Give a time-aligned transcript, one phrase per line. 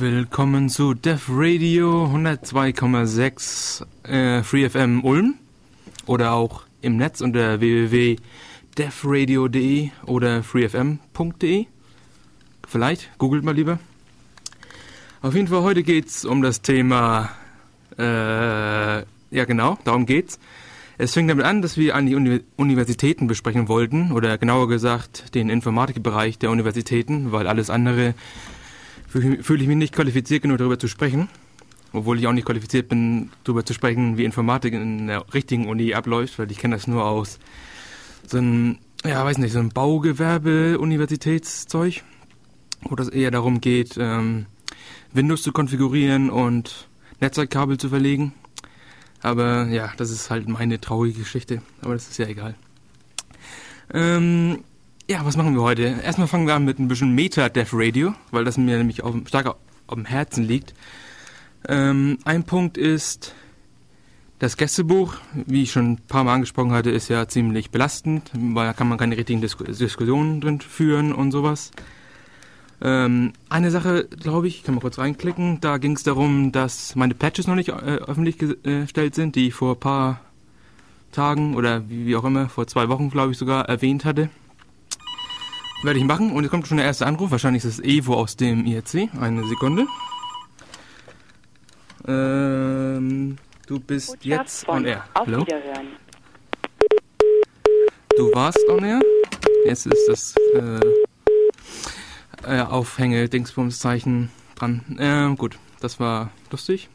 [0.00, 5.34] Willkommen zu Def Radio 102,6 äh, Free FM Ulm
[6.06, 11.66] oder auch im Netz unter www.defradio.de oder freefm.de.
[12.68, 13.80] Vielleicht, googelt mal lieber.
[15.20, 17.30] Auf jeden Fall, heute geht's um das Thema,
[17.98, 20.38] äh, ja genau, darum geht's.
[20.96, 25.34] Es fing damit an, dass wir an die Uni Universitäten besprechen wollten, oder genauer gesagt
[25.34, 28.14] den Informatikbereich der Universitäten, weil alles andere
[29.08, 31.28] fühle ich mich nicht qualifiziert genug darüber zu sprechen.
[31.92, 35.94] Obwohl ich auch nicht qualifiziert bin, darüber zu sprechen, wie Informatik in der richtigen Uni
[35.94, 37.38] abläuft, weil ich kenne das nur aus
[38.26, 42.02] so einem, ja, weiß nicht, so einem Baugewerbe-Universitätszeug,
[42.82, 44.44] wo das eher darum geht, ähm,
[45.12, 46.88] Windows zu konfigurieren und
[47.20, 48.34] Netzwerkkabel zu verlegen.
[49.22, 51.62] Aber ja, das ist halt meine traurige Geschichte.
[51.80, 52.54] Aber das ist ja egal.
[53.92, 54.62] Ähm,
[55.10, 56.00] ja, was machen wir heute?
[56.04, 59.46] Erstmal fangen wir an mit ein bisschen Meta-Dev Radio, weil das mir nämlich auf, stark
[59.46, 59.56] auf,
[59.94, 60.74] dem Herzen liegt.
[61.66, 63.34] Ähm, ein Punkt ist,
[64.38, 68.66] das Gästebuch, wie ich schon ein paar Mal angesprochen hatte, ist ja ziemlich belastend, weil
[68.66, 71.70] da kann man keine richtigen Dis Diskussionen drin führen und sowas.
[72.82, 77.14] Ähm, eine Sache, glaube ich, kann mal kurz reinklicken, da ging es darum, dass meine
[77.14, 80.20] Patches noch nicht äh, öffentlich gestellt sind, die ich vor ein paar
[81.12, 84.28] Tagen oder wie, wie auch immer, vor zwei Wochen, glaube ich, sogar erwähnt hatte.
[85.82, 86.32] Werde ich machen.
[86.32, 87.30] Und jetzt kommt schon der erste Anruf.
[87.30, 89.10] Wahrscheinlich ist es Evo aus dem IRC.
[89.20, 89.86] Eine Sekunde.
[92.06, 95.04] Ähm, du bist Botschaft jetzt on air.
[95.14, 95.46] Hallo?
[98.16, 99.00] Du warst on air.
[99.66, 100.80] Jetzt ist das äh,
[102.44, 104.96] äh, Aufhänge-Dingsbums-Zeichen dran.
[104.98, 106.88] Ähm, gut, das war lustig.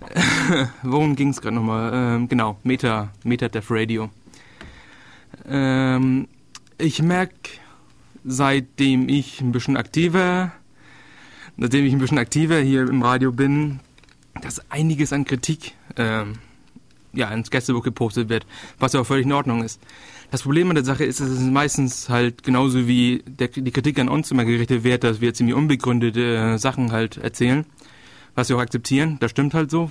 [0.82, 1.92] Worum ging es gerade nochmal?
[1.94, 4.10] Ähm, genau, Meta, Meta Dev Radio.
[5.48, 6.28] Ähm,
[6.78, 7.59] ich merke
[8.24, 10.52] seitdem ich ein bisschen aktiver,
[11.58, 13.80] seitdem ich ein bisschen aktiver hier im Radio bin,
[14.42, 16.34] dass einiges an Kritik ähm,
[17.12, 18.46] ja, ins Gästebuch gepostet wird,
[18.78, 19.80] was ja auch völlig in Ordnung ist.
[20.30, 23.98] Das Problem an der Sache ist, dass es meistens halt genauso wie der, die Kritik
[23.98, 27.66] an uns immer gerichtet wird, dass wir ziemlich unbegründete äh, Sachen halt erzählen,
[28.36, 29.16] was wir auch akzeptieren.
[29.18, 29.90] Das stimmt halt so.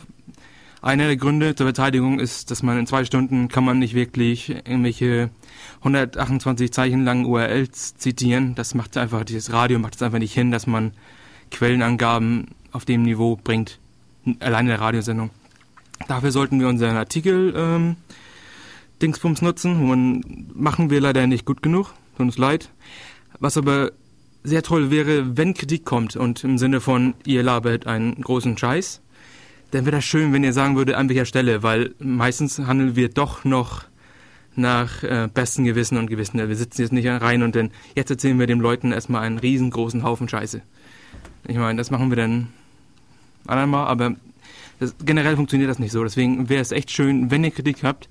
[0.81, 4.49] Einer der Gründe zur Verteidigung ist, dass man in zwei Stunden kann man nicht wirklich
[4.49, 5.29] irgendwelche
[5.79, 8.55] 128 Zeichen langen URLs zitieren.
[8.55, 10.93] Das macht einfach, dieses Radio macht es einfach nicht hin, dass man
[11.51, 13.79] Quellenangaben auf dem Niveau bringt,
[14.39, 15.31] allein in der Radiosendung.
[16.07, 17.97] Dafür sollten wir unseren Artikel ähm,
[19.01, 19.89] Dingsbums nutzen.
[19.89, 21.93] Und machen wir leider nicht gut genug.
[22.17, 22.69] Tut uns leid.
[23.39, 23.91] Was aber
[24.43, 29.01] sehr toll wäre, wenn Kritik kommt und im Sinne von, ihr labert einen großen Scheiß,
[29.71, 33.09] dann wäre das schön, wenn ihr sagen würde, an welcher Stelle, weil meistens handeln wir
[33.09, 33.83] doch noch
[34.55, 36.37] nach äh, bestem Gewissen und Gewissen.
[36.37, 40.03] Wir sitzen jetzt nicht rein und dann, jetzt erzählen wir den Leuten erstmal einen riesengroßen
[40.03, 40.61] Haufen Scheiße.
[41.47, 42.47] Ich meine, das machen wir dann
[43.47, 44.15] andermal, aber
[44.79, 46.03] das, generell funktioniert das nicht so.
[46.03, 48.09] Deswegen wäre es echt schön, wenn ihr Kritik habt,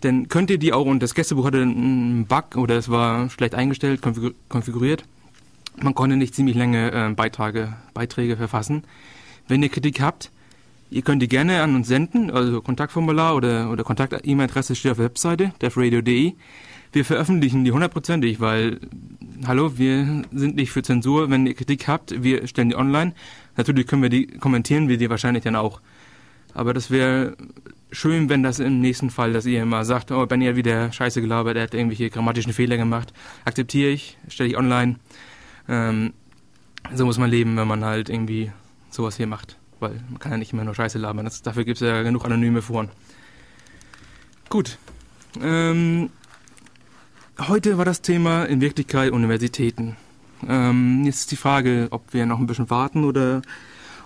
[0.00, 3.54] dann könnt ihr die auch, und das Gästebuch hatte einen Bug oder es war schlecht
[3.54, 4.00] eingestellt,
[4.48, 5.04] konfiguriert.
[5.80, 8.84] Man konnte nicht ziemlich lange äh, Beiträge, Beiträge verfassen.
[9.46, 10.30] Wenn ihr Kritik habt,
[10.92, 15.06] Ihr könnt die gerne an uns senden, also Kontaktformular oder, oder Kontakt-E-Mail-Adresse steht auf der
[15.06, 16.32] Webseite, devradio.de.
[16.92, 18.80] Wir veröffentlichen die hundertprozentig, weil,
[19.46, 21.30] hallo, wir sind nicht für Zensur.
[21.30, 23.14] Wenn ihr Kritik habt, wir stellen die online.
[23.56, 25.80] Natürlich können wir die, kommentieren wir die wahrscheinlich dann auch.
[26.54, 27.36] Aber das wäre
[27.92, 31.20] schön, wenn das im nächsten Fall, dass ihr immer sagt, oh, Benny hat wieder Scheiße
[31.20, 33.12] gelabert, er hat irgendwelche grammatischen Fehler gemacht.
[33.44, 34.96] Akzeptiere ich, stelle ich online.
[35.68, 36.14] Ähm,
[36.92, 38.50] so muss man leben, wenn man halt irgendwie
[38.90, 41.24] sowas hier macht weil man kann ja nicht immer nur Scheiße labern.
[41.24, 42.88] Das, dafür gibt es ja genug anonyme Foren.
[44.48, 44.78] Gut.
[45.40, 46.10] Ähm,
[47.38, 49.96] heute war das Thema in Wirklichkeit Universitäten.
[50.48, 53.42] Ähm, jetzt ist die Frage, ob wir noch ein bisschen warten oder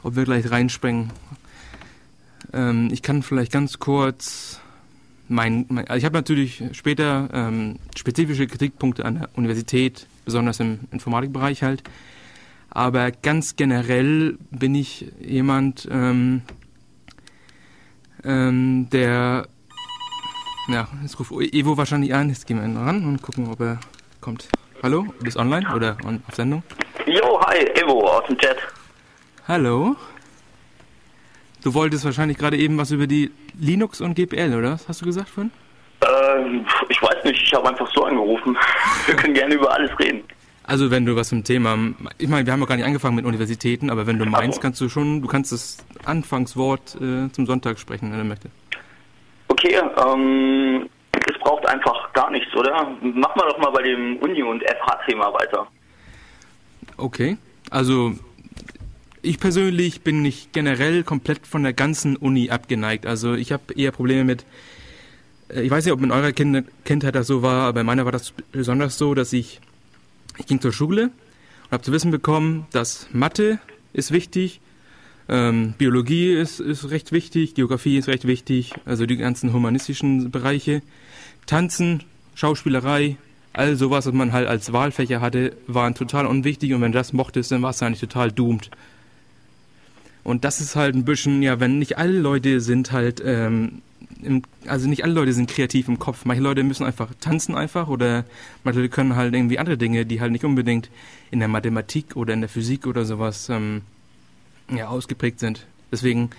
[0.02, 1.10] ob wir gleich reinspringen.
[2.52, 4.60] Ähm, ich kann vielleicht ganz kurz
[5.28, 10.80] mein, mein also ich habe natürlich später ähm, spezifische Kritikpunkte an der Universität, besonders im
[10.90, 11.82] Informatikbereich halt.
[12.74, 16.42] Aber ganz generell bin ich jemand, ähm,
[18.24, 19.46] ähm, der,
[20.66, 22.30] ja, jetzt ruft Evo wahrscheinlich an.
[22.30, 23.78] Jetzt gehen wir ran und gucken, ob er
[24.20, 24.48] kommt.
[24.82, 26.64] Hallo, du bist online oder on, auf Sendung?
[27.06, 28.56] Jo, hi, Evo aus dem Chat.
[29.46, 29.94] Hallo.
[31.62, 34.72] Du wolltest wahrscheinlich gerade eben was über die Linux und GPL, oder?
[34.72, 35.52] Was hast du gesagt vorhin?
[36.02, 38.58] Ähm, ich weiß nicht, ich habe einfach so angerufen.
[39.06, 40.24] Wir können gerne über alles reden.
[40.66, 41.76] Also wenn du was zum Thema,
[42.18, 44.80] ich meine, wir haben ja gar nicht angefangen mit Universitäten, aber wenn du meinst, kannst
[44.80, 48.54] du schon, du kannst das Anfangswort äh, zum Sonntag sprechen, wenn du möchtest.
[49.48, 52.72] Okay, ähm, es braucht einfach gar nichts, oder?
[53.02, 55.66] Machen wir doch mal bei dem Uni- und FH-Thema weiter.
[56.96, 57.36] Okay,
[57.70, 58.14] also
[59.24, 63.06] ich persönlich bin nicht generell komplett von der ganzen Uni abgeneigt.
[63.06, 64.44] Also ich habe eher Probleme mit,
[65.48, 68.04] äh, ich weiß nicht, ob in eurer kind Kindheit das so war, aber in meiner
[68.04, 69.60] war das besonders so, dass ich,
[70.38, 71.04] ich ging zur Schule
[71.64, 73.58] und habe zu wissen bekommen, dass Mathe
[73.92, 74.60] ist wichtig,
[75.28, 80.82] ähm, Biologie ist, ist recht wichtig, Geografie ist recht wichtig, also die ganzen humanistischen Bereiche.
[81.46, 82.02] Tanzen,
[82.34, 83.16] Schauspielerei,
[83.52, 87.12] all sowas, was man halt als Wahlfächer hatte, waren total unwichtig und wenn du das
[87.12, 88.70] mochtest, dann war es eigentlich total doomed.
[90.24, 93.82] Und das ist halt ein bisschen, ja, wenn nicht alle Leute sind halt, ähm,
[94.22, 96.24] im, also nicht alle Leute sind kreativ im Kopf.
[96.24, 98.24] Manche Leute müssen einfach tanzen einfach oder
[98.62, 100.90] manche Leute können halt irgendwie andere Dinge, die halt nicht unbedingt
[101.30, 103.82] in der Mathematik oder in der Physik oder sowas ähm,
[104.70, 105.66] ja, ausgeprägt sind.
[105.92, 106.30] Deswegen,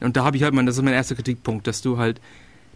[0.00, 2.20] und da habe ich halt mal, das ist mein erster Kritikpunkt, dass du halt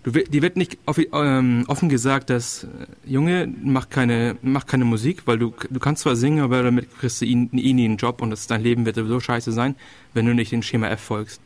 [0.05, 0.79] Du, die wird nicht
[1.13, 2.69] ähm, offen gesagt, dass äh,
[3.05, 7.21] Junge, mach keine, mach keine Musik, weil du, du kannst zwar singen, aber damit kriegst
[7.21, 9.75] du eh nie einen Job und das, dein Leben wird sowieso scheiße sein,
[10.15, 11.41] wenn du nicht den Schema F folgst.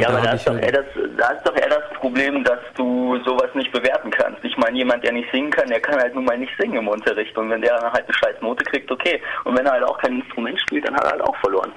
[0.00, 0.86] Und ja, aber da ist, doch halt eher das,
[1.18, 4.42] da ist doch eher das Problem, dass du sowas nicht bewerten kannst.
[4.42, 6.88] Ich meine, jemand, der nicht singen kann, der kann halt nun mal nicht singen im
[6.88, 7.36] Unterricht.
[7.36, 9.20] Und wenn der dann halt eine scheiß Note kriegt, okay.
[9.44, 11.70] Und wenn er halt auch kein Instrument spielt, dann hat er halt auch verloren.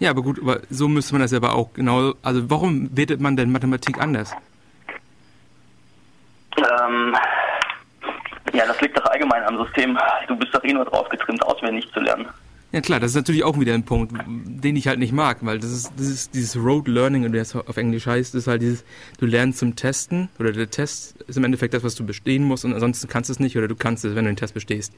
[0.00, 2.14] Ja, aber gut, aber so müsste man das aber auch genau.
[2.22, 4.34] Also warum wertet man denn Mathematik anders?
[6.56, 7.16] Ähm,
[8.52, 9.96] ja, das liegt doch allgemein am System.
[10.26, 12.28] Du bist doch eh nur drauf getrimmt, auswendig zu lernen.
[12.70, 15.58] Ja klar, das ist natürlich auch wieder ein Punkt, den ich halt nicht mag, weil
[15.58, 18.84] das ist, das ist dieses Road Learning, und das auf Englisch heißt, ist halt dieses,
[19.18, 22.66] du lernst zum Testen oder der Test ist im Endeffekt das, was du bestehen musst
[22.66, 24.92] und ansonsten kannst du es nicht oder du kannst es, wenn du den Test bestehst.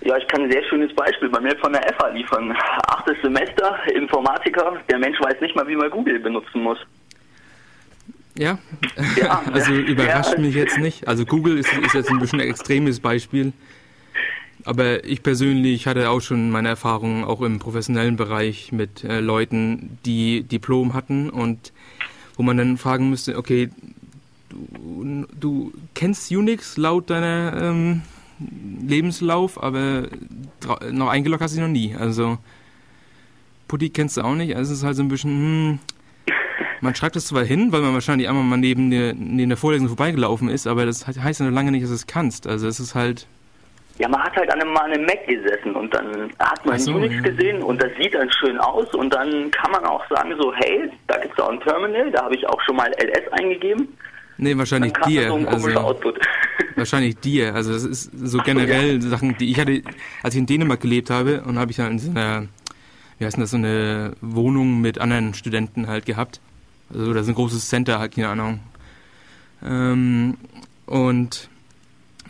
[0.00, 2.56] Ja, ich kann ein sehr schönes Beispiel bei mir von der FA liefern.
[2.88, 6.78] Achtes Semester, Informatiker, der Mensch weiß nicht mal, wie man Google benutzen muss.
[8.36, 8.58] Ja,
[9.16, 10.40] ja also überrascht ja.
[10.40, 11.06] mich jetzt nicht.
[11.06, 13.52] Also Google ist, ist jetzt ein bisschen ein extremes Beispiel.
[14.64, 19.98] Aber ich persönlich hatte auch schon meine Erfahrungen auch im professionellen Bereich mit äh, Leuten,
[20.06, 21.72] die Diplom hatten und
[22.36, 23.70] wo man dann fragen müsste, okay,
[24.50, 28.02] du, du kennst Unix laut deiner ähm,
[28.86, 30.08] Lebenslauf, aber
[30.90, 31.94] noch eingeloggt hast du noch nie.
[31.94, 32.38] Also
[33.68, 34.56] Putty kennst du auch nicht.
[34.56, 35.78] Also es ist halt so ein bisschen, hm,
[36.80, 39.88] man schreibt es zwar hin, weil man wahrscheinlich einmal mal neben der, neben der Vorlesung
[39.88, 42.46] vorbeigelaufen ist, aber das heißt ja noch lange nicht, dass du es kannst.
[42.46, 43.26] Also es ist halt...
[43.98, 46.94] Ja, man hat halt an einem, an einem Mac gesessen und dann hat man so,
[46.94, 47.20] Unix ja.
[47.20, 50.90] gesehen und das sieht dann schön aus und dann kann man auch sagen so, hey,
[51.06, 53.88] da gibt es auch ein Terminal, da habe ich auch schon mal ls eingegeben.
[54.38, 55.28] Nee, wahrscheinlich dir.
[55.28, 55.68] So also,
[56.76, 57.54] wahrscheinlich dir.
[57.54, 59.00] Also das ist so generell ja.
[59.00, 59.82] Sachen, die ich hatte,
[60.22, 62.48] als ich in Dänemark gelebt habe und habe ich dann in so einer,
[63.18, 66.40] wie heißt das, so eine Wohnung mit anderen Studenten halt gehabt.
[66.92, 68.60] Also das ist ein großes Center, halt, keine Ahnung.
[69.64, 70.36] Ähm,
[70.86, 71.48] und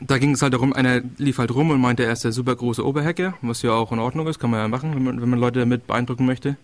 [0.07, 2.57] da ging es halt darum, einer lief halt rum und meinte, er ist der super
[2.57, 5.29] große Oberhacker, was ja auch in Ordnung ist, kann man ja machen, wenn man, wenn
[5.29, 6.57] man Leute damit beeindrucken möchte.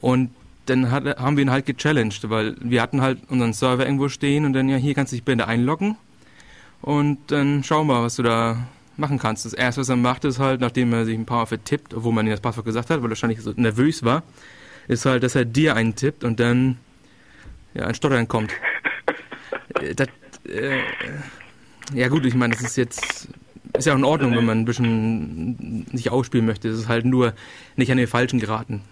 [0.00, 0.30] Und
[0.66, 4.44] dann hat, haben wir ihn halt gechallenged, weil wir hatten halt unseren Server irgendwo stehen
[4.44, 5.96] und dann, ja, hier kannst du dich bitte einloggen
[6.80, 8.66] und dann schauen wir, was du da
[8.96, 9.44] machen kannst.
[9.44, 12.12] Das erste, was er macht, ist halt, nachdem er sich ein paar Mal vertippt, obwohl
[12.12, 14.22] man ihm das Passwort gesagt hat, weil er wahrscheinlich so nervös war,
[14.86, 16.78] ist halt, dass er dir eintippt und dann
[17.74, 18.52] ja, ein Stottern kommt.
[19.80, 20.06] Äh, das,
[20.44, 20.78] äh,
[21.92, 23.28] ja gut, ich meine, das ist jetzt
[23.76, 26.68] ist ja auch in Ordnung, wenn man ein bisschen sich ausspielen möchte.
[26.68, 27.34] Es ist halt nur
[27.76, 28.82] nicht an den Falschen geraten.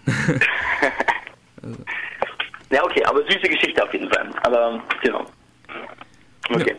[1.61, 1.77] also.
[2.69, 4.31] Ja, okay, aber süße Geschichte auf jeden Fall.
[4.41, 5.27] Aber genau.
[6.49, 6.71] Okay.
[6.71, 6.75] Ja.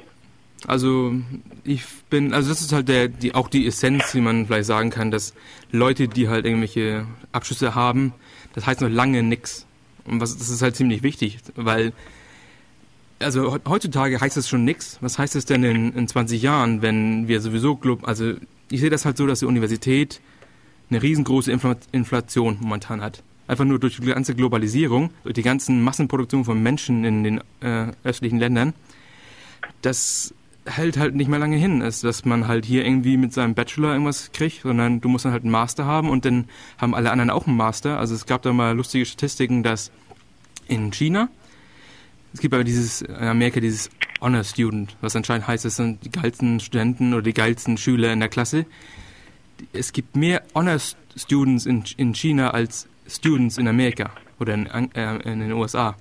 [0.66, 1.14] Also
[1.62, 4.90] ich bin, also das ist halt der, die, auch die Essenz, wie man vielleicht sagen
[4.90, 5.34] kann, dass
[5.70, 8.12] Leute, die halt irgendwelche Abschlüsse haben,
[8.54, 9.68] das heißt noch lange nichts.
[10.04, 11.92] Und was, das ist halt ziemlich wichtig, weil
[13.24, 14.98] also heutzutage heißt das schon nichts.
[15.00, 18.34] Was heißt es denn in, in 20 Jahren, wenn wir sowieso, also
[18.70, 20.20] ich sehe das halt so, dass die Universität
[20.90, 21.50] eine riesengroße
[21.92, 23.22] Inflation momentan hat.
[23.46, 27.88] Einfach nur durch die ganze Globalisierung, durch die ganzen Massenproduktion von Menschen in den äh,
[28.04, 28.72] östlichen Ländern.
[29.82, 30.34] Das
[30.66, 33.92] hält halt nicht mehr lange hin, ist, dass man halt hier irgendwie mit seinem Bachelor
[33.92, 36.46] irgendwas kriegt, sondern du musst dann halt einen Master haben und dann
[36.78, 37.98] haben alle anderen auch einen Master.
[37.98, 39.90] Also es gab da mal lustige Statistiken, dass
[40.66, 41.28] in China,
[42.34, 43.88] es gibt aber dieses, in Amerika dieses
[44.20, 48.18] Honor Student, was anscheinend heißt, das sind die geilsten Studenten oder die geilsten Schüler in
[48.20, 48.66] der Klasse.
[49.72, 50.78] Es gibt mehr Honor
[51.16, 54.10] Students in, in China als Students in Amerika
[54.40, 55.96] oder in, äh, in den USA.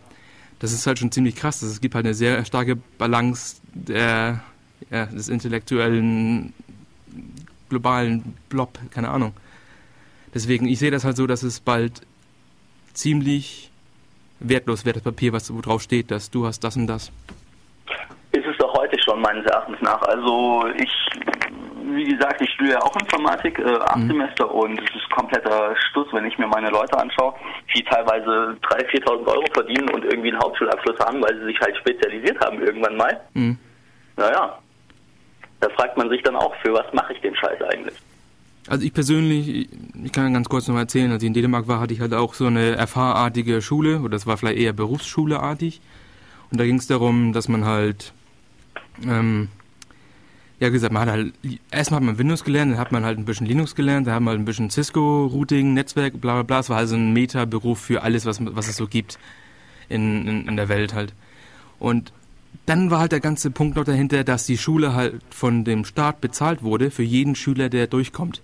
[0.58, 1.62] Das ist halt schon ziemlich krass.
[1.62, 4.44] Es gibt halt eine sehr starke Balance der
[4.90, 6.54] ja, des intellektuellen
[7.70, 9.34] globalen Blob, keine Ahnung.
[10.34, 12.02] Deswegen, ich sehe das halt so, dass es bald
[12.94, 13.72] ziemlich
[14.44, 17.12] wertlos das Papier, was wo drauf steht, dass du hast das und das.
[18.32, 20.02] Ist es doch heute schon, meines Erachtens nach.
[20.02, 20.92] Also ich
[21.96, 24.08] wie gesagt, ich studiere auch Informatik, äh, acht mhm.
[24.08, 27.34] Semester und es ist kompletter Stuss, wenn ich mir meine Leute anschaue,
[27.76, 31.76] die teilweise 3.000, 4.000 Euro verdienen und irgendwie einen Hauptschulabschluss haben, weil sie sich halt
[31.78, 33.22] spezialisiert haben irgendwann mal.
[33.34, 33.58] Mhm.
[34.18, 34.58] Naja,
[35.60, 37.96] da fragt man sich dann auch, für was mache ich den Scheiß eigentlich?
[38.68, 39.70] Also ich persönlich,
[40.04, 42.34] ich kann ganz kurz noch erzählen, als ich in Dänemark war, hatte ich halt auch
[42.34, 45.82] so eine FH-artige Schule, oder das war vielleicht eher Berufsschule-artig.
[46.50, 48.14] Und da ging es darum, dass man halt,
[49.06, 49.50] ähm,
[50.60, 51.34] ja gesagt, man hat halt,
[51.72, 54.22] erstmal hat man Windows gelernt, dann hat man halt ein bisschen Linux gelernt, dann hat
[54.22, 56.60] man halt ein bisschen Cisco-Routing, Netzwerk, bla bla bla.
[56.60, 59.20] Es war also ein Meta-Beruf für alles, was, was es so gibt
[59.90, 61.14] in, in, in der Welt halt.
[61.80, 62.14] Und
[62.66, 66.22] dann war halt der ganze Punkt noch dahinter, dass die Schule halt von dem Staat
[66.22, 68.42] bezahlt wurde für jeden Schüler, der durchkommt.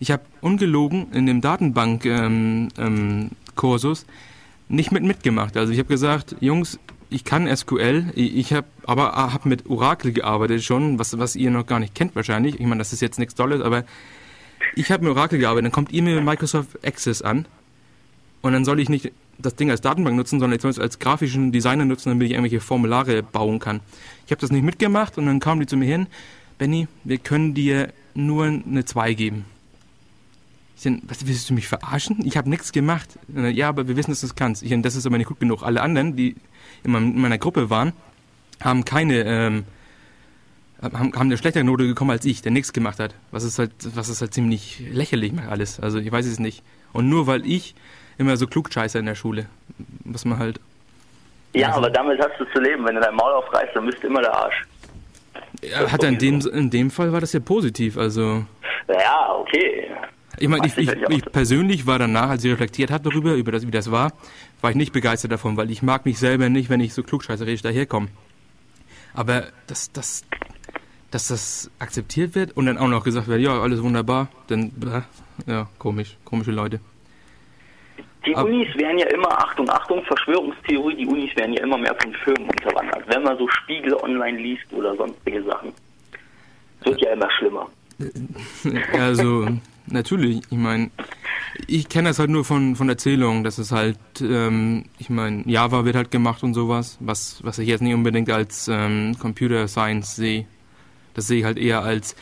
[0.00, 4.14] Ich habe ungelogen in dem Datenbank-Kursus ähm, ähm,
[4.68, 5.56] nicht mit mitgemacht.
[5.56, 6.78] Also ich habe gesagt, Jungs,
[7.10, 11.66] ich kann SQL, ich habe aber habe mit Oracle gearbeitet schon, was, was ihr noch
[11.66, 12.60] gar nicht kennt wahrscheinlich.
[12.60, 13.84] Ich meine, das ist jetzt nichts Tolles, aber
[14.74, 15.66] ich habe mit Oracle gearbeitet.
[15.66, 17.46] Dann kommt ihr mir Microsoft Access an
[18.42, 20.98] und dann soll ich nicht das Ding als Datenbank nutzen, sondern ich soll es als
[20.98, 23.80] grafischen Designer nutzen, damit ich irgendwelche Formulare bauen kann.
[24.26, 26.08] Ich habe das nicht mitgemacht und dann kamen die zu mir hin,
[26.58, 29.44] Benny, wir können dir nur eine 2 geben.
[30.78, 32.24] Ich sag, was willst du mich verarschen?
[32.24, 33.18] Ich habe nichts gemacht.
[33.34, 34.62] Ja, aber wir wissen, dass du es kannst.
[34.62, 35.64] Ich, das ist aber nicht gut genug.
[35.64, 36.36] Alle anderen, die
[36.84, 37.92] in, meiner Gruppe waren,
[38.62, 39.64] haben keine, ähm,
[40.80, 43.12] haben, haben eine schlechtere Note gekommen als ich, der nichts gemacht hat.
[43.32, 45.80] Was ist halt, was ist halt ziemlich lächerlich macht alles.
[45.80, 46.62] Also ich weiß es nicht.
[46.92, 47.74] Und nur weil ich
[48.16, 49.46] immer so Klugscheißer in der Schule,
[50.04, 50.60] was man halt.
[51.54, 52.84] Ja, also, aber damit hast du zu leben.
[52.84, 54.64] Wenn du dein Maul aufreißt, dann bist du immer der Arsch.
[55.60, 58.44] Ja, hat er in dem, in dem Fall war das ja positiv, also.
[58.86, 59.90] Ja, okay.
[60.40, 63.66] Ich meine, ich, ich, ich, persönlich war danach, als ich reflektiert habe darüber, über das,
[63.66, 64.12] wie das war,
[64.60, 67.62] war ich nicht begeistert davon, weil ich mag mich selber nicht, wenn ich so klugscheißerisch
[67.62, 68.08] daherkomme.
[69.14, 70.24] Aber dass, dass,
[71.10, 74.72] dass das akzeptiert wird und dann auch noch gesagt wird, ja, alles wunderbar, dann,
[75.46, 76.80] ja, komisch, komische Leute.
[78.26, 81.96] Die Ab Unis werden ja immer, Achtung, Achtung, Verschwörungstheorie, die Unis werden ja immer mehr
[82.00, 83.04] von Firmen unterwandert.
[83.06, 85.72] Wenn man so Spiegel online liest oder sonstige Sachen.
[86.82, 87.68] Wird ja immer schlimmer.
[88.92, 89.48] Also,
[89.92, 90.90] natürlich, ich meine,
[91.66, 95.84] ich kenne das halt nur von, von Erzählungen, dass es halt, ähm, ich meine, Java
[95.84, 100.16] wird halt gemacht und sowas, was, was ich jetzt nicht unbedingt als ähm, Computer Science
[100.16, 100.46] sehe.
[101.14, 102.16] Das sehe ich halt eher als,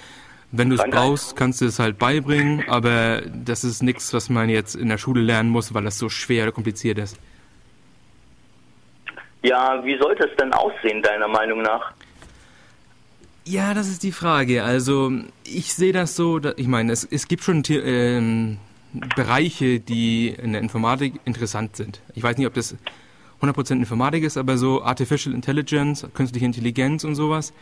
[0.52, 4.48] wenn du es brauchst, kannst du es halt beibringen, aber das ist nichts, was man
[4.48, 7.18] jetzt in der Schule lernen muss, weil das so schwer oder kompliziert ist.
[9.42, 11.92] Ja, wie sollte es denn aussehen, deiner Meinung nach?
[13.48, 14.64] Ja, das ist die Frage.
[14.64, 15.12] Also,
[15.44, 18.58] ich sehe das so, ich meine, es, es gibt schon ähm,
[19.14, 22.00] Bereiche, die in der Informatik interessant sind.
[22.16, 22.74] Ich weiß nicht, ob das
[23.40, 27.52] 100% Informatik ist, aber so Artificial Intelligence, künstliche Intelligenz und sowas,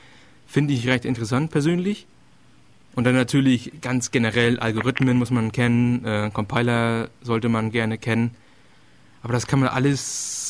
[0.46, 2.06] finde ich recht interessant persönlich.
[2.94, 8.30] Und dann natürlich ganz generell Algorithmen muss man kennen, äh, Compiler sollte man gerne kennen.
[9.22, 10.43] Aber das kann man alles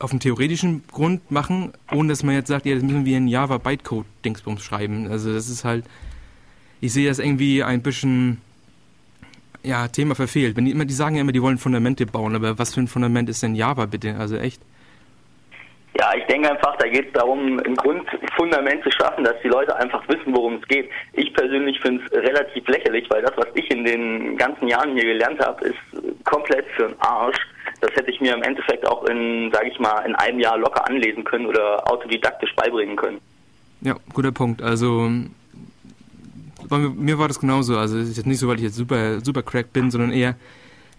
[0.00, 3.28] auf einem theoretischen Grund machen, ohne dass man jetzt sagt, ja, das müssen wir in
[3.28, 5.08] Java Bytecode Dingsbums schreiben.
[5.10, 5.84] Also das ist halt,
[6.80, 8.40] ich sehe das irgendwie ein bisschen,
[9.62, 10.56] ja, Thema verfehlt.
[10.56, 12.88] Wenn die immer, die sagen ja immer, die wollen Fundamente bauen, aber was für ein
[12.88, 14.16] Fundament ist denn Java bitte?
[14.16, 14.62] Also echt.
[15.98, 19.74] Ja, ich denke einfach, da geht es darum, ein Grundfundament zu schaffen, dass die Leute
[19.76, 20.90] einfach wissen, worum es geht.
[21.14, 25.04] Ich persönlich finde es relativ lächerlich, weil das, was ich in den ganzen Jahren hier
[25.04, 27.38] gelernt habe, ist komplett für den Arsch.
[27.80, 30.86] Das hätte ich mir im Endeffekt auch in, sage ich mal, in einem Jahr locker
[30.88, 33.18] anlesen können oder autodidaktisch beibringen können.
[33.82, 34.62] Ja, guter Punkt.
[34.62, 35.10] Also
[36.70, 37.78] mir war das genauso.
[37.78, 40.34] Also es ist jetzt nicht so, weil ich jetzt super, super crack bin, sondern eher,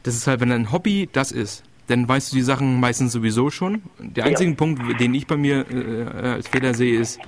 [0.04, 3.50] das ist halt, wenn ein Hobby das ist, dann weißt du die Sachen meistens sowieso
[3.50, 3.82] schon.
[4.00, 4.56] Der einzige ja.
[4.56, 7.20] Punkt, den ich bei mir äh, als Fehler sehe, ist,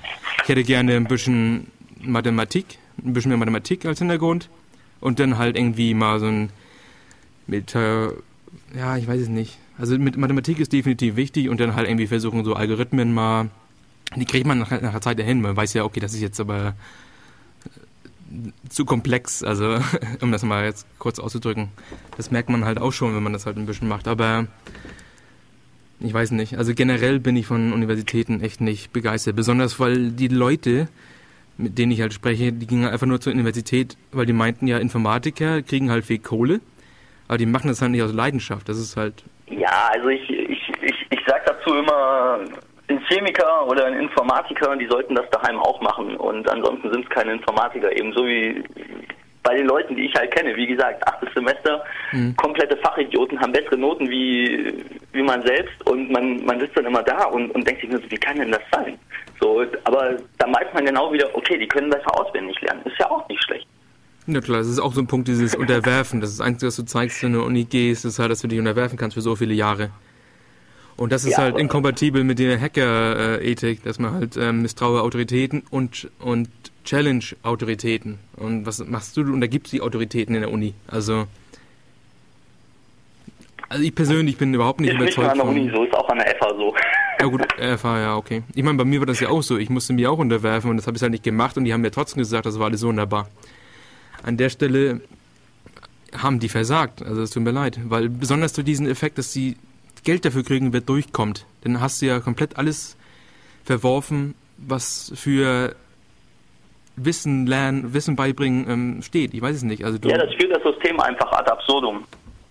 [0.42, 4.50] ich hätte gerne ein bisschen Mathematik, ein bisschen mehr Mathematik als Hintergrund
[5.00, 6.50] und dann halt irgendwie mal so ein
[7.46, 8.08] mit, äh,
[8.76, 9.58] ja, ich weiß es nicht.
[9.78, 13.50] Also mit Mathematik ist definitiv wichtig und dann halt irgendwie versuchen, so Algorithmen mal,
[14.16, 15.40] die kriegt man nach, nach einer Zeit dahin.
[15.40, 16.74] Man weiß ja, okay, das ist jetzt aber
[18.68, 19.78] zu komplex, also
[20.20, 21.68] um das mal jetzt kurz auszudrücken.
[22.16, 24.06] Das merkt man halt auch schon, wenn man das halt ein bisschen macht.
[24.06, 24.46] Aber
[25.98, 26.56] ich weiß nicht.
[26.56, 29.36] Also generell bin ich von Universitäten echt nicht begeistert.
[29.36, 30.88] Besonders weil die Leute,
[31.58, 34.78] mit denen ich halt spreche, die gingen einfach nur zur Universität, weil die meinten ja,
[34.78, 36.60] Informatiker kriegen halt viel Kohle.
[37.30, 38.68] Aber die machen das halt nicht aus Leidenschaft.
[38.68, 39.22] Das ist halt.
[39.46, 42.40] Ja, also ich, ich, ich, ich sag dazu immer,
[42.88, 46.16] ein Chemiker oder ein Informatiker, die sollten das daheim auch machen.
[46.16, 47.96] Und ansonsten sind es keine Informatiker.
[47.96, 48.64] Ebenso wie
[49.44, 50.56] bei den Leuten, die ich halt kenne.
[50.56, 52.34] Wie gesagt, achtes Semester, mhm.
[52.34, 55.86] komplette Fachidioten haben bessere Noten wie, wie man selbst.
[55.86, 58.38] Und man, man sitzt dann immer da und, und denkt sich nur so, wie kann
[58.38, 58.98] denn das sein?
[59.40, 62.82] So, aber da meint man genau wieder, okay, die können besser auswendig lernen.
[62.86, 63.68] Ist ja auch nicht schlecht.
[64.26, 66.20] Ja klar, das ist auch so ein Punkt, dieses Unterwerfen.
[66.20, 68.30] Das ist das Einzige, was du zeigst, wenn du in die Uni gehst, ist halt,
[68.30, 69.90] dass du dich unterwerfen kannst für so viele Jahre.
[70.96, 75.62] Und das ist ja, halt inkompatibel mit der Hacker-Ethik, dass man halt ähm, misstraue Autoritäten
[75.70, 76.50] und, und
[76.84, 78.18] Challenge Autoritäten.
[78.36, 79.22] Und was machst du?
[79.22, 80.74] Und da gibt es die Autoritäten in der Uni.
[80.88, 81.26] Also,
[83.70, 85.34] also ich persönlich bin überhaupt nicht ist überzeugt.
[85.34, 86.74] Nicht nur an der Uni so, ist auch an der FA so.
[87.18, 87.46] Ja gut,
[87.78, 88.42] FA, ja, okay.
[88.54, 89.56] Ich meine, bei mir war das ja auch so.
[89.56, 91.80] Ich musste mir auch unterwerfen und das habe ich halt nicht gemacht und die haben
[91.80, 93.28] mir trotzdem gesagt, das war alles so wunderbar.
[94.22, 95.00] An der Stelle
[96.16, 97.02] haben die versagt.
[97.02, 97.78] Also es tut mir leid.
[97.84, 99.56] Weil besonders durch diesen Effekt, dass die
[100.04, 101.46] Geld dafür kriegen, wer durchkommt.
[101.62, 102.96] Dann hast du ja komplett alles
[103.64, 105.74] verworfen, was für
[106.96, 109.34] Wissen lernen, Wissen beibringen ähm, steht.
[109.34, 109.84] Ich weiß es nicht.
[109.84, 112.04] Also ja, das führt das System einfach ad absurdum.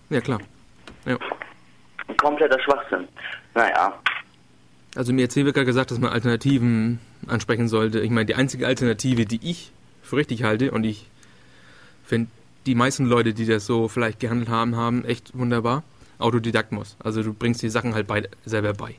[0.08, 0.40] Ja, klar.
[1.06, 1.18] Ja.
[2.16, 3.06] Kompletter Schwachsinn.
[3.54, 3.94] Naja.
[4.96, 6.98] Also mir hat Zewika gesagt, dass man Alternativen
[7.28, 8.00] ansprechen sollte.
[8.00, 9.70] Ich meine, die einzige Alternative, die ich
[10.02, 11.06] für richtig halte, und ich
[12.10, 12.28] finde
[12.66, 15.82] die meisten Leute, die das so vielleicht gehandelt haben, haben echt wunderbar,
[16.18, 16.96] Autodidakmus.
[16.98, 18.96] Also du bringst die Sachen halt bei, selber bei.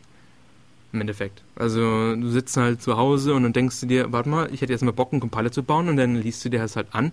[0.93, 1.43] Im Endeffekt.
[1.55, 4.73] Also du sitzt halt zu Hause und dann denkst du dir, warte mal, ich hätte
[4.73, 7.11] jetzt mal Bock, einen Compiler zu bauen und dann liest du dir das halt an.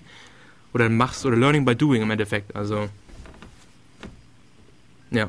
[0.72, 2.54] Oder machst, oder Learning by Doing im Endeffekt.
[2.54, 2.88] Also,
[5.10, 5.28] ja.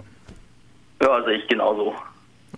[1.01, 1.95] Ja, sehe ich genauso.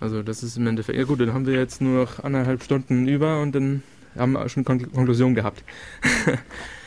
[0.00, 3.06] Also das ist im Endeffekt, ja gut, dann haben wir jetzt nur noch anderthalb Stunden
[3.08, 3.82] über und dann
[4.16, 5.62] haben wir schon Konklusion gehabt.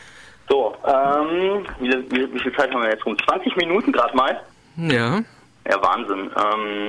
[0.48, 3.16] so, ähm, wie, wie, wie, viel Zeit haben wir jetzt rum?
[3.26, 4.40] 20 Minuten gerade mal?
[4.76, 5.22] Ja.
[5.68, 6.30] Ja, Wahnsinn.
[6.36, 6.88] Ähm,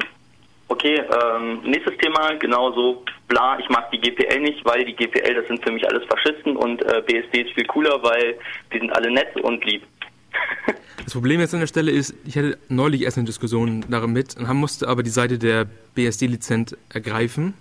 [0.67, 5.47] okay, ähm, nächstes Thema, genauso, bla, ich mag die GPL nicht, weil die GPL, das
[5.47, 8.37] sind für mich alles Faschisten und äh, BSD ist viel cooler, weil
[8.71, 9.83] die sind alle nett und lieb.
[11.03, 14.53] Das Problem jetzt an der Stelle ist, ich hatte neulich erst eine Diskussion damit und
[14.55, 17.53] musste aber die Seite der BSD-Lizenz ergreifen.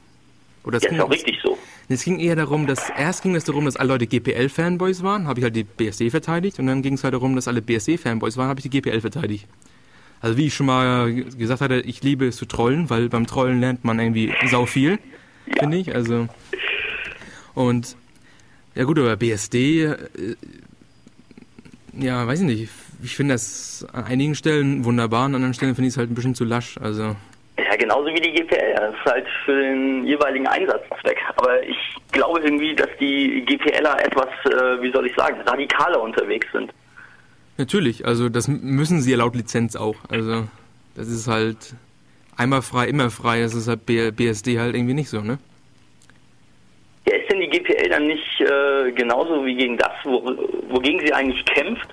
[0.65, 1.57] Oder ja, ist auch richtig so.
[1.88, 5.38] Es ging eher darum, dass erst ging es darum, dass alle Leute GPL-Fanboys waren, habe
[5.38, 8.49] ich halt die BSD verteidigt und dann ging es halt darum, dass alle BSD-Fanboys waren,
[8.49, 9.47] habe ich die GPL verteidigt.
[10.21, 13.61] Also wie ich schon mal gesagt hatte, ich liebe es zu trollen, weil beim Trollen
[13.61, 14.99] lernt man irgendwie sau viel,
[15.46, 15.61] ja.
[15.61, 15.94] finde ich.
[15.94, 16.29] Also
[17.55, 17.96] und
[18.75, 19.96] ja gut, aber BSD, äh,
[21.99, 22.68] ja, weiß ich nicht.
[23.03, 26.14] Ich finde das an einigen Stellen wunderbar, an anderen Stellen finde ich es halt ein
[26.14, 26.79] bisschen zu lasch.
[26.79, 27.14] Also
[27.59, 28.75] ja, genauso wie die GPL.
[28.75, 31.19] Das ist halt für den jeweiligen Einsatzzweck.
[31.37, 31.77] Aber ich
[32.12, 36.73] glaube irgendwie, dass die GPLer etwas, äh, wie soll ich sagen, radikaler unterwegs sind.
[37.59, 39.97] Natürlich, also das müssen sie ja laut Lizenz auch.
[40.11, 40.47] Also
[40.95, 41.75] das ist halt
[42.37, 43.40] einmal frei, immer frei.
[43.40, 45.38] Das ist halt BSD halt irgendwie nicht so, ne?
[47.09, 50.23] Ja, ist denn die GPL dann nicht äh, genauso wie gegen das, wo,
[50.69, 51.88] wogegen sie eigentlich kämpft?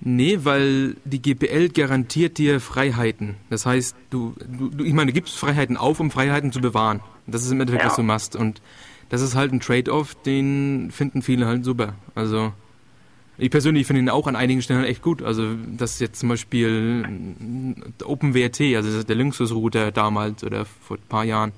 [0.00, 3.34] Nee, weil die GPL garantiert dir Freiheiten.
[3.50, 7.00] Das heißt, du, du ich meine, du gibst Freiheiten auf, um Freiheiten zu bewahren.
[7.26, 7.90] Das ist im Endeffekt, ja.
[7.90, 8.36] was du machst.
[8.36, 8.62] Und
[9.08, 11.94] das ist halt ein Trade-off, den finden viele halt super.
[12.14, 12.52] Also
[13.38, 15.22] ich persönlich finde ihn auch an einigen Stellen echt gut.
[15.22, 17.34] Also, dass jetzt zum Beispiel
[18.04, 21.52] OpenWRT, also der Linksys-Router damals oder vor ein paar Jahren,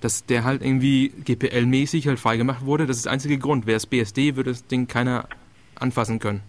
[0.00, 2.86] dass der halt irgendwie GPL-mäßig halt freigemacht wurde.
[2.86, 3.66] Das ist der einzige Grund.
[3.66, 5.28] Wäre es BSD, würde das Ding keiner
[5.74, 6.42] anfassen können.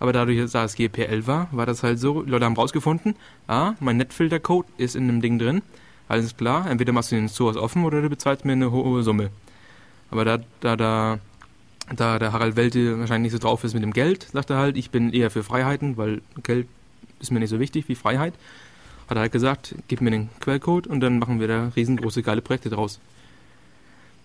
[0.00, 3.14] Aber dadurch, dass es GPL war, war das halt so, Leute haben rausgefunden,
[3.46, 5.62] ah, mein Netfilter-Code ist in dem Ding drin.
[6.08, 9.30] Alles klar, entweder machst du den Source offen oder du bezahlst mir eine hohe Summe.
[10.10, 11.18] Aber da, da, da
[11.94, 14.76] da der Harald Welte wahrscheinlich nicht so drauf ist mit dem Geld, sagt er halt,
[14.76, 16.68] ich bin eher für Freiheiten, weil Geld
[17.20, 18.34] ist mir nicht so wichtig wie Freiheit.
[19.08, 22.42] Hat er halt gesagt, gib mir den Quellcode und dann machen wir da riesengroße geile
[22.42, 23.00] Projekte draus.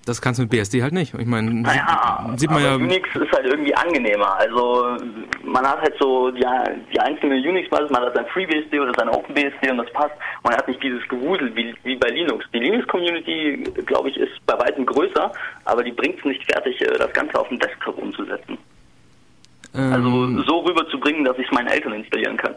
[0.06, 1.16] Das kannst du mit BSD halt nicht.
[1.16, 2.76] Ich meine, naja, sieht man ja.
[2.76, 4.36] Unix ist halt irgendwie angenehmer.
[4.38, 4.98] Also
[5.44, 6.46] man hat halt so die,
[6.94, 10.14] die einzelne Unix-Basis, man hat sein FreeBSD oder sein OpenBSD und das passt.
[10.44, 12.46] Man hat nicht dieses Gewusel wie, wie bei Linux.
[12.54, 15.32] Die Linux-Community, glaube ich, ist bei weitem größer,
[15.66, 18.60] aber die bringt es nicht fertig, äh, das Ganze auf dem Desktop umzusetzen.
[19.74, 22.54] Ähm, also so rüberzubringen, dass ich es meinen Eltern installieren kann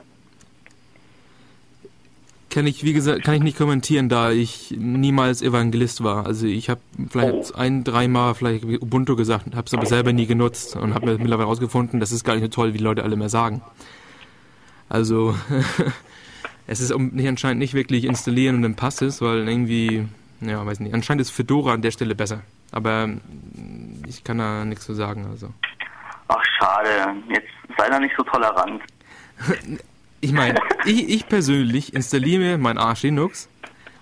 [2.58, 6.26] kann ich, wie gesagt, kann ich nicht kommentieren, da ich niemals Evangelist war.
[6.26, 10.74] Also ich habe vielleicht ein, dreimal vielleicht Ubuntu gesagt, habe es aber selber nie genutzt
[10.74, 13.14] und habe mir mittlerweile herausgefunden, das ist gar nicht so toll, wie die Leute alle
[13.14, 13.62] mehr sagen.
[14.88, 15.36] Also
[16.66, 20.08] es ist nicht anscheinend nicht wirklich installieren und dann passt es, weil irgendwie,
[20.40, 22.40] ja, weiß nicht, anscheinend ist Fedora an der Stelle besser.
[22.72, 23.08] Aber
[24.08, 25.28] ich kann da nichts zu sagen.
[25.30, 25.50] Also.
[26.26, 26.88] Ach schade,
[27.28, 28.82] jetzt sei da nicht so tolerant.
[30.20, 33.48] Ich meine, ich, ich persönlich installiere mir mein Arsch Linux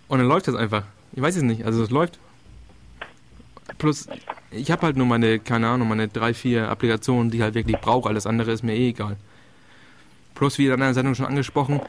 [0.09, 0.85] und dann läuft das einfach.
[1.13, 2.19] Ich weiß es nicht, also es läuft.
[3.79, 4.09] Plus,
[4.51, 7.79] ich habe halt nur meine, keine Ahnung, meine drei, vier Applikationen, die ich halt wirklich
[7.79, 8.09] brauche.
[8.09, 9.17] Alles andere ist mir eh egal.
[10.35, 11.81] Plus, wie in einer Sendung schon angesprochen,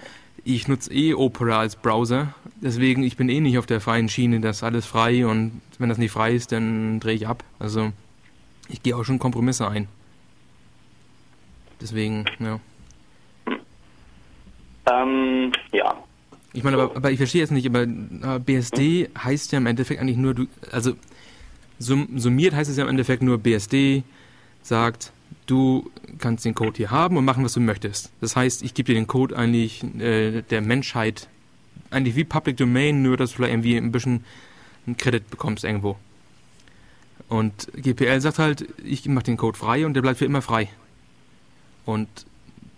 [0.44, 4.40] ich nutze eh Opera als Browser deswegen, ich bin eh nicht auf der freien Schiene,
[4.40, 7.44] das ist alles frei und wenn das nicht frei ist, dann drehe ich ab.
[7.60, 7.92] Also
[8.70, 9.88] ich gehe auch schon Kompromisse ein.
[11.80, 12.60] Deswegen, ja.
[14.91, 15.95] Ähm, ja.
[16.54, 17.86] Ich meine, aber, aber ich verstehe jetzt nicht, aber
[18.39, 19.23] BSD hm?
[19.23, 20.93] heißt ja im Endeffekt eigentlich nur, du, also
[21.80, 24.04] sum, summiert heißt es ja im Endeffekt nur, BSD
[24.63, 25.12] sagt,
[25.45, 28.12] du kannst den Code hier haben und machen, was du möchtest.
[28.21, 31.28] Das heißt, ich gebe dir den Code eigentlich äh, der Menschheit,
[31.89, 34.23] eigentlich wie Public Domain, nur dass du vielleicht irgendwie ein bisschen
[34.86, 35.97] einen Credit bekommst irgendwo.
[37.30, 40.69] Und GPL sagt halt, ich mache den Code frei und der bleibt für immer frei.
[41.86, 42.08] Und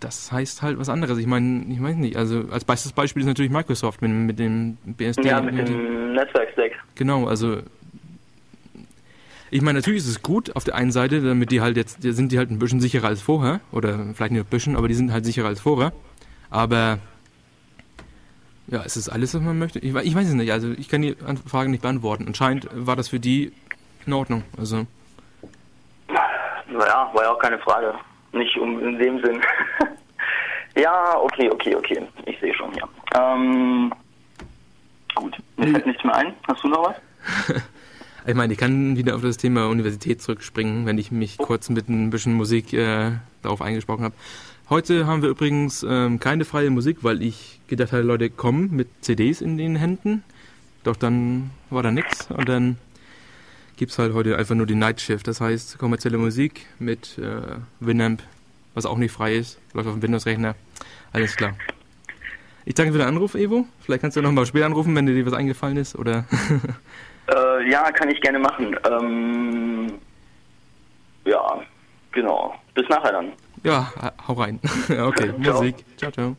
[0.00, 1.18] das heißt halt was anderes.
[1.18, 4.76] Ich meine, ich weiß nicht, also als bestes Beispiel ist natürlich Microsoft mit, mit dem
[4.84, 5.28] BSD.
[5.28, 6.72] Ja, mit, mit dem Netzwerkstack.
[6.94, 7.58] Genau, also
[9.52, 12.30] ich meine, natürlich ist es gut auf der einen Seite, damit die halt jetzt, sind
[12.30, 13.60] die halt ein bisschen sicherer als vorher.
[13.72, 15.92] Oder vielleicht nicht ein bisschen, aber die sind halt sicherer als vorher.
[16.50, 16.98] Aber
[18.68, 19.80] ja, ist es alles, was man möchte?
[19.80, 20.52] Ich, ich weiß es nicht.
[20.52, 22.26] Also ich kann die Frage nicht beantworten.
[22.28, 23.52] Anscheinend war das für die
[24.06, 24.44] in Ordnung.
[24.56, 24.86] Also.
[26.68, 27.94] Naja, war ja auch keine Frage.
[28.32, 29.40] Nicht um in dem Sinn.
[30.76, 32.02] ja, okay, okay, okay.
[32.26, 32.88] Ich sehe schon, ja.
[33.14, 33.92] Ähm,
[35.14, 35.36] gut.
[35.56, 36.34] Mir fällt nichts mehr ein.
[36.46, 37.62] Hast du noch was?
[38.26, 41.88] Ich meine, ich kann wieder auf das Thema Universität zurückspringen, wenn ich mich kurz mit
[41.88, 43.12] ein bisschen Musik äh,
[43.42, 44.14] darauf eingesprochen habe.
[44.68, 48.88] Heute haben wir übrigens ähm, keine freie Musik, weil ich gedacht hatte, Leute kommen mit
[49.00, 50.22] CDs in den Händen.
[50.84, 52.76] Doch dann war da nichts und dann
[53.80, 55.26] gibt es halt heute einfach nur die Night Shift.
[55.26, 58.22] Das heißt kommerzielle Musik mit äh, Winamp,
[58.74, 60.54] was auch nicht frei ist, läuft auf dem Windows-Rechner.
[61.14, 61.54] Alles klar.
[62.66, 63.66] Ich danke für den Anruf, Evo.
[63.80, 66.24] Vielleicht kannst du noch mal später anrufen, wenn dir was eingefallen ist, oder?
[67.32, 68.76] Äh, ja, kann ich gerne machen.
[68.90, 69.92] Ähm,
[71.24, 71.60] ja,
[72.10, 72.56] genau.
[72.74, 73.32] Bis nachher dann.
[73.62, 73.92] Ja,
[74.26, 74.58] hau rein.
[74.88, 75.76] okay, Musik.
[75.96, 76.36] Ciao, ciao.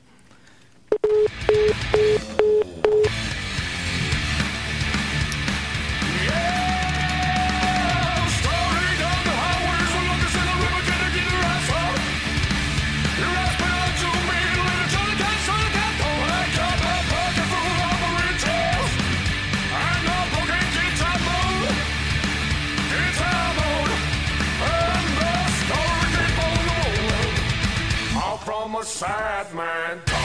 [28.84, 30.21] Sad man.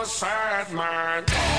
[0.00, 1.49] a sad man.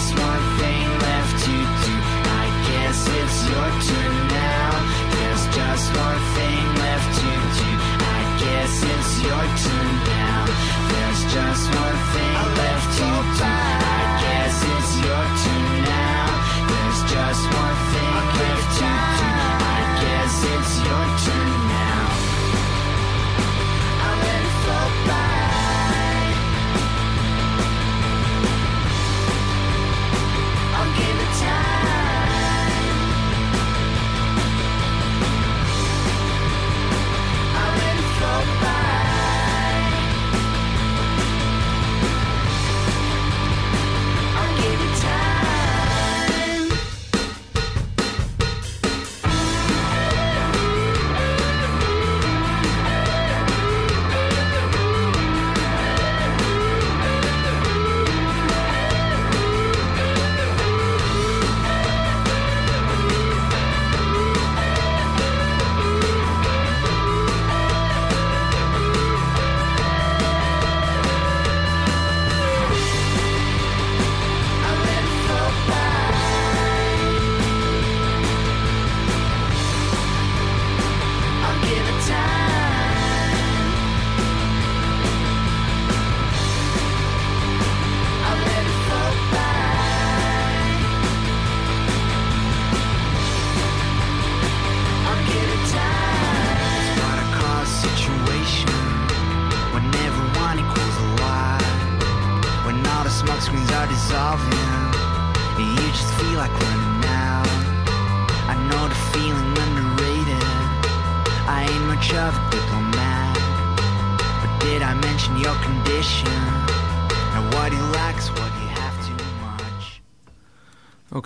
[0.00, 1.96] just one thing left to do.
[2.40, 4.19] I guess it's your turn.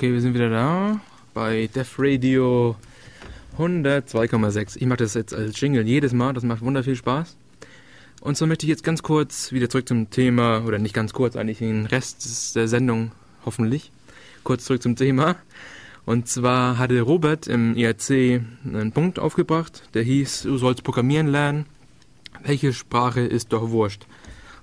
[0.05, 1.01] Okay, wir sind wieder da
[1.33, 2.77] bei Def Radio
[3.57, 4.77] 102,6.
[4.77, 7.39] Ich mache das jetzt als Jingle jedes Mal, das macht wunderviel Spaß.
[8.21, 11.37] Und so möchte ich jetzt ganz kurz wieder zurück zum Thema, oder nicht ganz kurz,
[11.37, 13.13] eigentlich den Rest der Sendung
[13.47, 13.93] hoffentlich,
[14.43, 15.37] kurz zurück zum Thema.
[16.05, 21.65] Und zwar hatte Robert im IRC einen Punkt aufgebracht, der hieß, du sollst programmieren lernen.
[22.43, 24.05] Welche Sprache ist doch wurscht?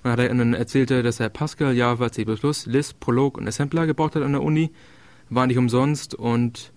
[0.04, 2.24] Und dann, er, erzählte er, dass er Pascal, Java, C++,
[2.66, 4.70] Lisp, Prolog und Assembler gebraucht hat an der Uni.
[5.34, 6.72] War nicht umsonst und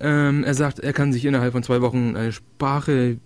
[0.00, 3.18] ähm, er sagt, er kann sich innerhalb von zwei Wochen eine Sprache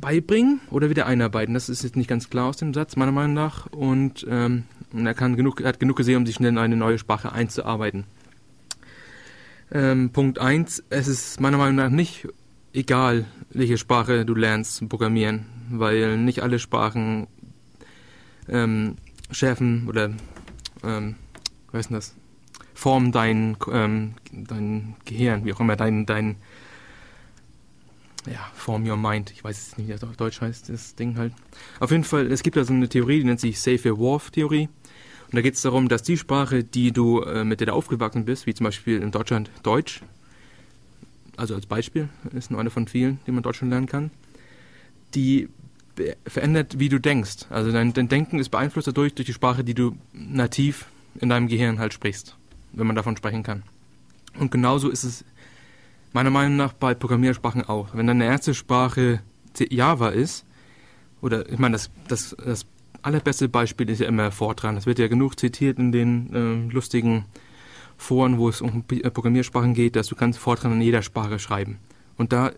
[0.00, 1.54] beibringen oder wieder einarbeiten.
[1.54, 3.66] Das ist jetzt nicht ganz klar aus dem Satz, meiner Meinung nach.
[3.66, 6.98] Und ähm, er, kann genug, er hat genug gesehen, um sich schnell in eine neue
[6.98, 8.04] Sprache einzuarbeiten.
[9.72, 10.84] Ähm, Punkt 1.
[10.90, 12.28] Es ist meiner Meinung nach nicht
[12.72, 17.26] egal, welche Sprache du lernst zu programmieren, weil nicht alle Sprachen
[18.48, 18.96] ähm,
[19.30, 20.12] schärfen oder
[20.84, 21.16] ähm,
[21.72, 22.25] was ist das?
[22.76, 26.36] Formen dein, ähm, dein Gehirn, wie auch immer, dein, dein
[28.26, 29.32] ja, Form Your Mind.
[29.32, 31.32] Ich weiß jetzt nicht, wie das auf Deutsch heißt, das Ding halt.
[31.80, 34.68] Auf jeden Fall, es gibt da so eine Theorie, die nennt sich Safe Wharf Theorie.
[35.24, 38.26] Und da geht es darum, dass die Sprache, die du, äh, mit der du aufgewachsen
[38.26, 40.02] bist, wie zum Beispiel in Deutschland Deutsch,
[41.38, 44.10] also als Beispiel, ist nur eine von vielen, die man in Deutschland lernen kann,
[45.14, 45.48] die
[46.26, 47.46] verändert, wie du denkst.
[47.48, 50.86] Also dein, dein Denken ist beeinflusst dadurch, durch die Sprache, die du nativ
[51.20, 52.36] in deinem Gehirn halt sprichst,
[52.76, 53.62] wenn man davon sprechen kann.
[54.38, 55.24] Und genauso ist es
[56.12, 57.88] meiner Meinung nach bei Programmiersprachen auch.
[57.94, 59.20] Wenn deine erste Sprache
[59.58, 60.44] Java ist,
[61.20, 62.66] oder ich meine, das, das, das
[63.02, 64.74] allerbeste Beispiel ist ja immer Fortran.
[64.74, 67.24] Das wird ja genug zitiert in den äh, lustigen
[67.96, 71.78] Foren, wo es um äh, Programmiersprachen geht, dass du kannst Fortran in jeder Sprache schreiben.
[72.16, 72.52] Und da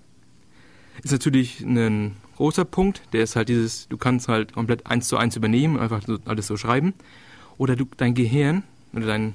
[1.03, 5.17] ist natürlich ein großer Punkt, der ist halt dieses, du kannst halt komplett eins zu
[5.17, 6.95] eins übernehmen, einfach so, alles so schreiben.
[7.57, 9.35] Oder du, dein Gehirn oder dein,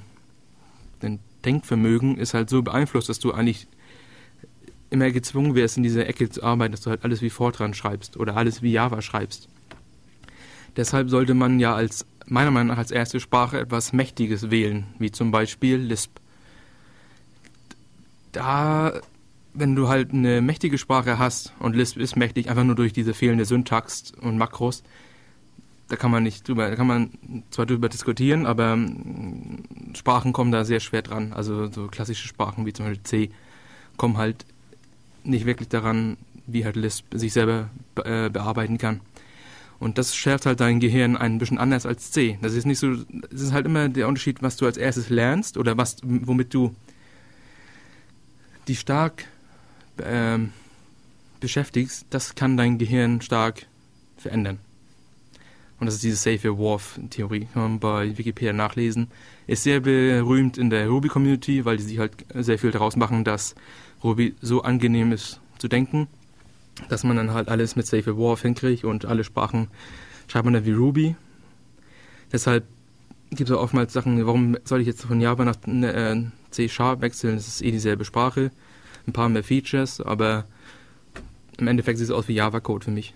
[1.44, 3.66] Denkvermögen ist halt so beeinflusst, dass du eigentlich
[4.90, 8.16] immer gezwungen wirst, in dieser Ecke zu arbeiten, dass du halt alles wie Fortran schreibst
[8.16, 9.48] oder alles wie Java schreibst.
[10.76, 15.10] Deshalb sollte man ja als, meiner Meinung nach, als erste Sprache etwas Mächtiges wählen, wie
[15.10, 16.18] zum Beispiel Lisp.
[18.32, 19.00] Da,
[19.52, 23.14] wenn du halt eine mächtige Sprache hast und Lisp ist mächtig, einfach nur durch diese
[23.14, 24.82] fehlende Syntax und Makros,
[25.88, 27.10] da kann man nicht drüber, da kann man
[27.50, 31.32] zwar drüber diskutieren, aber mm, Sprachen kommen da sehr schwer dran.
[31.32, 33.30] Also so klassische Sprachen wie zum Beispiel C
[33.96, 34.44] kommen halt
[35.22, 36.16] nicht wirklich daran,
[36.46, 37.70] wie halt Lisp sich selber
[38.04, 39.00] äh, bearbeiten kann.
[39.78, 42.38] Und das schärft halt dein Gehirn ein bisschen anders als C.
[42.40, 42.92] Das ist nicht so,
[43.32, 46.74] es ist halt immer der Unterschied, was du als erstes lernst oder was, womit du
[48.68, 49.26] die stark
[50.02, 50.52] ähm,
[51.40, 53.66] beschäftigst, das kann dein Gehirn stark
[54.16, 54.58] verändern.
[55.84, 59.08] Und das ist diese Safe Wharf Theorie, kann man bei Wikipedia nachlesen.
[59.46, 63.22] Ist sehr berühmt in der Ruby Community, weil die sich halt sehr viel daraus machen,
[63.22, 63.54] dass
[64.02, 66.08] Ruby so angenehm ist zu denken,
[66.88, 69.68] dass man dann halt alles mit Safe Wharf hinkriegt und alle Sprachen
[70.26, 71.16] schreibt man dann wie Ruby.
[72.32, 72.64] Deshalb
[73.28, 77.02] gibt es auch oftmals Sachen, warum soll ich jetzt von Java nach äh, C Sharp
[77.02, 77.36] wechseln?
[77.36, 78.52] Das ist eh dieselbe Sprache,
[79.06, 80.46] ein paar mehr Features, aber
[81.58, 83.12] im Endeffekt sieht es aus wie Java-Code für mich.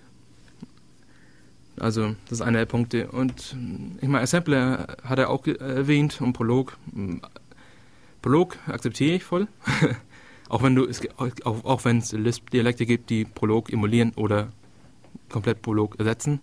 [1.81, 3.09] Also, das ist einer der Punkte.
[3.09, 3.57] Und
[4.01, 6.77] ich meine, Assembler hat er auch erwähnt und Prolog.
[8.23, 9.49] Prolog akzeptiere ich voll.
[10.49, 14.49] Auch wenn du es auch, auch wenn es Lisp-Dialekte gibt, die Prolog emulieren oder
[15.29, 16.41] komplett Prolog ersetzen.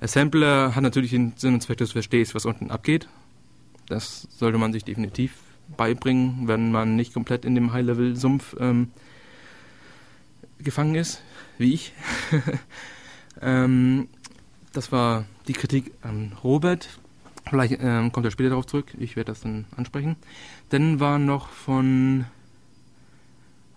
[0.00, 3.08] Assembler hat natürlich den Sinn und Zweck, dass du verstehst, was unten abgeht.
[3.88, 5.32] Das sollte man sich definitiv
[5.76, 8.92] beibringen, wenn man nicht komplett in dem High-Level-Sumpf ähm,
[10.58, 11.22] gefangen ist,
[11.58, 11.92] wie ich.
[13.42, 14.08] ähm,
[14.76, 16.98] das war die Kritik an Robert.
[17.48, 18.92] Vielleicht ähm, kommt er später darauf zurück.
[18.98, 20.16] Ich werde das dann ansprechen.
[20.68, 22.26] Dann war noch von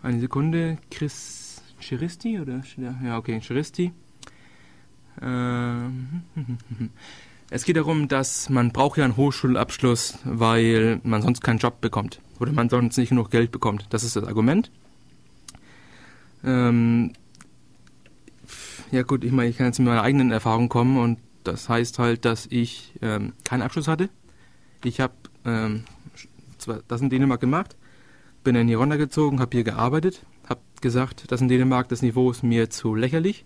[0.01, 0.77] eine Sekunde.
[0.91, 2.63] Chris Chiristi oder?
[3.03, 3.93] Ja, okay, Chiristi.
[5.21, 6.23] Ähm,
[7.49, 12.19] es geht darum, dass man braucht ja einen Hochschulabschluss, weil man sonst keinen Job bekommt
[12.39, 13.85] oder man sonst nicht genug Geld bekommt.
[13.91, 14.71] Das ist das Argument.
[16.43, 17.13] Ähm,
[18.91, 21.99] ja gut, ich meine, ich kann jetzt mit meiner eigenen Erfahrung kommen und das heißt
[21.99, 24.09] halt, dass ich ähm, keinen Abschluss hatte.
[24.83, 25.13] Ich habe
[25.45, 25.83] ähm,
[26.87, 27.75] das in Dänemark gemacht
[28.43, 32.43] bin dann hier runtergezogen, habe hier gearbeitet, habe gesagt, das in Dänemark, das Niveau ist
[32.43, 33.45] mir zu lächerlich.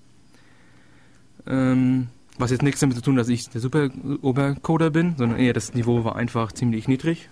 [1.46, 3.90] Ähm, was jetzt nichts damit zu tun, dass ich der super
[4.22, 7.30] Obercoder bin, sondern eher das Niveau war einfach ziemlich niedrig.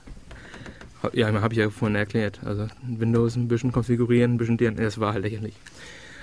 [1.13, 2.41] Ja, habe ich ja vorhin erklärt.
[2.43, 5.55] Also Windows ein bisschen konfigurieren, ein bisschen DNS war halt lächerlich.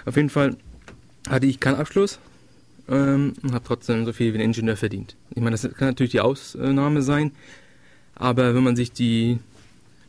[0.04, 0.56] Auf jeden Fall
[1.28, 2.18] hatte ich keinen Abschluss
[2.88, 5.16] ähm, und habe trotzdem so viel wie ein Ingenieur verdient.
[5.30, 7.32] Ich meine, das kann natürlich die Ausnahme sein,
[8.14, 9.38] aber wenn man sich die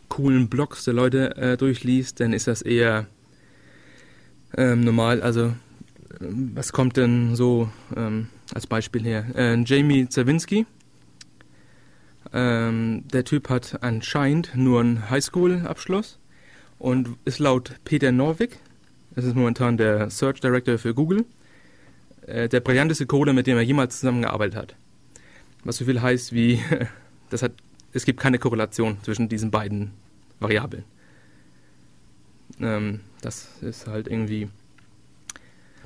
[0.07, 3.07] coolen Blogs der Leute äh, durchliest, dann ist das eher
[4.57, 5.21] ähm, normal.
[5.21, 5.53] Also,
[6.19, 9.25] ähm, was kommt denn so ähm, als Beispiel her?
[9.35, 10.65] Äh, Jamie Zawinski.
[12.33, 16.19] Ähm, der Typ hat anscheinend nur einen Highschool-Abschluss
[16.77, 18.57] und ist laut Peter Norvig,
[19.19, 21.25] das ist momentan der Search Director für Google,
[22.25, 24.75] äh, der brillanteste Coder, mit dem er jemals zusammengearbeitet hat.
[25.65, 26.61] Was so viel heißt wie,
[27.29, 27.51] das hat,
[27.91, 29.91] es gibt keine Korrelation zwischen diesen beiden
[30.39, 30.85] Variablen.
[32.61, 34.47] Ähm, das ist halt irgendwie.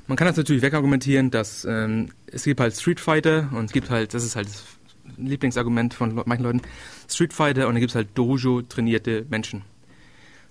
[0.06, 3.90] Man kann das natürlich wegargumentieren, dass ähm, es gibt halt Street Fighter und es gibt
[3.90, 4.62] halt, das ist halt das
[5.16, 6.62] Lieblingsargument von manchen Leuten,
[7.08, 9.62] Street Fighter und dann gibt es halt Dojo trainierte Menschen.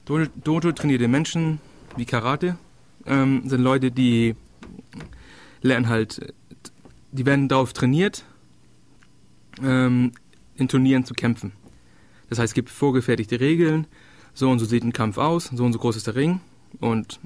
[0.04, 1.62] Dojo, Dojo trainierte Menschen
[1.96, 2.58] wie Karate
[3.05, 4.35] ähm, sind Leute, die
[5.61, 6.33] lernen halt,
[7.11, 8.25] die werden darauf trainiert,
[9.61, 10.11] ähm,
[10.55, 11.53] in Turnieren zu kämpfen.
[12.29, 13.87] Das heißt, es gibt vorgefertigte Regeln,
[14.33, 16.41] so und so sieht ein Kampf aus, so und so groß ist der Ring
[16.79, 17.19] und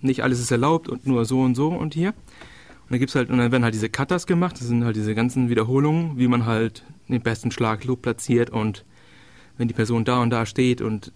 [0.00, 2.10] nicht alles ist erlaubt und nur so und so und hier.
[2.10, 5.14] Und dann gibt's halt, und dann werden halt diese Cutters gemacht, das sind halt diese
[5.14, 8.84] ganzen Wiederholungen, wie man halt den besten Schlag platziert und
[9.58, 11.12] wenn die Person da und da steht und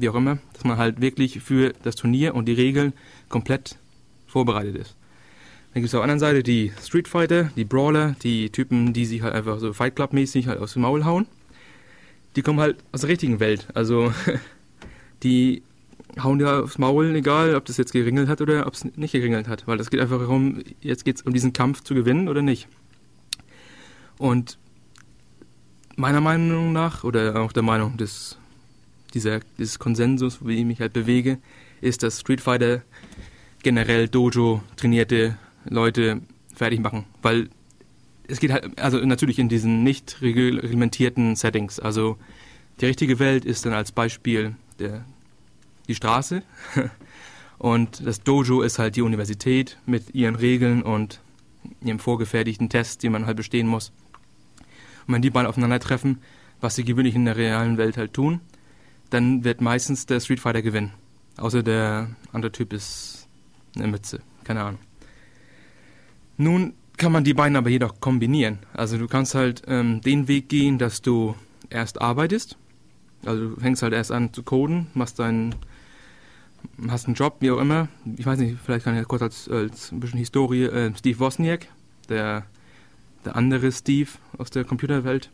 [0.00, 2.92] wie auch immer, dass man halt wirklich für das Turnier und die Regeln
[3.28, 3.76] komplett
[4.26, 4.96] vorbereitet ist.
[5.72, 9.04] Dann gibt es auf der anderen Seite die Street Fighter, die Brawler, die Typen, die
[9.04, 11.26] sich halt einfach so Fight Club mäßig halt aus dem Maul hauen.
[12.36, 13.66] Die kommen halt aus der richtigen Welt.
[13.74, 14.12] Also
[15.24, 15.62] die
[16.22, 19.48] hauen ja aufs Maul, egal ob das jetzt geringelt hat oder ob es nicht geringelt
[19.48, 19.66] hat.
[19.66, 22.68] Weil das geht einfach darum, jetzt geht es um diesen Kampf zu gewinnen oder nicht.
[24.18, 24.58] Und
[25.96, 28.38] meiner Meinung nach, oder auch der Meinung des,
[29.14, 31.38] dieser, des Konsensus, wie ich mich halt bewege,
[31.80, 32.82] ist, dass Street Fighter
[33.62, 36.20] generell Dojo trainierte Leute
[36.54, 37.06] fertig machen.
[37.22, 37.48] Weil
[38.28, 41.80] es geht halt, also natürlich in diesen nicht reglementierten Settings.
[41.80, 42.16] Also
[42.80, 45.04] die richtige Welt ist dann als Beispiel der
[45.88, 46.42] die Straße.
[47.58, 51.20] Und das Dojo ist halt die Universität mit ihren Regeln und
[51.80, 53.92] ihrem vorgefertigten Test, den man halt bestehen muss.
[55.06, 56.18] Und wenn die beiden aufeinandertreffen,
[56.60, 58.40] was sie gewöhnlich in der realen Welt halt tun,
[59.14, 60.92] dann wird meistens der Street Fighter gewinnen.
[61.36, 63.28] Außer der andere Typ ist
[63.76, 64.20] eine Mütze.
[64.44, 64.80] Keine Ahnung.
[66.36, 68.58] Nun kann man die beiden aber jedoch kombinieren.
[68.72, 71.34] Also du kannst halt ähm, den Weg gehen, dass du
[71.70, 72.56] erst arbeitest.
[73.24, 75.54] Also du fängst halt erst an zu coden, machst deinen
[76.88, 77.88] hast einen Job, wie auch immer.
[78.16, 80.64] Ich weiß nicht, vielleicht kann ich kurz als, als ein bisschen Historie.
[80.64, 81.66] Äh, Steve Wozniak,
[82.08, 82.44] der,
[83.24, 85.30] der andere Steve aus der Computerwelt,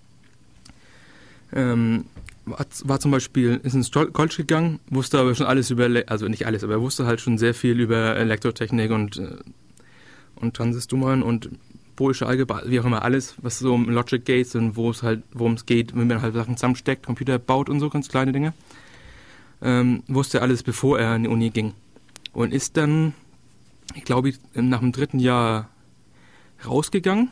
[1.52, 2.04] ähm,
[2.50, 6.64] war, zum Beispiel, ist ins College gegangen, wusste aber schon alles über, also nicht alles,
[6.64, 9.36] aber er wusste halt schon sehr viel über Elektrotechnik und, äh,
[10.36, 11.50] und Transistoren und
[11.96, 15.22] Boolsche Algebra, wie auch immer, alles, was so um Logic geht und wo es halt,
[15.32, 18.54] worum es geht, wenn man halt Sachen zusammensteckt, Computer baut und so, ganz kleine Dinge
[19.62, 21.74] ähm, wusste alles, bevor er an die Uni ging.
[22.32, 23.14] Und ist dann,
[23.94, 25.68] ich glaube, nach dem dritten Jahr
[26.64, 27.30] rausgegangen.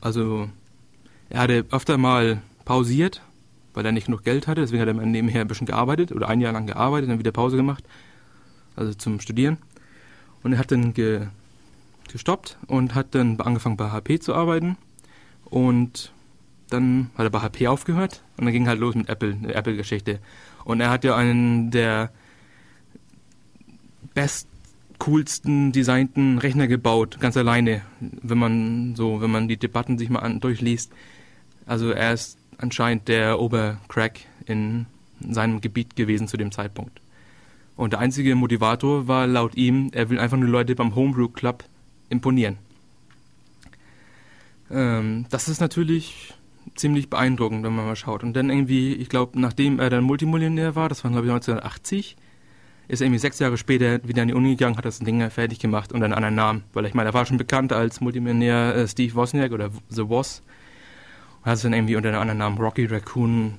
[0.00, 0.48] Also
[1.28, 3.22] er hatte öfter mal pausiert,
[3.78, 4.60] weil er nicht genug Geld hatte.
[4.60, 7.56] Deswegen hat er nebenher ein bisschen gearbeitet oder ein Jahr lang gearbeitet, dann wieder Pause
[7.56, 7.84] gemacht,
[8.74, 9.58] also zum Studieren.
[10.42, 11.28] Und er hat dann ge,
[12.10, 14.76] gestoppt und hat dann angefangen bei HP zu arbeiten.
[15.44, 16.12] Und
[16.70, 20.18] dann hat er bei HP aufgehört und dann ging halt los mit Apple, der Apple-Geschichte.
[20.64, 22.10] Und er hat ja einen der
[24.12, 24.48] best
[24.98, 30.18] coolsten designten Rechner gebaut, ganz alleine, wenn man so, wenn man die Debatten sich mal
[30.18, 30.90] an, durchliest.
[31.64, 34.86] Also er ist anscheinend der Obercrack in
[35.20, 37.00] seinem Gebiet gewesen zu dem Zeitpunkt.
[37.76, 41.64] Und der einzige Motivator war laut ihm, er will einfach nur Leute beim Homebrew Club
[42.10, 42.58] imponieren.
[44.70, 46.34] Ähm, das ist natürlich
[46.74, 48.22] ziemlich beeindruckend, wenn man mal schaut.
[48.22, 52.16] Und dann irgendwie, ich glaube, nachdem er dann Multimillionär war, das war glaube ich 1980,
[52.88, 55.58] ist er irgendwie sechs Jahre später wieder an die Uni gegangen, hat das Ding fertig
[55.58, 56.64] gemacht und einen anderen Namen.
[56.72, 60.42] Weil ich meine, er war schon bekannt als Multimillionär äh, Steve Wozniak oder The Woz.
[61.40, 63.54] Und hat es dann irgendwie unter einem anderen Namen Rocky Raccoon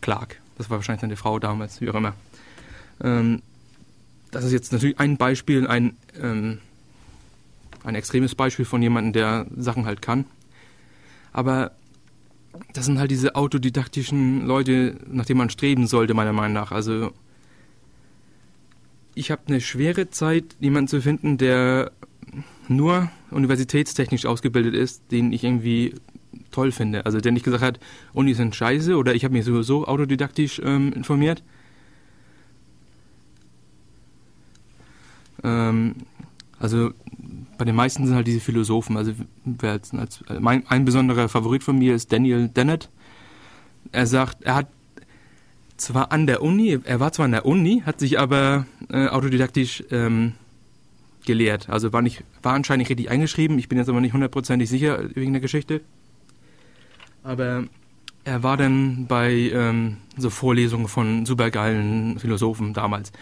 [0.00, 0.40] Clark.
[0.58, 2.14] Das war wahrscheinlich seine Frau damals, wie auch immer.
[3.02, 3.42] Ähm,
[4.30, 6.58] das ist jetzt natürlich ein Beispiel, ein, ähm,
[7.84, 10.24] ein extremes Beispiel von jemandem, der Sachen halt kann.
[11.32, 11.72] Aber
[12.72, 16.72] das sind halt diese autodidaktischen Leute, nach denen man streben sollte, meiner Meinung nach.
[16.72, 17.12] Also
[19.14, 21.92] ich habe eine schwere Zeit, jemanden zu finden, der
[22.68, 25.94] nur universitätstechnisch ausgebildet ist, den ich irgendwie
[26.50, 27.06] toll finde.
[27.06, 27.80] Also der nicht gesagt hat,
[28.12, 31.42] Unis sind scheiße oder ich habe mich sowieso autodidaktisch ähm, informiert.
[35.42, 35.96] Ähm,
[36.58, 36.92] also
[37.58, 38.96] bei den meisten sind halt diese Philosophen.
[38.96, 39.12] Also
[39.62, 42.88] als, als, mein, ein besonderer Favorit von mir ist Daniel Dennett.
[43.90, 44.68] Er sagt, er hat
[45.76, 49.82] zwar an der Uni, er war zwar an der Uni, hat sich aber äh, autodidaktisch
[49.90, 50.32] ähm,
[51.26, 51.68] gelehrt.
[51.68, 53.58] Also war, nicht, war anscheinend nicht richtig eingeschrieben.
[53.58, 55.80] Ich bin jetzt aber nicht hundertprozentig sicher wegen der Geschichte.
[57.22, 57.64] Aber
[58.24, 63.12] er war dann bei ähm, so Vorlesungen von supergeilen Philosophen damals.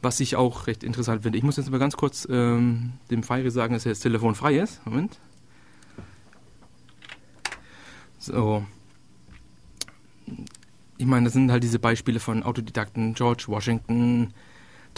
[0.00, 1.38] Was ich auch recht interessant finde.
[1.38, 4.84] Ich muss jetzt aber ganz kurz ähm, dem Feiri sagen, dass das Telefon frei ist.
[4.86, 5.18] Moment.
[8.18, 8.64] So.
[10.98, 14.34] Ich meine, das sind halt diese Beispiele von Autodidakten, George Washington,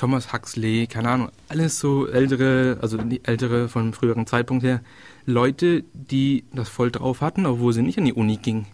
[0.00, 4.80] Thomas Huxley, keine Ahnung, alles so ältere, also die ältere von früheren Zeitpunkt her,
[5.26, 8.64] Leute, die das voll drauf hatten, obwohl sie nicht an die Uni gingen.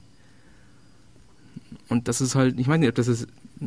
[1.89, 3.27] Und das ist halt, ich weiß nicht, ob das ist,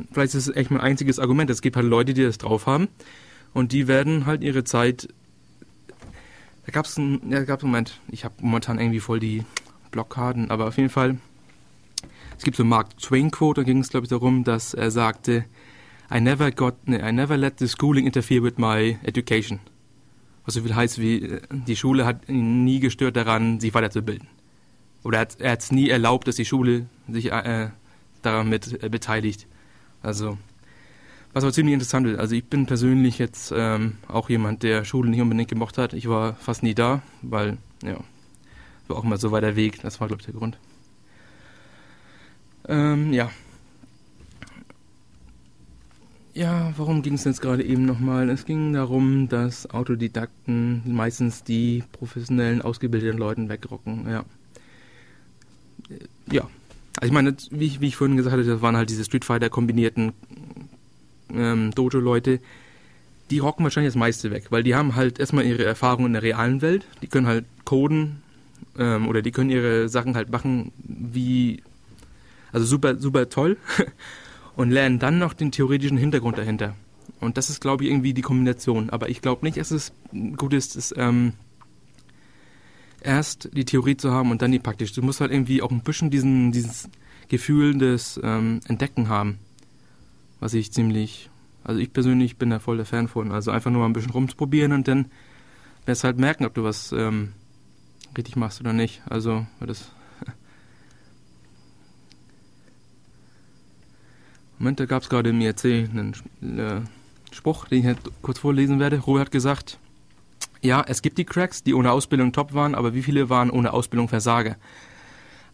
[0.10, 1.50] vielleicht ist es echt mein einziges Argument.
[1.50, 2.88] Es gibt halt Leute, die das drauf haben
[3.54, 5.10] und die werden halt ihre Zeit.
[6.66, 9.44] Da gab es einen, ja, gab's einen Moment, ich habe momentan irgendwie voll die
[9.92, 11.18] Blockaden, aber auf jeden Fall,
[12.38, 14.92] es gibt so einen Mark Twain Quote, da ging es glaube ich darum, dass er
[14.92, 15.44] sagte,
[16.12, 19.60] I never got, I never let the schooling interfere with my education.
[20.46, 24.28] Was so viel heißt wie, äh, die Schule hat ihn nie gestört daran, sich weiterzubilden.
[25.04, 27.70] Oder er hat es nie erlaubt, dass die Schule sich äh,
[28.22, 29.48] daran mit äh, beteiligt.
[30.02, 30.38] Also,
[31.34, 32.20] was aber ziemlich interessant ist.
[32.20, 35.94] Also ich bin persönlich jetzt ähm, auch jemand, der Schule nicht unbedingt gemocht hat.
[35.94, 37.98] Ich war fast nie da, weil, ja,
[38.88, 39.82] war auch immer so weiter Weg.
[39.82, 40.58] Das war, glaube ich, der Grund.
[42.68, 43.30] Ähm, ja,
[46.34, 48.30] ja, warum ging es jetzt gerade eben nochmal?
[48.30, 54.26] Es ging darum, dass Autodidakten meistens die professionellen, ausgebildeten Leuten wegrocken, ja.
[55.90, 56.48] Äh, ja.
[57.00, 59.26] Also ich meine, wie ich, wie ich vorhin gesagt hatte, das waren halt diese Street
[59.26, 60.14] Fighter kombinierten
[61.34, 62.40] ähm, Dojo-Leute.
[63.30, 66.24] Die rocken wahrscheinlich das meiste weg, weil die haben halt erstmal ihre Erfahrung in der
[66.24, 66.86] realen Welt.
[67.02, 68.22] Die können halt coden
[68.78, 71.62] ähm, oder die können ihre Sachen halt machen wie,
[72.52, 73.58] also super, super toll.
[74.60, 76.76] und lernen dann noch den theoretischen Hintergrund dahinter.
[77.22, 78.90] Und das ist, glaube ich, irgendwie die Kombination.
[78.90, 79.94] Aber ich glaube nicht, dass es
[80.36, 81.32] gut ist, es, ähm,
[83.00, 84.96] erst die Theorie zu haben und dann die praktische.
[84.96, 86.90] Du musst halt irgendwie auch ein bisschen diesen, dieses
[87.30, 89.40] Gefühl des ähm, Entdecken haben.
[90.42, 91.30] Was ich ziemlich,
[91.64, 93.32] also ich persönlich bin da voll der Fan von.
[93.32, 95.06] Also einfach nur mal ein bisschen rumzuprobieren und dann
[95.86, 97.32] wirst halt merken, ob du was ähm,
[98.18, 99.04] richtig machst oder nicht.
[99.10, 99.90] Also, das
[104.60, 106.82] Moment, da gab es gerade im IRC einen äh,
[107.34, 109.00] Spruch, den ich jetzt kurz vorlesen werde.
[109.00, 109.80] Ruhe hat gesagt,
[110.62, 113.72] ja, es gibt die Cracks, die ohne Ausbildung top waren, aber wie viele waren ohne
[113.72, 114.58] Ausbildung Versager?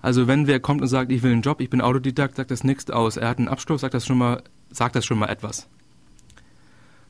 [0.01, 2.63] Also wenn wer kommt und sagt, ich will einen Job, ich bin Autodidakt, sagt das
[2.63, 3.17] nichts aus.
[3.17, 5.67] Er hat einen Abschluss, sagt das schon mal, sagt das schon mal etwas.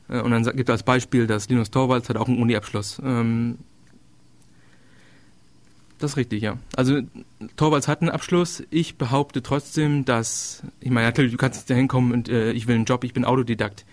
[0.10, 3.02] Äh, und dann gibt er als Beispiel, dass Linus Torvalds hat auch einen Uni-Abschluss.
[3.04, 3.60] Ähm,
[6.00, 6.58] das ist richtig, ja.
[6.76, 7.02] Also
[7.56, 8.64] Torvalds hat einen Abschluss.
[8.70, 12.76] Ich behaupte trotzdem, dass, ich meine, natürlich, du kannst da hinkommen und äh, ich will
[12.76, 13.86] einen Job, ich bin Autodidakt.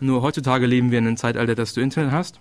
[0.00, 2.40] Nur heutzutage leben wir in einem Zeitalter, dass du Internet hast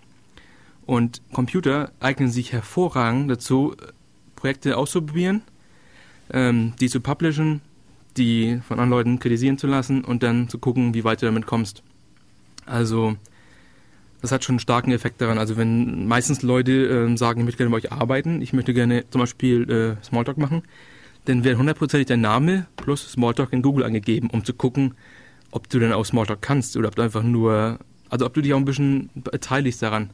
[0.85, 3.75] und Computer eignen sich hervorragend dazu,
[4.35, 5.41] Projekte auszuprobieren,
[6.31, 7.61] ähm, die zu publishen,
[8.15, 11.45] die von anderen Leuten kritisieren zu lassen und dann zu gucken, wie weit du damit
[11.45, 11.83] kommst.
[12.65, 13.15] Also
[14.21, 15.37] das hat schon einen starken Effekt daran.
[15.37, 19.05] Also wenn meistens Leute äh, sagen, ich möchte gerne bei euch arbeiten, ich möchte gerne
[19.09, 20.63] zum Beispiel äh, Smalltalk machen,
[21.25, 24.95] dann wird hundertprozentig dein Name plus Smalltalk in Google angegeben, um zu gucken,
[25.51, 28.53] ob du denn auch Smalltalk kannst oder ob du einfach nur, also ob du dich
[28.53, 30.09] auch ein bisschen beteiligst daran.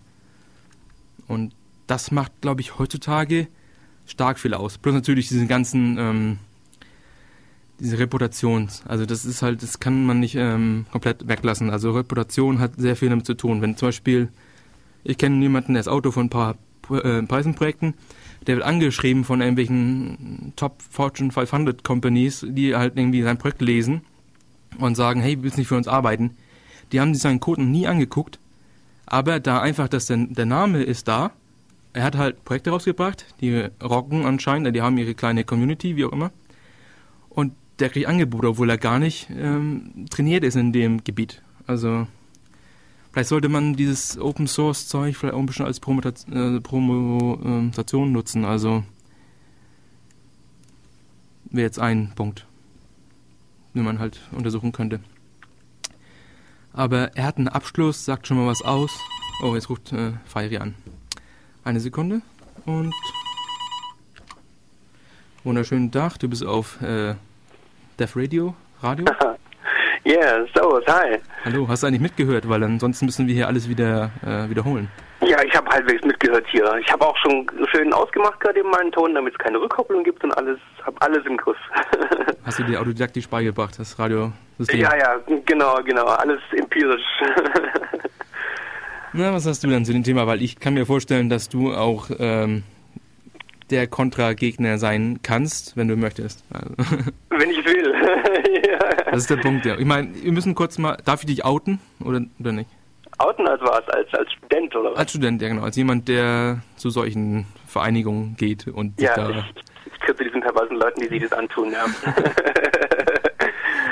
[1.28, 1.54] Und
[1.88, 3.48] das macht, glaube ich, heutzutage
[4.06, 4.78] stark viel aus.
[4.78, 6.38] Plus natürlich diesen ganzen ähm,
[7.84, 11.70] diese Reputation, also das ist halt, das kann man nicht ähm, komplett weglassen.
[11.70, 13.62] Also Reputation hat sehr viel damit zu tun.
[13.62, 14.30] Wenn zum Beispiel,
[15.04, 16.56] ich kenne jemanden, der ist Auto von ein paar
[16.90, 17.94] äh, Python-Projekten,
[18.48, 24.02] der wird angeschrieben von irgendwelchen Top Fortune 500 Companies, die halt irgendwie sein Projekt lesen
[24.78, 26.38] und sagen, hey, willst du nicht für uns arbeiten?
[26.94, 28.40] Die haben sich seinen Code nie angeguckt,
[29.06, 31.32] aber da einfach, dass der, der Name ist da,
[31.92, 36.14] er hat halt Projekte rausgebracht, die rocken anscheinend, die haben ihre kleine Community, wie auch
[36.14, 36.32] immer.
[37.80, 41.42] Der kriegt Angebote, obwohl er gar nicht ähm, trainiert ist in dem Gebiet.
[41.66, 42.08] Also
[43.12, 48.46] vielleicht sollte man dieses Open Source Zeug vielleicht auch ein bisschen als äh, Promotion nutzen.
[48.46, 48.84] Also
[51.46, 52.46] wäre jetzt ein Punkt,
[53.74, 55.00] den man halt untersuchen könnte.
[56.74, 58.92] Aber er hat einen Abschluss, sagt schon mal was aus.
[59.44, 60.74] Oh, jetzt ruft äh, Feieri an.
[61.64, 62.22] Eine Sekunde
[62.66, 62.94] und
[65.44, 66.18] wunderschönen Tag.
[66.18, 67.16] Du bist auf äh,
[68.00, 68.56] Def Radio?
[68.82, 69.06] Radio?
[69.06, 69.36] Ja,
[70.16, 71.20] yeah, servus, hi.
[71.46, 72.50] Hallo, hast du eigentlich mitgehört?
[72.50, 74.90] Weil ansonsten müssen wir hier alles wieder äh, wiederholen.
[75.22, 76.76] Ja, ich habe halbwegs mitgehört hier.
[76.82, 80.24] Ich habe auch schon schön ausgemacht gerade eben meinen Ton, damit es keine Rückkopplung gibt
[80.24, 81.58] und alles, habe alles im Griff.
[82.46, 84.80] Hast du dir autodidaktisch beigebracht, das Radiosystem?
[84.80, 87.06] Ja, ja, genau, genau, alles empirisch.
[89.14, 90.26] Na, was hast du denn zu dem Thema?
[90.26, 92.64] Weil ich kann mir vorstellen, dass du auch ähm,
[93.70, 96.44] der Kontragegner sein kannst, wenn du möchtest.
[96.52, 96.76] Also.
[97.30, 97.83] Wenn ich will.
[99.14, 99.78] Das ist der Punkt, ja.
[99.78, 102.70] Ich meine, wir müssen kurz mal, darf ich dich outen oder, oder nicht?
[103.20, 103.88] Outen als was?
[103.90, 105.00] Als, als Student oder was?
[105.00, 105.62] Als Student, ja genau.
[105.62, 109.30] Als jemand, der zu solchen Vereinigungen geht und ja, da...
[109.30, 109.36] Ich,
[109.86, 111.86] ich gehöre zu diesen perversen Leuten, die sich das antun, ja.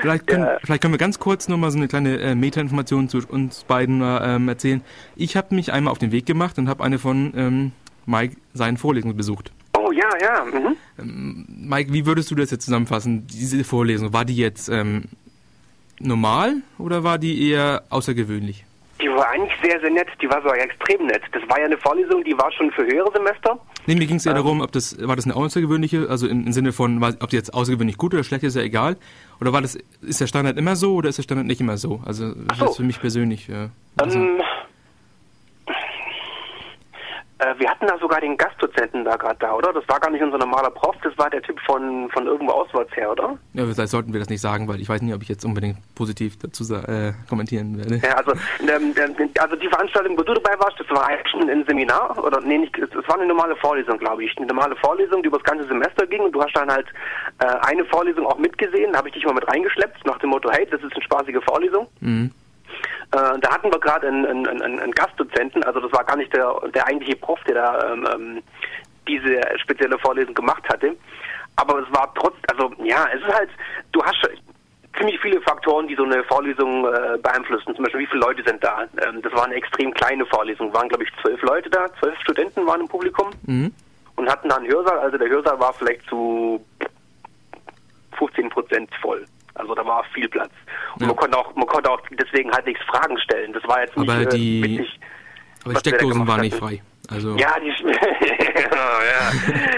[0.02, 0.58] vielleicht, können, ja.
[0.64, 4.02] vielleicht können wir ganz kurz nur mal so eine kleine äh, Meta-Information zu uns beiden
[4.04, 4.82] ähm, erzählen.
[5.16, 7.72] Ich habe mich einmal auf den Weg gemacht und habe eine von ähm,
[8.08, 9.52] Mike seinen Vorlesungen besucht.
[9.92, 10.46] Oh ja, ja.
[10.46, 11.46] Mhm.
[11.68, 14.14] Mike, wie würdest du das jetzt zusammenfassen, diese Vorlesung?
[14.14, 15.04] War die jetzt ähm,
[16.00, 18.66] normal oder war die eher außergewöhnlich?
[19.02, 20.08] Die war eigentlich sehr, sehr nett.
[20.22, 21.24] Die war sogar extrem nett.
[21.34, 23.60] Das war ja eine Vorlesung, die war schon für höhere Semester.
[23.88, 26.46] Nee, mir ging es ja ähm, darum, ob das, war das eine außergewöhnliche, also im,
[26.46, 28.96] im Sinne von, ob die jetzt außergewöhnlich gut oder schlecht ist, ja egal.
[29.42, 32.02] Oder war das, ist der Standard immer so oder ist der Standard nicht immer so?
[32.06, 32.66] Also, das so.
[32.68, 33.50] ist für mich persönlich.
[33.98, 34.20] Also.
[34.20, 34.42] ähm,
[37.42, 39.74] äh, wir hatten da sogar den Gastdozenten da gerade da, oder?
[39.74, 42.96] Das war gar nicht unser normaler Prof, das war der Typ von, von irgendwo auswärts
[42.96, 43.38] her, oder?
[43.54, 45.78] Ja, vielleicht sollten wir das nicht sagen, weil ich weiß nicht, ob ich jetzt unbedingt
[45.96, 47.96] positiv dazu äh, kommentieren werde.
[47.98, 48.94] Ja, also, ähm,
[49.40, 52.78] also die Veranstaltung, wo du dabei warst, das war eigentlich ein Seminar, oder nee, nicht,
[52.78, 54.38] es war eine normale Vorlesung, glaube ich.
[54.38, 56.88] Eine normale Vorlesung, die über das ganze Semester ging und du hast dann halt
[57.40, 60.52] äh, eine Vorlesung auch mitgesehen, da habe ich dich mal mit reingeschleppt, nach dem Motto,
[60.52, 61.88] hey, das ist eine spaßige Vorlesung.
[62.02, 62.32] Mhm.
[63.12, 66.54] Äh, da hatten wir gerade einen, einen, einen, Gastdozenten, also das war gar nicht der,
[66.74, 68.44] der eigentliche Prof, der da ähm, ähm,
[69.08, 70.96] diese spezielle Vorlesung gemacht hatte.
[71.58, 73.50] Aber es war trotz, also ja, es ist halt,
[73.92, 74.18] du hast
[74.98, 77.76] ziemlich viele Faktoren, die so eine Vorlesung äh, beeinflussen.
[77.76, 78.84] Zum Beispiel, wie viele Leute sind da?
[79.06, 82.66] Ähm, das war eine extrem kleine Vorlesung, waren glaube ich zwölf Leute da, zwölf Studenten
[82.66, 83.74] waren im Publikum mhm.
[84.16, 85.00] und hatten da einen Hörsaal.
[85.00, 86.64] Also der Hörsaal war vielleicht zu
[88.18, 89.26] 15 Prozent voll.
[89.56, 90.52] Also da war viel Platz.
[90.96, 91.08] Und ja.
[91.08, 93.54] man konnte auch, man konnte auch deswegen halt nichts Fragen stellen.
[93.54, 95.00] Das war jetzt nicht aber die, äh, witzig.
[95.64, 96.82] Aber die Steckdosen waren nicht frei.
[97.10, 99.32] Also ja, die, ja.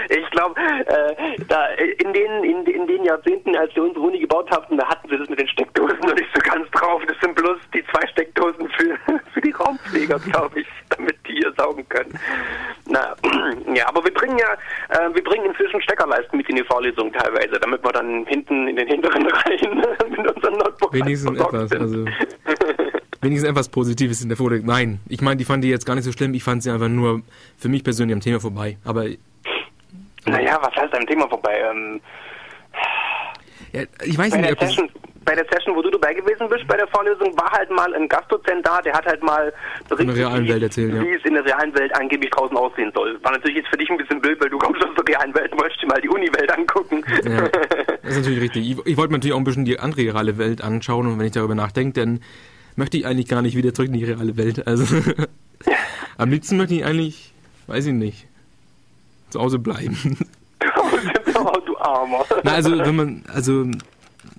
[0.08, 1.66] Ich glaube, äh, da
[1.98, 5.18] in den in, in den Jahrzehnten, als wir unsere Uni gebaut hatten, da hatten sie
[5.18, 7.02] das mit den Steckdosen noch nicht so ganz drauf.
[7.08, 8.96] Das sind bloß die zwei Steckdosen für
[9.32, 12.18] für die Raumpfleger, glaube ich, damit die hier saugen können.
[12.86, 13.16] Na,
[13.74, 14.52] ja, aber wir bringen ja,
[14.90, 18.76] äh, wir bringen inzwischen Steckerleisten mit in die Vorlesung teilweise, damit wir dann hinten in
[18.76, 21.82] den hinteren Reihen mit unseren Notebooks wenigstens etwas, sind.
[21.82, 22.83] also
[23.24, 24.66] wenigstens etwas Positives in der Vorlesung.
[24.66, 26.34] Nein, ich meine, die fand die jetzt gar nicht so schlimm.
[26.34, 27.22] Ich fand sie einfach nur
[27.58, 28.76] für mich persönlich am Thema vorbei.
[28.84, 29.06] Aber
[30.26, 31.62] naja, was heißt am Thema vorbei?
[31.70, 32.00] Ähm,
[33.72, 34.88] ja, ich weiß nicht, ob Session,
[35.24, 38.08] bei der Session, wo du dabei gewesen bist, bei der Vorlesung, war halt mal ein
[38.08, 39.52] Gastdozent da, der hat halt mal
[39.88, 41.02] berichtet, wie, erzählt, ja.
[41.02, 43.18] wie, es in der realen Welt angeblich draußen aussehen soll.
[43.22, 45.54] War natürlich jetzt für dich ein bisschen blöd, weil du kommst aus der realen Welt,
[45.58, 47.04] möchtest dir mal die Uni-Welt angucken.
[47.24, 47.48] Ja,
[48.02, 48.70] das ist natürlich richtig.
[48.70, 51.26] Ich, ich wollte mir natürlich auch ein bisschen die andere reale Welt anschauen und wenn
[51.26, 52.20] ich darüber nachdenke, dann
[52.76, 54.66] möchte ich eigentlich gar nicht wieder zurück in die reale Welt.
[54.66, 54.84] Also
[56.16, 57.32] am liebsten möchte ich eigentlich,
[57.66, 58.26] weiß ich nicht,
[59.30, 60.18] zu Hause bleiben.
[61.66, 62.24] du Armer.
[62.42, 63.66] Na, also wenn man, also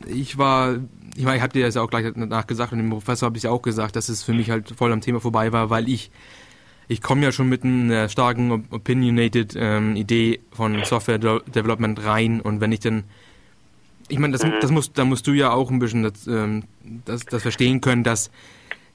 [0.08, 0.76] ich war,
[1.16, 3.38] ich meine, ich habe dir das ja auch gleich danach gesagt und dem Professor habe
[3.38, 5.90] ich ja auch gesagt, dass es für mich halt voll am Thema vorbei war, weil
[5.90, 6.12] ich
[6.88, 12.62] ich komme ja schon mit einer starken opinionated ähm, Idee von Software Development rein und
[12.62, 13.06] wenn ich dann
[14.10, 14.54] ich meine, das, mhm.
[14.62, 16.64] das musst, da musst du ja auch ein bisschen das, ähm,
[17.06, 18.32] das, das verstehen können, dass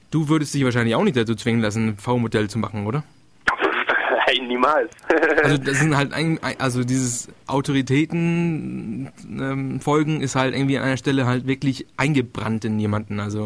[0.09, 3.03] du würdest dich wahrscheinlich auch nicht dazu zwingen lassen, ein V-Modell zu machen, oder?
[4.27, 4.91] Nein, niemals.
[5.43, 10.97] also das sind halt ein, also dieses Autoritäten ähm, folgen ist halt irgendwie an einer
[10.97, 13.19] Stelle halt wirklich eingebrannt in jemanden.
[13.19, 13.45] Also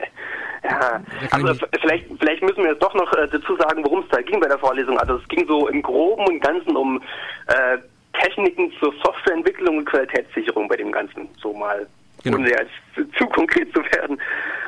[0.64, 4.20] ja, also vielleicht, vielleicht müssen wir jetzt doch noch äh, dazu sagen, worum es da
[4.20, 4.98] ging bei der Vorlesung.
[4.98, 7.00] Also es ging so im Groben und Ganzen um
[7.46, 7.78] äh,
[8.12, 11.86] Techniken zur Softwareentwicklung und Qualitätssicherung bei dem Ganzen, so mal,
[12.24, 12.38] genau.
[12.38, 12.70] ohne jetzt
[13.18, 14.20] zu konkret zu werden.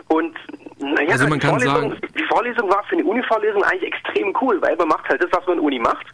[0.09, 0.36] Und
[0.78, 4.36] naja, also man die, kann Vorlesung, sagen, die Vorlesung war für eine Uni-Vorlesung eigentlich extrem
[4.40, 6.07] cool, weil man macht halt das, was man in Uni macht.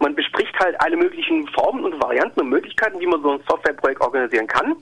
[0.00, 4.00] Man bespricht halt alle möglichen Formen und Varianten und Möglichkeiten, wie man so ein Softwareprojekt
[4.00, 4.76] organisieren kann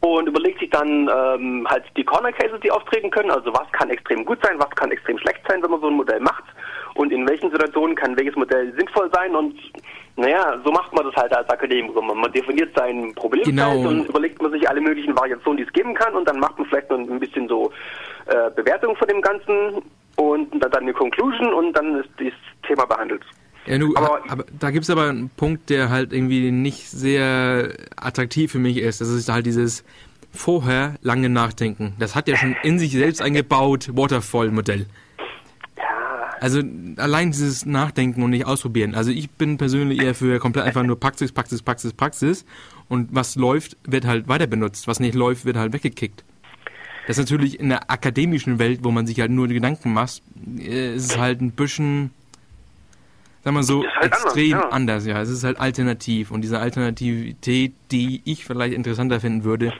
[0.00, 3.30] und überlegt sich dann ähm, halt die Corner Cases, die auftreten können.
[3.30, 5.94] Also was kann extrem gut sein, was kann extrem schlecht sein, wenn man so ein
[5.94, 6.44] Modell macht
[6.94, 9.54] und in welchen Situationen kann welches Modell sinnvoll sein und
[10.16, 12.02] naja, so macht man das halt als Akademiker.
[12.02, 13.78] Man definiert sein Problem genau.
[13.78, 16.66] und überlegt man sich alle möglichen Variationen, die es geben kann und dann macht man
[16.68, 17.72] vielleicht noch ein bisschen so
[18.26, 19.82] äh, Bewertung von dem Ganzen
[20.16, 22.32] und dann, dann eine Conclusion und dann ist das
[22.66, 23.22] Thema behandelt.
[23.66, 27.72] Ja, nu, aber, aber, da gibt es aber einen Punkt, der halt irgendwie nicht sehr
[27.96, 29.00] attraktiv für mich ist.
[29.00, 29.84] Das ist halt dieses
[30.32, 31.94] vorher lange Nachdenken.
[31.98, 34.86] Das hat ja schon in sich selbst eingebaut Waterfall-Modell.
[36.40, 36.62] Also
[36.96, 38.94] allein dieses Nachdenken und nicht ausprobieren.
[38.94, 42.46] Also ich bin persönlich eher für komplett einfach nur Praxis, Praxis, Praxis, Praxis.
[42.88, 44.88] Und was läuft, wird halt weiter benutzt.
[44.88, 46.24] Was nicht läuft, wird halt weggekickt.
[47.06, 50.22] Das ist natürlich in der akademischen Welt, wo man sich halt nur Gedanken macht,
[50.58, 52.10] äh, ist es halt ein bisschen,
[53.44, 54.70] sagen wir so, halt extrem anders ja.
[54.70, 55.06] anders.
[55.06, 55.20] ja.
[55.20, 56.30] Es ist halt alternativ.
[56.30, 59.74] Und diese Alternativität, die ich vielleicht interessanter finden würde,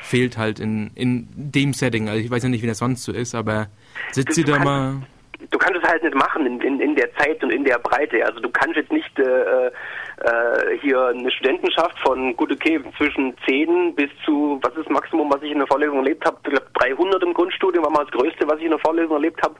[0.00, 2.08] fehlt halt in, in dem Setting.
[2.08, 3.68] Also ich weiß ja nicht, wie das sonst so ist, aber
[4.12, 5.02] sitzt ihr da mal
[5.50, 8.24] du kannst es halt nicht machen in, in, in der Zeit und in der Breite.
[8.24, 13.94] Also du kannst jetzt nicht äh, äh, hier eine Studentenschaft von gut okay zwischen 10
[13.94, 16.38] bis zu, was ist das Maximum, was ich in der Vorlesung erlebt habe?
[16.44, 19.42] Ich glaube 300 im Grundstudium war mal das Größte, was ich in der Vorlesung erlebt
[19.42, 19.54] habe.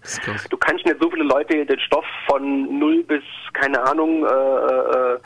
[0.51, 3.23] Du kannst nicht so viele Leute den Stoff von 0 bis,
[3.53, 5.19] keine Ahnung, äh, äh,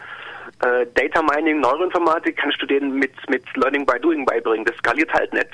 [0.63, 4.65] äh, Data Mining, Neuroinformatik, kannst du denen mit, mit Learning by Doing beibringen.
[4.65, 5.49] Das skaliert halt nicht.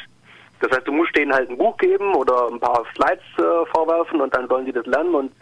[0.61, 4.21] Das heißt, du musst denen halt ein Buch geben oder ein paar Slides äh, vorwerfen
[4.21, 5.33] und dann sollen sie das lernen und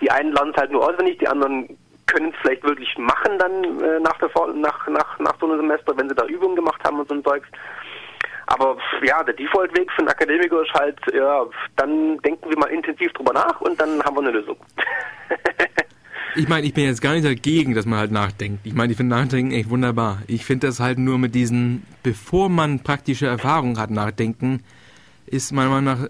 [0.00, 3.64] die einen lernen es halt nur auswendig, die anderen können es vielleicht wirklich machen dann
[3.80, 6.98] äh, nach, der nach, nach, nach so einem Semester, wenn sie da Übungen gemacht haben
[7.00, 7.48] und so ein Zeugs.
[8.46, 11.46] Aber ja, der Default-Weg für einen Akademiker ist halt, ja,
[11.76, 14.56] dann denken wir mal intensiv drüber nach und dann haben wir eine Lösung.
[16.36, 18.66] Ich meine, ich bin jetzt gar nicht dagegen, dass man halt nachdenkt.
[18.66, 20.22] Ich meine, ich finde Nachdenken echt wunderbar.
[20.26, 24.62] Ich finde das halt nur mit diesen, bevor man praktische Erfahrung hat, nachdenken,
[25.26, 26.08] ist meiner Meinung nach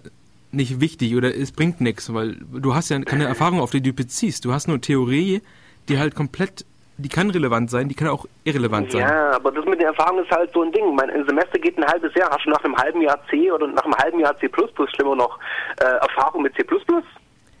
[0.51, 3.93] nicht wichtig oder es bringt nichts, weil du hast ja keine Erfahrung, auf die du
[3.93, 4.45] beziehst.
[4.45, 5.41] Du hast nur Theorie,
[5.89, 6.65] die halt komplett,
[6.97, 9.01] die kann relevant sein, die kann auch irrelevant sein.
[9.01, 10.95] Ja, aber das mit der Erfahrung ist halt so ein Ding.
[10.95, 12.29] Mein Semester geht ein halbes Jahr.
[12.31, 14.49] Hast du nach einem halben Jahr C oder nach einem halben Jahr C++,
[14.95, 15.37] schlimmer noch,
[15.81, 16.63] äh, Erfahrung mit C++?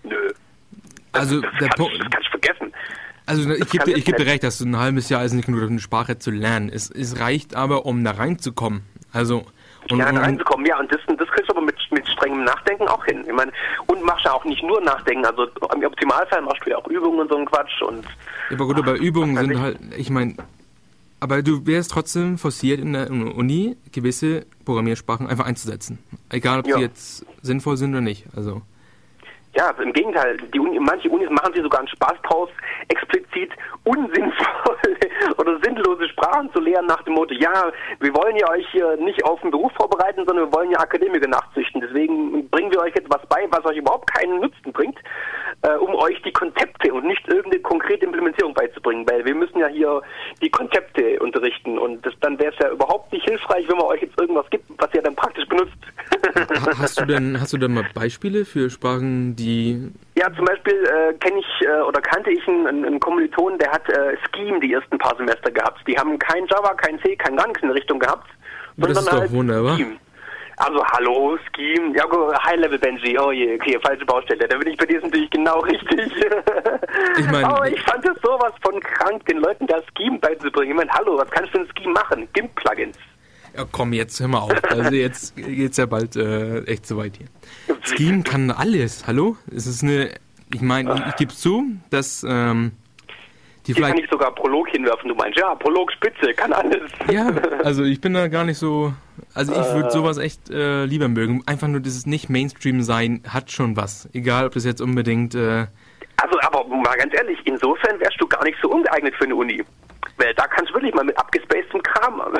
[0.03, 0.31] Nö.
[1.17, 1.99] Also das, der Punkt.
[1.99, 2.73] Das kannst du vergessen.
[3.25, 5.63] Also ich gebe dir, geb dir recht, dass du ein halbes Jahr ist nicht genug,
[5.63, 6.69] eine Sprache zu lernen.
[6.69, 8.83] Es, es reicht aber, um da reinzukommen.
[9.11, 9.45] Also
[9.91, 12.87] und, ja, da reinzukommen, ja, und das, das kriegst du aber mit, mit strengem Nachdenken
[12.87, 13.23] auch hin.
[13.25, 13.51] Ich meine,
[13.85, 17.19] und machst ja auch nicht nur Nachdenken, also im Optimalfall machst du ja auch Übungen
[17.19, 18.03] und so einen Quatsch und.
[18.49, 20.35] Ja, aber gut, aber Übungen sind halt, ich meine,
[21.19, 25.99] aber du wärst trotzdem forciert in der Uni, gewisse Programmiersprachen einfach einzusetzen.
[26.29, 26.77] Egal, ob ja.
[26.77, 28.25] sie jetzt sinnvoll sind oder nicht.
[28.35, 28.61] Also.
[29.55, 30.37] Ja, im Gegenteil.
[30.53, 32.49] Uni, manche Unis machen sich sogar einen Spaß draus,
[32.89, 33.51] explizit
[33.85, 34.97] unsinnvolle
[35.37, 39.23] oder sinnlose Sprachen zu lehren nach dem Motto, ja, wir wollen ja euch hier nicht
[39.23, 41.81] auf den Beruf vorbereiten, sondern wir wollen ja Akademiker nachzüchten.
[41.81, 44.97] Deswegen bringen wir euch etwas bei, was euch überhaupt keinen Nutzen bringt,
[45.61, 49.67] äh, um euch die Konzepte und nicht irgendeine konkrete Implementierung beizubringen, weil wir müssen ja
[49.67, 50.01] hier
[50.41, 54.01] die Konzepte unterrichten und das, dann wäre es ja überhaupt nicht hilfreich, wenn man euch
[54.01, 55.77] jetzt irgendwas gibt, was ihr dann praktisch benutzt.
[56.77, 61.13] Hast du denn, hast du denn mal Beispiele für Sprachen, die ja, zum Beispiel äh,
[61.15, 64.97] kenne ich äh, oder kannte ich einen, einen Kommiliton, der hat äh, Scheme die ersten
[64.97, 65.81] paar Semester gehabt.
[65.87, 68.29] Die haben kein Java, kein C, kein gar nichts in der Richtung gehabt.
[68.77, 69.77] Das ist doch halt wunderbar.
[69.77, 69.97] Scheme.
[70.57, 72.05] Also hallo, Scheme, ja
[72.45, 74.47] High-Level Benji, oh je, okay, falsche Baustelle.
[74.47, 76.11] Da bin ich bei dir natürlich genau richtig.
[77.17, 80.71] Ich meine, aber ich fand es sowas von krank, den Leuten da Scheme beizubringen.
[80.71, 82.27] Ich meine, hallo, was kannst du in Scheme machen?
[82.33, 82.97] GIMP-Plugins.
[83.55, 84.51] Ja, komm, jetzt hör mal auf.
[84.69, 87.27] Also jetzt geht's ja bald äh, echt so weit hier.
[87.83, 89.07] Scheme kann alles.
[89.07, 89.37] Hallo?
[89.53, 90.09] Es ist eine.
[90.53, 92.73] Ich meine, ich, ich gebe zu, dass ähm,
[93.65, 93.95] die Hier vielleicht.
[93.95, 95.07] kann ich sogar Prolog hinwerfen.
[95.07, 96.91] Du meinst, ja, Prolog Spitze, kann alles.
[97.09, 97.29] Ja,
[97.63, 98.93] also ich bin da gar nicht so.
[99.33, 99.91] Also ich würde äh.
[99.91, 101.41] sowas echt äh, lieber mögen.
[101.45, 104.09] Einfach nur dieses nicht Mainstream sein hat schon was.
[104.13, 105.33] Egal, ob das jetzt unbedingt.
[105.33, 105.67] Äh,
[106.17, 109.63] also, aber mal ganz ehrlich, insofern wärst du gar nicht so ungeeignet für eine Uni.
[110.17, 112.21] Weil da kannst du wirklich mal mit abgespacedem Kram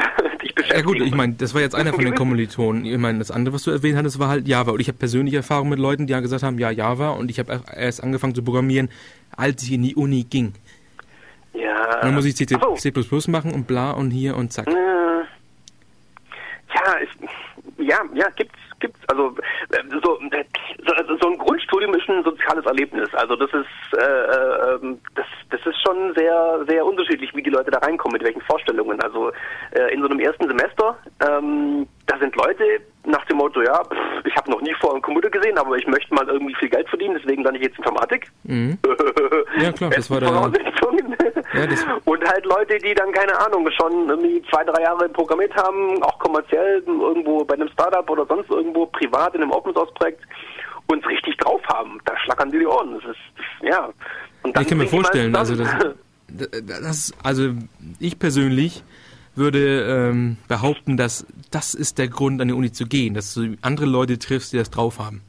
[0.42, 0.80] dich beschäftigen.
[0.80, 2.86] Ja gut, ich meine, das war jetzt einer von den Kommilitonen.
[2.86, 4.72] Ich meine, das andere, was du erwähnt hattest, war halt Java.
[4.72, 7.10] Und ich habe persönliche Erfahrung mit Leuten, die ja gesagt haben, ja, Java.
[7.10, 8.90] Und ich habe erst angefangen zu programmieren,
[9.36, 10.54] als ich in die Uni ging.
[11.54, 11.96] Ja.
[11.96, 12.76] Und dann muss ich C, oh.
[12.76, 12.94] C++
[13.28, 14.68] machen und bla und hier und zack.
[14.68, 15.28] Ja,
[17.02, 17.10] ich,
[17.86, 19.00] ja, ja, gibt's gibt's.
[19.08, 19.36] Also
[19.72, 20.20] äh, so,
[20.86, 23.10] so, so ein Grundstudium ist ein soziales Erlebnis.
[23.14, 27.72] Also das ist äh, äh, das, das ist schon sehr sehr unterschiedlich, wie die Leute
[27.72, 29.02] da reinkommen, mit welchen Vorstellungen.
[29.02, 29.32] Also
[29.72, 32.64] äh, in so einem ersten Semester, ähm, da sind Leute
[33.06, 35.88] nach dem Motto, ja, pff, ich habe noch nie vor einem Computer gesehen, aber ich
[35.88, 38.32] möchte mal irgendwie viel Geld verdienen, deswegen lerne ich jetzt Informatik.
[38.44, 38.78] Mhm.
[39.62, 40.52] ja klar, das war der.
[41.54, 45.56] Ja, das und halt Leute, die dann keine Ahnung schon irgendwie zwei drei Jahre programmiert
[45.56, 49.94] haben, auch kommerziell irgendwo bei einem Startup oder sonst irgendwo privat in einem Open Source
[49.94, 50.22] Projekt
[50.88, 52.00] uns richtig drauf haben.
[52.06, 52.94] Da schlackern die die Ohren.
[52.96, 53.90] Das ist ja.
[54.44, 55.70] Und dann ich kann mir vorstellen, also das,
[56.66, 57.52] das, also
[58.00, 58.84] ich persönlich
[59.38, 63.56] würde ähm, behaupten, dass das ist der Grund, an die Uni zu gehen, dass du
[63.62, 65.22] andere Leute triffst, die das drauf haben.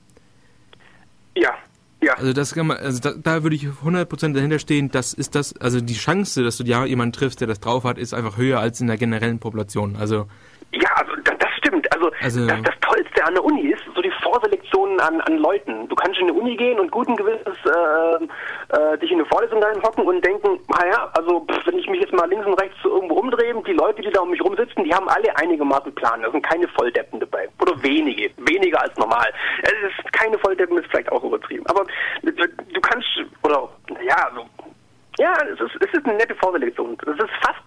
[1.36, 1.54] Ja,
[2.02, 2.14] ja.
[2.14, 5.57] Also das kann man, also da, da würde ich 100% dahinter stehen, das ist das,
[5.57, 8.61] also die Chance, dass du ja jemanden triffst, der das drauf hat, ist einfach höher
[8.61, 9.96] als in der generellen Population.
[9.96, 10.28] Also
[10.72, 11.36] ja, also das
[11.66, 11.92] stimmt.
[11.92, 15.88] Also, also das, das, Tollste an der Uni ist so die Vorselektion an, an Leuten.
[15.88, 19.62] Du kannst in eine Uni gehen und guten Gewissens äh, äh, dich in eine Vorlesung
[19.62, 22.90] reinhocken und denken, naja, also pff, wenn ich mich jetzt mal links und rechts so
[22.90, 26.22] irgendwo umdrehe, die Leute, die da um mich rumsitzen, die haben alle einigermaßen Plan.
[26.22, 27.48] Da sind keine Volldeppen dabei.
[27.60, 28.30] Oder wenige.
[28.38, 29.32] Weniger als normal.
[29.62, 31.66] Es ist keine Volldeppen, ist vielleicht auch übertrieben.
[31.66, 31.84] Aber
[32.22, 33.08] du, du kannst,
[33.42, 33.68] oder,
[34.06, 34.46] ja, so,
[35.18, 36.96] ja, es ist, es ist eine nette Vorselektion.
[37.02, 37.65] Es ist fast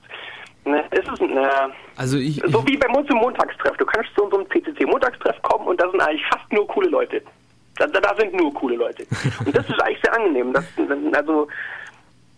[0.69, 1.49] Ne, es ist ne,
[1.95, 3.75] also ich, so wie beim uns im Montagstreff.
[3.77, 7.21] Du kannst zu unserem CCC-Montagstreff kommen und da sind eigentlich fast nur coole Leute.
[7.77, 9.07] Da, da sind nur coole Leute.
[9.45, 10.51] Und das ist eigentlich sehr angenehm.
[10.51, 10.65] Das,
[11.13, 11.47] also,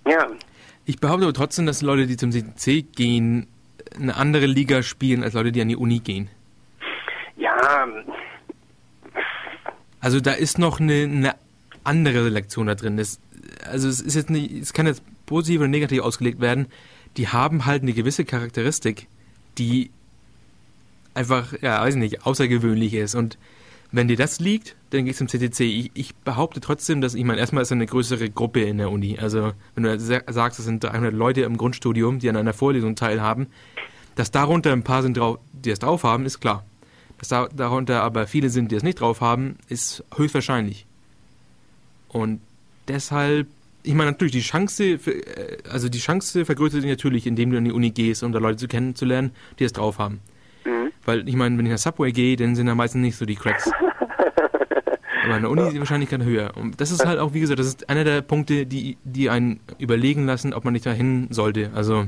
[0.05, 0.27] ja.
[0.85, 3.47] Ich behaupte aber trotzdem, dass Leute, die zum CCC gehen,
[3.99, 6.29] eine andere Liga spielen als Leute, die an die Uni gehen.
[7.37, 7.87] Ja.
[9.99, 11.35] Also da ist noch eine, eine
[11.83, 12.97] andere Selektion da drin.
[12.97, 13.19] Das,
[13.65, 16.67] also es ist jetzt nicht, es kann jetzt positiv oder negativ ausgelegt werden
[17.17, 19.07] die haben halt eine gewisse Charakteristik,
[19.57, 19.91] die
[21.13, 23.15] einfach, ja, weiß ich nicht, außergewöhnlich ist.
[23.15, 23.37] Und
[23.91, 25.59] wenn dir das liegt, dann gehst du zum CTC.
[25.61, 29.17] Ich, ich, behaupte trotzdem, dass, ich meine, erstmal ist eine größere Gruppe in der Uni.
[29.19, 33.47] Also, wenn du sagst, es sind 300 Leute im Grundstudium, die an einer Vorlesung teilhaben,
[34.15, 35.19] dass darunter ein paar sind,
[35.51, 36.65] die es drauf haben, ist klar.
[37.17, 40.85] Dass da, darunter aber viele sind, die es nicht drauf haben, ist höchstwahrscheinlich.
[42.07, 42.41] Und
[42.87, 43.47] deshalb
[43.83, 47.65] ich meine natürlich die Chance, äh, also die Chance vergrößert sich natürlich, indem du an
[47.65, 50.21] die Uni gehst, um da Leute zu kennenzulernen, die es drauf haben.
[50.65, 50.91] Mhm.
[51.05, 53.35] Weil ich meine, wenn ich nach Subway gehe, dann sind da meistens nicht so die
[53.35, 53.69] Cracks.
[55.23, 56.51] Aber an der Uni ist die Wahrscheinlichkeit höher.
[56.57, 59.59] Und das ist halt auch, wie gesagt, das ist einer der Punkte, die, die einen
[59.77, 61.69] überlegen lassen, ob man nicht dahin sollte.
[61.75, 62.07] Also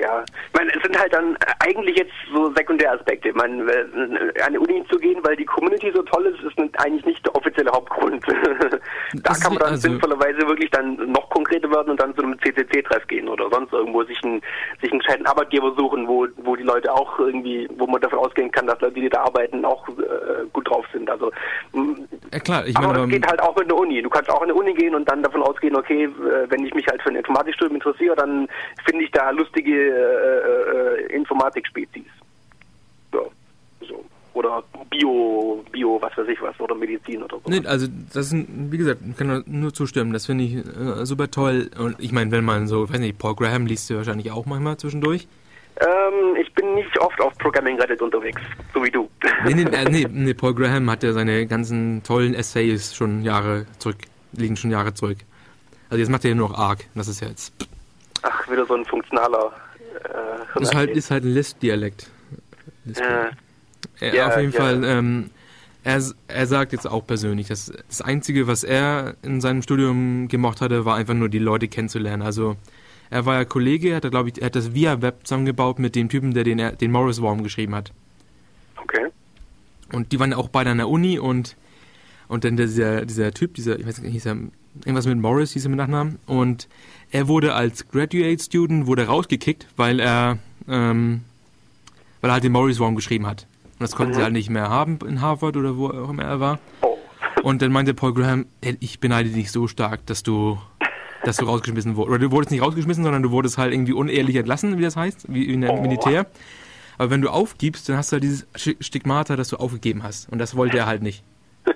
[0.00, 3.30] ja, ich meine, es sind halt dann eigentlich jetzt so Sekundäraspekte.
[3.30, 6.58] Ich meine, äh, an die Uni zu gehen, weil die Community so toll ist, ist
[6.78, 8.24] eigentlich nicht der offizielle Hauptgrund.
[9.14, 12.38] da kann man dann also sinnvollerweise wirklich dann noch konkreter werden und dann zu einem
[12.38, 14.42] CCC-Treff gehen oder sonst irgendwo sich einen,
[14.80, 18.50] sich einen gescheiten Arbeitgeber suchen, wo, wo die Leute auch irgendwie, wo man davon ausgehen
[18.50, 21.08] kann, dass Leute, die da arbeiten, auch äh, gut drauf sind.
[21.08, 21.30] Also,
[22.32, 24.02] ja, klar, ich aber meine, das geht halt auch mit der Uni.
[24.02, 26.74] Du kannst auch in der Uni gehen und dann davon ausgehen, okay, äh, wenn ich
[26.74, 28.48] mich halt für ein Informatikstudium interessiere, dann
[28.84, 32.06] finde ich da lustige äh, äh, Informatik-Spezies.
[33.12, 33.20] Ja,
[33.88, 34.04] so.
[34.34, 37.50] Oder Bio, Bio, was weiß ich was, oder Medizin oder so.
[37.50, 41.30] Nee, also das sind, wie gesagt, ich kann nur zustimmen, das finde ich äh, super
[41.30, 41.70] toll.
[41.78, 44.76] Und ich meine, wenn man so, weiß nicht, Paul Graham liest du wahrscheinlich auch manchmal
[44.76, 45.28] zwischendurch.
[45.80, 48.40] Ähm, ich bin nicht oft auf Programming Reddit unterwegs,
[48.72, 49.08] so wie du.
[49.44, 53.66] Nee, nee, äh, nee, nee, Paul Graham hat ja seine ganzen tollen Essays schon Jahre
[53.78, 53.98] zurück,
[54.32, 55.18] liegen schon Jahre zurück.
[55.90, 57.52] Also jetzt macht er ja nur noch ARC, das ist ja jetzt...
[58.22, 59.52] Ach, wieder so ein funktionaler
[60.14, 62.10] äh, ist halt, ist halt ein Lisp-Dialekt.
[62.84, 63.02] Lisp
[64.00, 64.58] äh, ja, auf jeden ja.
[64.58, 65.30] Fall, ähm,
[65.82, 70.60] er, er sagt jetzt auch persönlich, dass das Einzige, was er in seinem Studium gemacht
[70.60, 72.22] hatte, war einfach nur die Leute kennenzulernen.
[72.22, 72.56] Also
[73.10, 75.94] er war ja Kollege, er hat, glaube ich, er hat das Via Web zusammengebaut mit
[75.94, 77.92] dem Typen, der den, den Morris Worm geschrieben hat.
[78.76, 79.08] Okay.
[79.92, 81.56] Und die waren auch beide an der Uni und
[82.26, 84.36] und dann dieser, dieser Typ, dieser, ich weiß nicht, hieß er,
[84.80, 86.18] irgendwas mit Morris, hieß er mit Nachnamen.
[86.26, 86.68] Und
[87.10, 91.22] er wurde als Graduate Student wurde rausgekickt, weil er, ähm,
[92.20, 93.46] weil er halt den Morris Worm geschrieben hat.
[93.64, 94.16] Und das konnten mhm.
[94.16, 96.58] sie halt nicht mehr haben in Harvard oder wo auch immer er war.
[96.80, 96.98] Oh.
[97.42, 98.46] Und dann meinte Paul Graham,
[98.80, 100.58] ich beneide dich so stark, dass du,
[101.24, 102.10] dass du rausgeschmissen wurdest.
[102.10, 105.26] Oder du wurdest nicht rausgeschmissen, sondern du wurdest halt irgendwie unehrlich entlassen, wie das heißt,
[105.28, 105.80] wie in der oh.
[105.80, 106.26] Militär.
[106.96, 110.28] Aber wenn du aufgibst, dann hast du halt dieses Stigmata, dass du aufgegeben hast.
[110.30, 111.22] Und das wollte er halt nicht.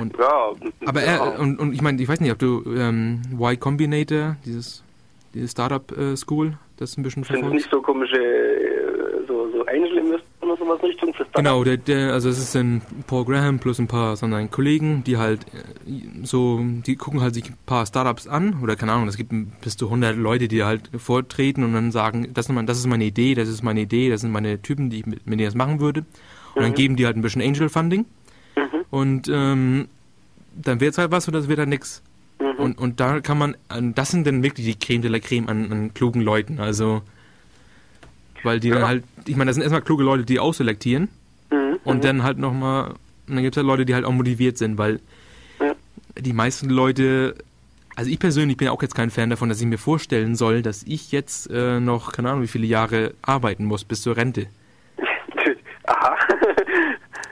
[0.00, 0.52] Und, ja,
[0.86, 1.38] aber er, ja.
[1.38, 4.82] und, und ich meine, ich weiß nicht, ob du ähm, Y Combinator, dieses,
[5.34, 7.48] diese Startup äh, School, das ein bisschen verfolgt.
[7.48, 11.76] Sind nicht so komische, äh, so, so Angel Investoren oder sowas Richtung für Genau, der,
[11.76, 16.24] der, also es ist ein Paul Graham plus ein paar sondern Kollegen, die halt äh,
[16.24, 19.76] so, die gucken halt sich ein paar Startups an oder keine Ahnung, es gibt bis
[19.76, 23.04] zu 100 Leute, die halt vortreten und dann sagen, das ist, mein, das ist meine
[23.04, 25.54] Idee, das ist meine Idee, das sind meine Typen, die ich mit, mit denen das
[25.54, 26.04] machen würde.
[26.54, 26.62] Und mhm.
[26.62, 28.06] dann geben die halt ein bisschen Angel Funding.
[28.58, 28.84] Mhm.
[28.90, 29.88] Und ähm,
[30.54, 32.02] dann wird es halt was oder es wird halt nichts.
[32.40, 32.58] Mhm.
[32.58, 33.56] Und, und da kann man,
[33.94, 36.60] das sind dann wirklich die Creme de la Creme an, an klugen Leuten.
[36.60, 37.02] Also,
[38.42, 38.76] weil die ja.
[38.76, 41.08] dann halt, ich meine, das sind erstmal kluge Leute, die ausselektieren.
[41.50, 41.78] Mhm.
[41.84, 42.00] Und mhm.
[42.02, 42.94] dann halt nochmal,
[43.26, 45.00] dann gibt es halt Leute, die halt auch motiviert sind, weil
[45.60, 45.72] ja.
[46.18, 47.34] die meisten Leute,
[47.96, 50.82] also ich persönlich bin auch jetzt kein Fan davon, dass ich mir vorstellen soll, dass
[50.84, 54.46] ich jetzt äh, noch, keine Ahnung, wie viele Jahre arbeiten muss bis zur Rente.
[55.86, 56.16] Aha.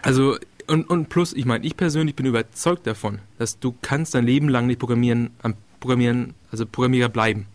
[0.02, 0.36] also
[0.68, 4.48] und, und plus, ich meine, ich persönlich bin überzeugt davon, dass du kannst dein Leben
[4.48, 7.46] lang nicht programmieren, am Programmieren, also Programmierer bleiben.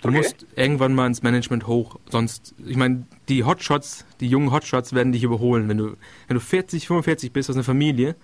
[0.00, 0.18] Du okay.
[0.18, 5.12] musst irgendwann mal ins Management hoch, sonst, ich meine, die Hotshots, die jungen Hotshots werden
[5.12, 5.68] dich überholen.
[5.68, 5.96] Wenn du,
[6.28, 8.14] wenn du 40, 45 bist aus einer Familie,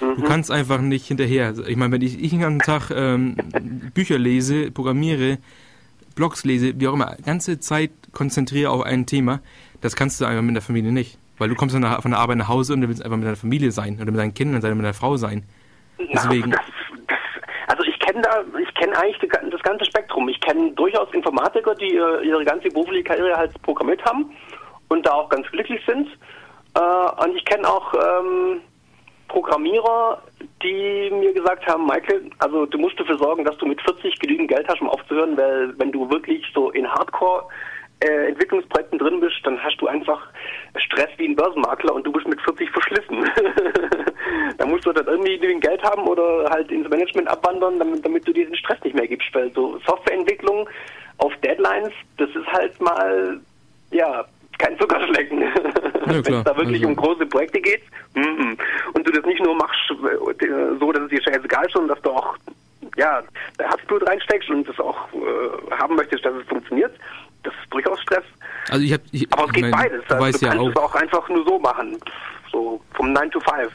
[0.00, 0.16] mhm.
[0.16, 1.54] du kannst einfach nicht hinterher.
[1.66, 3.36] Ich meine, wenn ich, ich den ganzen Tag ähm,
[3.94, 5.38] Bücher lese, programmiere,
[6.16, 9.40] Blogs lese, wie auch immer, ganze Zeit konzentriere auf ein Thema,
[9.80, 11.18] das kannst du einfach mit der Familie nicht.
[11.38, 13.26] Weil du kommst von der, von der Arbeit nach Hause und du willst einfach mit
[13.26, 15.44] deiner Familie sein oder mit deinen Kindern oder mit deiner Frau sein.
[15.98, 16.50] Deswegen.
[16.50, 16.66] Na, das,
[17.08, 17.18] das,
[17.68, 20.28] also ich kenne da, ich kenne eigentlich das ganze Spektrum.
[20.28, 24.30] Ich kenne durchaus Informatiker, die ihre ganze berufliche Karriere halt programmiert haben
[24.88, 26.08] und da auch ganz glücklich sind.
[26.74, 28.60] Äh, und ich kenne auch ähm,
[29.28, 30.22] Programmierer,
[30.62, 34.48] die mir gesagt haben, Michael, also du musst dafür sorgen, dass du mit 40 genügend
[34.48, 37.44] Geld hast, um aufzuhören, weil wenn du wirklich so in Hardcore
[38.02, 40.26] äh, Entwicklungsprojekten drin bist, dann hast du einfach
[40.76, 43.30] Stress wie ein Börsenmakler und du bist mit 40 verschlissen.
[44.58, 48.26] da musst du dann irgendwie genügend Geld haben oder halt ins Management abwandern, damit, damit
[48.26, 50.68] du diesen Stress nicht mehr gibst, weil so Softwareentwicklung
[51.18, 53.40] auf Deadlines, das ist halt mal,
[53.90, 54.24] ja,
[54.58, 55.44] kein Zuckerschlecken.
[56.04, 56.88] Ja, Wenn es da wirklich also.
[56.88, 57.82] um große Projekte geht
[58.16, 62.02] und du das nicht nur machst äh, so, dass es dir scheißegal ist, sondern dass
[62.02, 62.36] du auch
[62.96, 63.22] ja,
[63.58, 66.92] Herzblut reinsteckst und das auch äh, haben möchtest, dass es funktioniert,
[67.42, 68.24] das ist durchaus Stress.
[68.68, 70.04] Also ich hab, ich, Aber es geht mein, beides.
[70.08, 71.98] Du, also du kannst ja es auch einfach nur so machen.
[72.50, 73.72] So vom 9 to 5.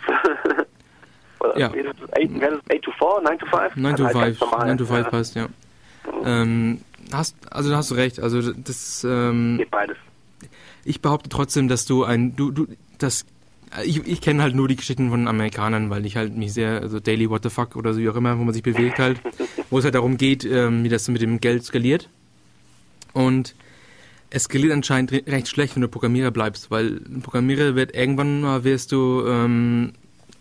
[1.39, 1.73] Oder ja.
[1.73, 3.75] Wäre das 8 to 4, 9 to 5?
[3.75, 5.09] 9 to 5, 9 to 5 ja.
[5.09, 5.47] passt, ja.
[6.23, 6.81] Ähm,
[7.13, 9.03] hast, also da hast du recht, also das...
[9.03, 9.97] Ähm, geht beides.
[10.83, 12.35] Ich behaupte trotzdem, dass du ein...
[12.35, 13.25] Du, du, das
[13.83, 16.99] ich, ich kenne halt nur die Geschichten von Amerikanern, weil ich halt mich sehr, also
[16.99, 19.19] Daily What the Fuck oder so wie auch immer, wo man sich bewegt halt,
[19.69, 22.09] wo es halt darum geht, ähm, wie das mit dem Geld skaliert.
[23.13, 23.55] Und
[24.29, 28.63] es skaliert anscheinend recht schlecht, wenn du Programmierer bleibst, weil ein Programmierer wird irgendwann mal
[28.63, 29.93] wirst du ähm,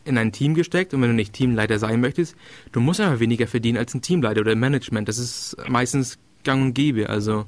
[0.04, 2.36] in ein Team gesteckt und wenn du nicht Teamleiter sein möchtest,
[2.72, 5.08] du musst einfach weniger verdienen als ein Teamleiter oder im Management.
[5.08, 7.08] Das ist meistens gang und gäbe.
[7.08, 7.46] Also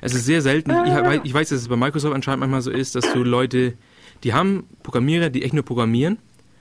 [0.00, 0.70] es ist sehr selten.
[0.70, 3.74] Ich, ich weiß, dass es bei Microsoft anscheinend manchmal so ist, dass du Leute,
[4.22, 6.18] die haben Programmierer, die echt nur programmieren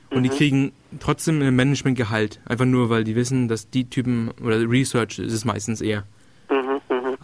[0.10, 0.24] und mhm.
[0.24, 2.40] die kriegen trotzdem ein Managementgehalt.
[2.46, 6.06] Einfach nur, weil die wissen, dass die Typen oder Research ist es meistens eher.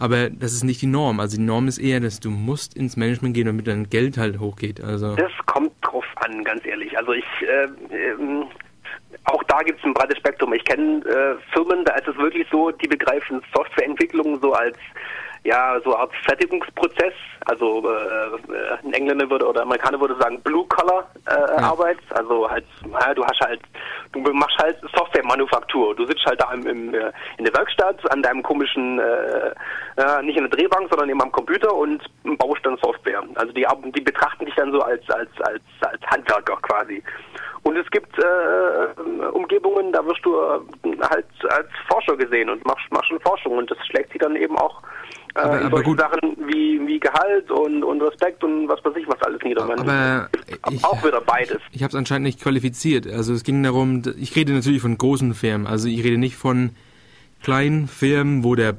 [0.04, 1.18] Aber das ist nicht die Norm.
[1.18, 4.38] Also die Norm ist eher, dass du musst ins Management gehen, damit dein Geld halt
[4.38, 4.78] hochgeht.
[4.78, 6.94] Also das kommt drauf an, ganz ehrlich.
[6.98, 8.44] Also ich äh, äh,
[9.24, 10.52] auch da gibt es ein breites Spektrum.
[10.52, 14.76] Ich kenne äh, Firmen, da ist es wirklich so, die begreifen Softwareentwicklung so als
[15.44, 17.12] ja, so Art Fertigungsprozess.
[17.46, 21.70] Also äh, ein Engländer würde oder Amerikaner würde sagen Blue Collar äh, ja.
[21.70, 21.98] Arbeit.
[22.10, 23.60] Also halt, ja, du hast halt,
[24.12, 25.94] du machst halt Softwaremanufaktur.
[25.94, 29.50] Du sitzt halt da im, im, äh, in der Werkstatt an deinem komischen, äh,
[29.96, 32.02] äh, nicht in der Drehbank, sondern eben am Computer und
[32.38, 33.22] baust dann Software.
[33.34, 37.02] Also die, die betrachten dich dann so als als als als Handwerker quasi.
[37.64, 39.00] Und es gibt äh,
[39.32, 43.70] Umgebungen, da wirst du äh, halt als Forscher gesehen und machst, machst schon Forschung und
[43.70, 44.82] das schlägt sich dann eben auch
[45.34, 49.20] äh, aber, solchen Sachen wie, wie Gehalt und, und Respekt und was weiß ich was
[49.22, 49.64] alles nieder.
[49.64, 50.28] Aber
[50.70, 51.58] ich, auch wieder beides.
[51.72, 53.06] Ich habe es anscheinend nicht qualifiziert.
[53.06, 55.66] Also es ging darum, ich rede natürlich von großen Firmen.
[55.66, 56.70] Also ich rede nicht von
[57.42, 58.76] kleinen Firmen, wo der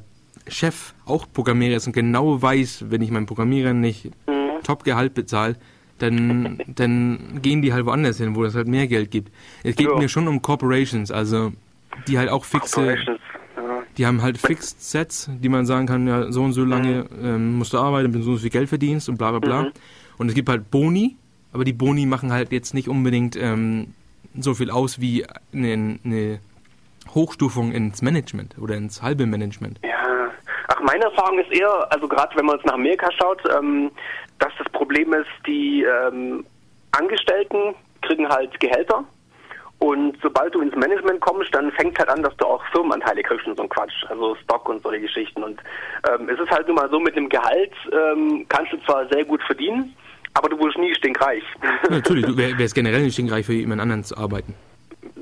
[0.47, 4.63] Chef auch Programmierer ist und genau weiß, wenn ich meinen Programmierer nicht mhm.
[4.63, 5.55] Top-Gehalt bezahle,
[5.99, 9.31] dann, dann gehen die halt woanders hin, wo es halt mehr Geld gibt.
[9.63, 9.97] Es geht ja.
[9.97, 11.53] mir schon um Corporations, also
[12.07, 12.97] die halt auch fixe,
[13.97, 17.57] die haben halt Fixed Sets, die man sagen kann, ja, so und so lange ähm,
[17.57, 19.61] musst du arbeiten, bis du so und so viel Geld verdienst und bla bla bla.
[19.63, 19.71] Mhm.
[20.17, 21.15] Und es gibt halt Boni,
[21.53, 23.93] aber die Boni machen halt jetzt nicht unbedingt ähm,
[24.37, 26.39] so viel aus wie eine, eine
[27.13, 29.79] Hochstufung ins Management oder ins halbe Management.
[29.83, 30.29] Ja,
[30.67, 33.91] ach, meine Erfahrung ist eher, also gerade wenn man jetzt nach Amerika schaut, ähm,
[34.39, 36.45] dass das Problem ist, die ähm,
[36.91, 39.03] Angestellten kriegen halt Gehälter
[39.79, 43.45] und sobald du ins Management kommst, dann fängt halt an, dass du auch Firmenanteile kriegst
[43.45, 45.43] und so ein Quatsch, also Stock und solche Geschichten.
[45.43, 45.59] Und
[46.09, 49.25] ähm, es ist halt nun mal so, mit dem Gehalt ähm, kannst du zwar sehr
[49.25, 49.93] gut verdienen,
[50.33, 51.43] aber du wirst nie stinkreich.
[51.61, 54.55] Ja, natürlich, du wärst generell nicht stinkreich, für jemand anderen zu arbeiten.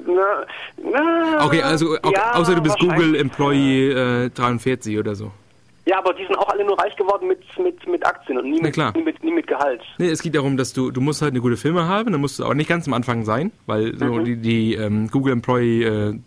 [0.05, 0.45] Na,
[0.77, 5.31] na, okay, also okay, ja, außer du bist Google Employee äh, 43 oder so.
[5.85, 8.61] Ja, aber die sind auch alle nur reich geworden mit, mit, mit Aktien und nie
[8.61, 9.81] mit, nie mit, nie mit Gehalt.
[9.97, 12.39] Nee, es geht darum, dass du, du musst halt eine gute Firma haben, dann musst
[12.39, 14.23] du auch nicht ganz am Anfang sein, weil so mhm.
[14.23, 16.19] die, die ähm, Google Employee äh,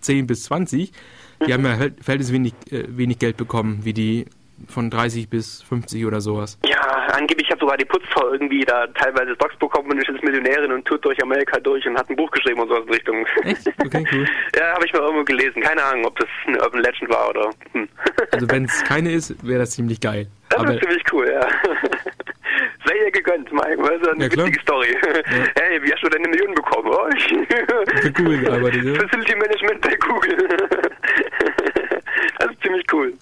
[0.00, 0.92] 10 bis 20,
[1.40, 1.52] die mhm.
[1.52, 4.26] haben ja verhältnismäßig wenig, äh, wenig Geld bekommen, wie die
[4.68, 6.58] von 30 bis 50 oder sowas.
[6.64, 6.80] Ja,
[7.12, 10.84] angeblich hat sogar die Putzfrau irgendwie da teilweise Stocks bekommen und ist jetzt Millionärin und
[10.84, 13.26] tut durch Amerika durch und hat ein Buch geschrieben und so in Richtung.
[13.44, 13.66] Echt?
[13.84, 14.26] Okay, cool.
[14.56, 15.62] ja, habe ich mal irgendwo gelesen.
[15.62, 17.50] Keine Ahnung, ob das eine Urban Legend war oder.
[17.72, 17.88] Hm.
[18.32, 20.28] also wenn es keine ist, wäre das ziemlich geil.
[20.48, 21.40] Das Aber ist ziemlich cool, ja.
[22.84, 23.78] Sei ihr gegönnt, Mike.
[23.78, 24.88] Das ist eine ja, witzige Story.
[24.92, 25.44] Ja.
[25.60, 26.90] Hey, wie hast du deine Millionen bekommen?
[26.92, 27.24] Oh, ich
[28.02, 28.94] Für Google gearbeitet, ja?
[28.94, 30.48] Facility Management bei Google.
[32.38, 33.14] das ist ziemlich cool.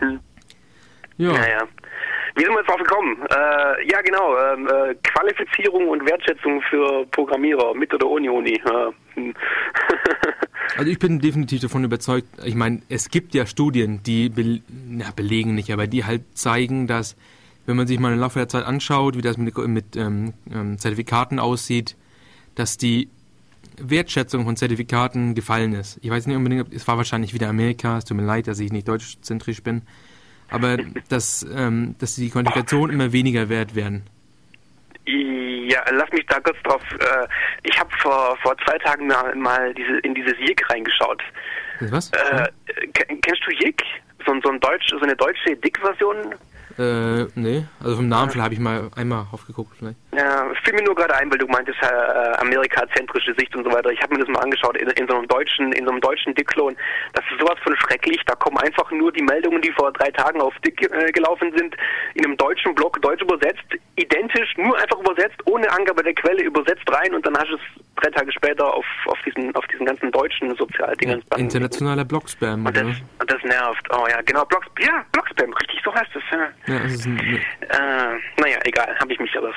[0.00, 0.20] Hm.
[1.20, 1.32] Ja.
[1.32, 1.68] Naja.
[2.34, 3.18] Wie sind wir jetzt drauf gekommen?
[3.28, 4.38] Äh, ja, genau.
[4.38, 8.58] Ähm, äh, Qualifizierung und Wertschätzung für Programmierer mit oder ohne Uni.
[8.64, 8.90] Ja.
[9.14, 9.34] Hm.
[10.78, 12.28] also ich bin definitiv davon überzeugt.
[12.44, 16.86] Ich meine, es gibt ja Studien, die be na, belegen nicht, aber die halt zeigen,
[16.86, 17.16] dass
[17.66, 20.78] wenn man sich mal im Laufe der Zeit anschaut, wie das mit, mit ähm, ähm,
[20.78, 21.96] Zertifikaten aussieht,
[22.54, 23.10] dass die
[23.76, 25.98] Wertschätzung von Zertifikaten gefallen ist.
[26.00, 28.72] Ich weiß nicht unbedingt, es war wahrscheinlich wieder Amerika, es tut mir leid, dass ich
[28.72, 29.82] nicht deutschzentrisch bin,
[30.50, 30.78] aber
[31.08, 34.04] dass, ähm, dass die Qualifikationen immer weniger wert werden.
[35.70, 36.82] Ja, lass mich da kurz drauf.
[36.98, 37.26] Äh,
[37.62, 41.22] ich habe vor, vor zwei Tagen mal, mal diese, in dieses JIG reingeschaut.
[41.80, 42.10] Was?
[42.10, 42.48] Äh,
[42.92, 43.82] kennst du JIG?
[44.26, 46.34] So, so, ein Deutsch, so eine deutsche Dick-Version
[46.80, 49.76] äh, nee, also vom Namen vielleicht habe ich mal einmal aufgeguckt.
[49.78, 49.98] Vielleicht.
[50.16, 51.86] Ja, fiel mir nur gerade ein, weil du meintest äh,
[52.38, 53.90] amerikazentrische Sicht und so weiter.
[53.90, 56.34] Ich habe mir das mal angeschaut in, in, so einem deutschen, in so einem deutschen
[56.34, 56.74] Dick-Klon.
[57.12, 58.20] Das ist sowas von schrecklich.
[58.24, 61.76] Da kommen einfach nur die Meldungen, die vor drei Tagen auf Dick äh, gelaufen sind,
[62.14, 63.64] in einem deutschen Blog deutsch übersetzt,
[63.96, 67.79] identisch, nur einfach übersetzt, ohne Angabe der Quelle übersetzt rein und dann hast du es
[68.00, 71.22] drei Tage später auf, auf diesen auf diesen ganzen deutschen Sozialdingen.
[71.30, 72.66] Ja, internationaler Blogspam.
[72.66, 73.88] Und das, und das nervt.
[73.92, 76.22] Oh ja, genau, Blog, ja, Blogspam, richtig, so heißt es.
[76.30, 76.74] Ja.
[76.74, 79.52] Ja, das ist ein, äh, naja, egal, habe ich mich aber.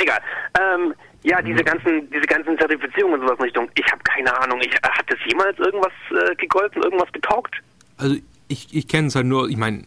[0.00, 0.20] Egal.
[0.58, 3.68] Ähm, ja, diese ganzen, diese ganzen Zertifizierungen und sowas in Richtung.
[3.74, 4.60] Ich habe keine Ahnung.
[4.62, 7.54] Ich, hat das jemals irgendwas äh, gegolten, irgendwas getaugt?
[7.98, 8.16] Also
[8.48, 9.48] ich, ich kenne es halt nur.
[9.48, 9.84] Ich meine,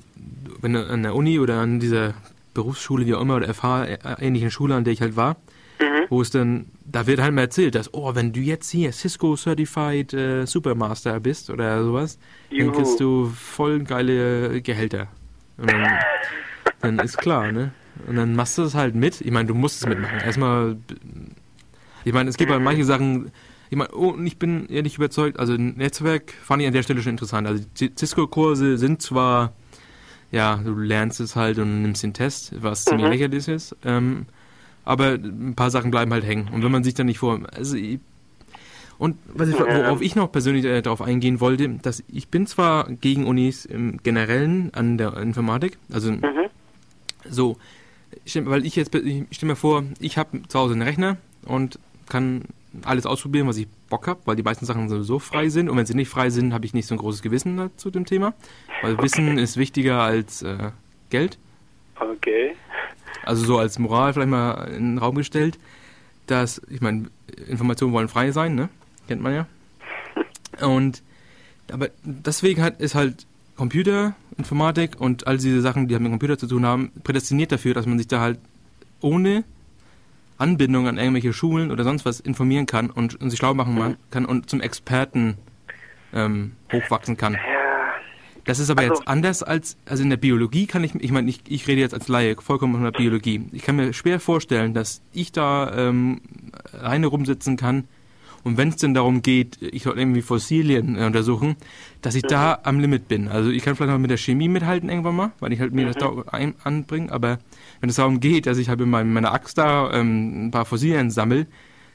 [0.61, 2.13] wenn du an der Uni oder an dieser
[2.53, 5.37] Berufsschule, wie auch immer, oder FH, äh, ähnlichen Schule, an der ich halt war,
[5.79, 6.05] mhm.
[6.09, 9.35] wo es dann, da wird halt mal erzählt, dass, oh, wenn du jetzt hier Cisco
[9.35, 12.19] Certified äh, Supermaster bist oder sowas,
[12.51, 12.67] Juhu.
[12.67, 15.07] dann kriegst du voll geile Gehälter.
[15.57, 15.87] Und dann,
[16.81, 17.71] dann ist klar, ne?
[18.07, 19.21] Und dann machst du es halt mit.
[19.21, 20.19] Ich meine, du musst es mitmachen.
[20.19, 20.77] Erstmal,
[22.05, 23.31] ich meine, es gibt halt manche Sachen,
[23.71, 27.01] ich meine, oh, und ich bin ehrlich überzeugt, also Netzwerk fand ich an der Stelle
[27.01, 27.47] schon interessant.
[27.47, 29.53] Also Cisco-Kurse sind zwar,
[30.31, 33.11] ja, du lernst es halt und nimmst den Test, was ziemlich mhm.
[33.13, 34.27] lächerlich ist, ähm,
[34.85, 36.49] aber ein paar Sachen bleiben halt hängen.
[36.53, 37.99] Und wenn man sich dann nicht vor, also ich,
[38.97, 42.89] und was ich, worauf ich noch persönlich äh, darauf eingehen wollte, dass ich bin zwar
[42.89, 46.21] gegen Unis im Generellen an der Informatik, also mhm.
[47.27, 47.57] so,
[48.35, 52.43] weil ich jetzt, ich stelle mir vor, ich habe zu Hause einen Rechner und kann
[52.83, 55.85] alles ausprobieren, was ich Bock habe, weil die meisten Sachen sowieso frei sind und wenn
[55.85, 58.33] sie nicht frei sind, habe ich nicht so ein großes Gewissen zu dem Thema,
[58.81, 60.71] weil Wissen ist wichtiger als äh,
[61.09, 61.37] Geld.
[61.99, 62.55] Okay.
[63.25, 65.59] Also so als Moral vielleicht mal in den Raum gestellt,
[66.27, 67.05] dass, ich meine,
[67.47, 68.69] Informationen wollen frei sein, ne?
[69.07, 69.47] Kennt man ja.
[70.61, 71.01] Und
[71.71, 76.37] aber deswegen hat, ist halt Computer, Informatik und all diese Sachen, die halt mit Computer
[76.37, 78.39] zu tun haben, prädestiniert dafür, dass man sich da halt
[79.01, 79.43] ohne
[80.37, 83.95] Anbindung an irgendwelche Schulen oder sonst was informieren kann und, und sich schlau machen mhm.
[84.11, 85.37] kann und zum Experten
[86.13, 87.37] ähm, hochwachsen kann.
[88.45, 91.29] Das ist aber also, jetzt anders als, also in der Biologie kann ich, ich meine,
[91.29, 93.45] ich, ich rede jetzt als Laie vollkommen von der Biologie.
[93.51, 96.21] Ich kann mir schwer vorstellen, dass ich da ähm,
[96.73, 97.85] alleine rumsitzen kann
[98.43, 101.55] und wenn es denn darum geht, ich soll irgendwie Fossilien äh, untersuchen,
[102.01, 102.27] dass ich mhm.
[102.27, 103.29] da am Limit bin.
[103.29, 105.85] Also ich kann vielleicht noch mit der Chemie mithalten irgendwann mal, weil ich halt mir
[105.85, 105.93] mhm.
[105.93, 107.39] das da ein, anbringe, aber
[107.79, 111.09] wenn es darum geht, dass ich halt mit meiner Axt da ähm, ein paar Fossilien
[111.09, 111.47] sammle,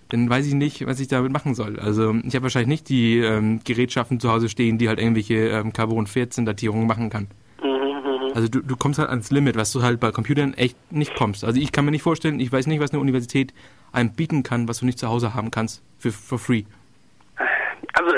[0.09, 1.79] dann weiß ich nicht, was ich damit machen soll.
[1.79, 5.73] Also ich habe wahrscheinlich nicht die ähm, Gerätschaften zu Hause stehen, die halt irgendwelche ähm,
[5.73, 7.29] Carbon-14-Datierungen machen kann.
[7.63, 8.33] Mhm, mhm.
[8.35, 11.45] Also du, du kommst halt ans Limit, was du halt bei Computern echt nicht kommst.
[11.45, 13.53] Also ich kann mir nicht vorstellen, ich weiß nicht, was eine Universität
[13.93, 16.65] einem bieten kann, was du nicht zu Hause haben kannst, für for free.
[17.95, 18.13] Also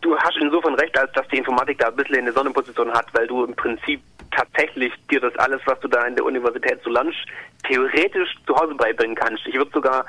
[0.00, 3.26] du hast insofern recht, als dass die Informatik da ein bisschen eine Sonnenposition hat, weil
[3.26, 7.18] du im Prinzip tatsächlich dir das alles, was du da in der Universität so lernst,
[7.66, 9.46] theoretisch zu Hause beibringen kannst.
[9.46, 10.04] Ich würde sogar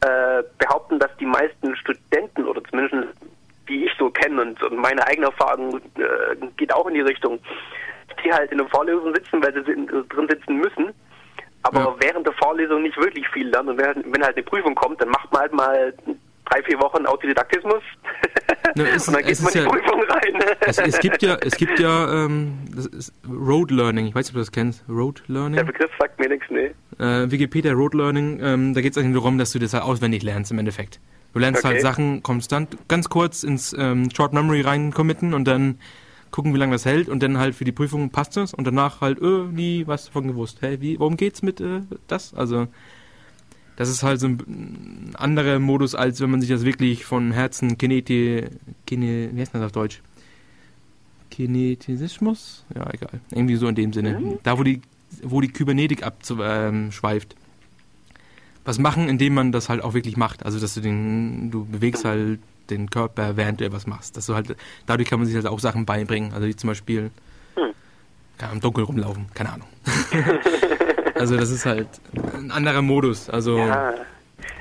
[0.00, 3.08] äh, behaupten, dass die meisten Studenten oder zumindest
[3.68, 7.38] die ich so kenne und, und meine eigene Erfahrung äh, geht auch in die Richtung,
[8.24, 10.94] die halt in der Vorlesung sitzen, weil sie drin sitzen müssen,
[11.62, 11.96] aber ja.
[12.00, 13.70] während der Vorlesung nicht wirklich viel lernen.
[13.70, 15.94] Und wenn, wenn halt eine Prüfung kommt, dann macht man halt mal
[16.46, 17.82] drei, vier Wochen Autodidaktismus
[18.74, 20.56] ne, es, und dann geht man in die ja, Prüfung rein.
[20.60, 22.58] es, es, gibt ja, es gibt ja ähm,
[23.28, 24.84] Road Learning, ich weiß nicht, ob du das kennst.
[24.88, 25.56] Road Learning?
[25.56, 26.70] Der Begriff sagt mir nichts, nee.
[26.98, 30.22] Äh, Wikipedia Road Learning, ähm, da geht es eigentlich darum, dass du das halt auswendig
[30.22, 31.00] lernst im Endeffekt.
[31.32, 31.84] Du lernst halt okay.
[31.84, 35.78] halt Sachen konstant, ganz kurz ins ähm, Short Memory rein committen und dann
[36.30, 39.00] gucken, wie lange das hält und dann halt für die Prüfung passt es und danach
[39.00, 40.58] halt, öh, nie was davon gewusst.
[40.60, 42.34] Hä, wie, worum geht's mit äh, das?
[42.34, 42.68] Also
[43.78, 47.78] das ist halt so ein anderer Modus, als wenn man sich das wirklich von Herzen
[47.78, 48.44] Kineti,
[48.88, 50.02] Kine, wie heißt das auf Deutsch?
[51.30, 52.64] Kinetismus?
[52.74, 53.20] Ja, egal.
[53.30, 54.18] Irgendwie so in dem Sinne.
[54.18, 54.38] Mhm.
[54.42, 54.82] Da, wo die,
[55.22, 57.34] wo die Kybernetik abschweift.
[57.34, 57.38] Ähm,
[58.64, 60.44] was machen, indem man das halt auch wirklich macht.
[60.44, 64.16] Also, dass du den, du bewegst halt den Körper, während du etwas machst.
[64.16, 64.56] Dass du halt,
[64.86, 66.32] dadurch kann man sich halt auch Sachen beibringen.
[66.32, 67.12] Also, wie zum Beispiel,
[67.54, 67.70] hm.
[68.40, 69.26] ja, im Dunkeln rumlaufen.
[69.34, 69.68] Keine Ahnung.
[71.18, 71.88] Also das ist halt
[72.34, 73.28] ein anderer Modus.
[73.30, 73.94] Also ja,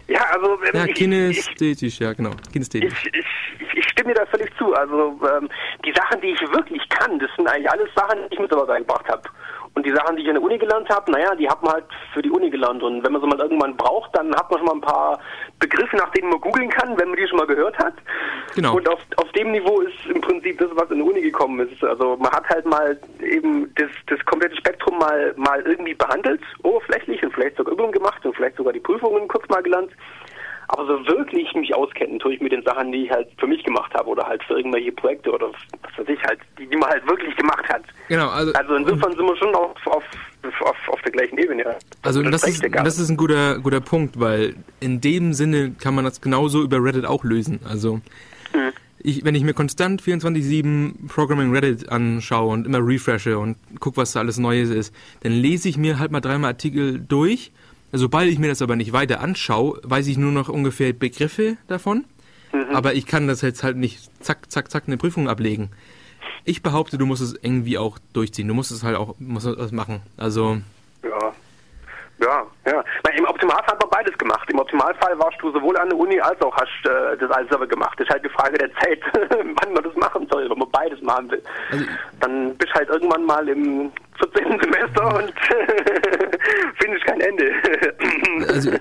[0.07, 3.05] ja also ja, ich, kinästhetisch, ich, ja genau, kinästhetisch.
[3.05, 3.19] Ich,
[3.59, 4.73] ich, ich, stimme dir da völlig zu.
[4.73, 5.49] Also ähm,
[5.85, 8.69] die Sachen, die ich wirklich kann, das sind eigentlich alles Sachen, die ich mit sowas
[8.69, 9.23] eingebracht habe.
[9.77, 11.85] Und die Sachen, die ich an der Uni gelernt habe, naja, die hat man halt
[12.11, 12.81] für die Uni gelernt.
[12.81, 15.19] Und wenn man sie mal irgendwann braucht, dann hat man schon mal ein paar
[15.59, 17.93] Begriffe, nach denen man googeln kann, wenn man die schon mal gehört hat.
[18.55, 18.75] Genau.
[18.75, 21.83] Und auf, auf dem Niveau ist im Prinzip das, was in der Uni gekommen ist.
[21.83, 27.21] Also man hat halt mal eben das, das komplette Spektrum mal, mal irgendwie behandelt, oberflächlich
[27.21, 29.91] und vielleicht sogar Übungen gemacht und vielleicht sogar die Prüfungen kurz mal gelernt.
[30.69, 33.63] Aber so wirklich mich auskennen tue ich mit den Sachen, die ich halt für mich
[33.63, 36.89] gemacht habe oder halt für irgendwelche Projekte oder was weiß ich halt, die, die man
[36.89, 37.83] halt wirklich gemacht hat.
[38.09, 40.03] Genau, also, also insofern sind wir schon auf, auf,
[40.61, 41.75] auf, auf der gleichen Ebene.
[42.01, 45.95] Also das, das ist, das ist ein guter, guter Punkt, weil in dem Sinne kann
[45.95, 47.61] man das genauso über Reddit auch lösen.
[47.69, 47.95] Also
[48.53, 48.73] mhm.
[48.99, 54.11] ich, wenn ich mir konstant 24-7 Programming Reddit anschaue und immer refreshe und gucke, was
[54.11, 57.53] da alles Neues ist, dann lese ich mir halt mal dreimal Artikel durch
[57.91, 62.05] Sobald ich mir das aber nicht weiter anschaue, weiß ich nur noch ungefähr Begriffe davon.
[62.51, 62.75] Mhm.
[62.75, 65.69] Aber ich kann das jetzt halt nicht zack, zack, zack eine Prüfung ablegen.
[66.43, 68.47] Ich behaupte, du musst es irgendwie auch durchziehen.
[68.47, 70.01] Du musst es halt auch musst es machen.
[70.17, 70.57] Also.
[71.03, 71.33] Ja.
[72.19, 72.83] Ja, ja.
[73.15, 74.49] Im Optimalfall hat man beides gemacht.
[74.49, 77.67] Im Optimalfall warst du sowohl an der Uni als auch hast äh, das alles selber
[77.67, 77.99] gemacht.
[77.99, 80.99] Das ist halt die Frage der Zeit, wann man das machen soll, wenn man beides
[81.01, 81.43] machen will.
[81.71, 81.85] Also,
[82.21, 84.59] Dann bist du halt irgendwann mal im 14.
[84.61, 85.33] Semester und
[86.75, 87.51] finde ich kein Ende.
[88.53, 88.71] also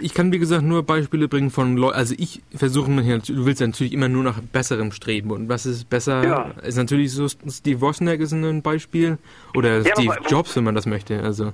[0.00, 3.46] ich kann wie gesagt nur Beispiele bringen von Leuten, also ich versuche mir hier, du
[3.46, 6.50] willst natürlich immer nur nach besserem streben und was ist besser, ja.
[6.62, 9.18] ist natürlich so, Steve Wozniak ist ein Beispiel
[9.54, 11.52] oder ja, Steve Jobs, wenn man das möchte, also.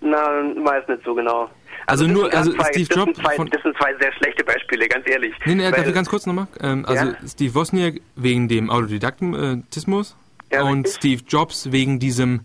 [0.00, 1.50] Na, weiß nicht so genau.
[1.86, 3.18] Also, also nur, also zwei, Steve Jobs.
[3.18, 5.34] Das sind, zwei, das sind zwei sehr schlechte Beispiele, ganz ehrlich.
[5.44, 6.46] Nee, nee, ich ganz kurz nochmal?
[6.60, 7.16] Ähm, also ja?
[7.26, 10.16] Steve Wozniak wegen dem Autodidaktismus
[10.52, 10.94] ja, und richtig.
[10.94, 12.40] Steve Jobs wegen diesem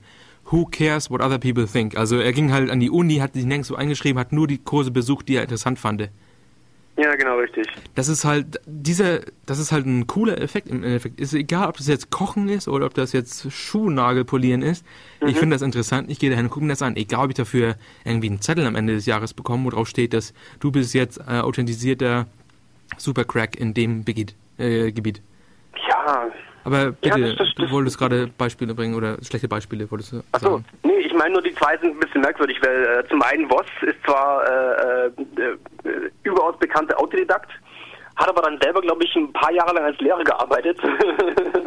[0.51, 1.97] Who cares what other people think?
[1.97, 4.59] Also er ging halt an die Uni, hat sich nirgends so eingeschrieben, hat nur die
[4.59, 6.09] Kurse besucht, die er interessant fand.
[6.97, 7.67] Ja, genau, richtig.
[7.93, 11.19] Das ist halt, dieser, das ist halt ein cooler Effekt im Endeffekt.
[11.19, 14.85] Ist egal, ob das jetzt Kochen ist oder ob das jetzt Schuhnagel polieren ist.
[15.21, 15.27] Mhm.
[15.27, 16.09] Ich finde das interessant.
[16.09, 16.95] Ich gehe dahin und gucke mir das an.
[16.95, 20.13] Egal, ob ich dafür irgendwie einen Zettel am Ende des Jahres bekomme, wo drauf steht,
[20.13, 22.27] dass du bist jetzt äh, authentisierter
[22.97, 25.21] Supercrack in dem Begeht, äh, Gebiet.
[25.89, 26.29] Ja,
[26.65, 30.13] aber bitte, ja, das, das, das, du wolltest gerade Beispiele bringen oder schlechte Beispiele wolltest
[30.13, 30.65] du Achso, sagen.
[30.83, 33.67] nee, ich meine nur die zwei sind ein bisschen merkwürdig, weil äh, zum einen Voss
[33.81, 35.09] ist zwar äh, äh,
[35.45, 37.51] äh überaus bekannter Autodidakt,
[38.15, 40.79] hat aber dann selber, glaube ich, ein paar Jahre lang als Lehrer gearbeitet.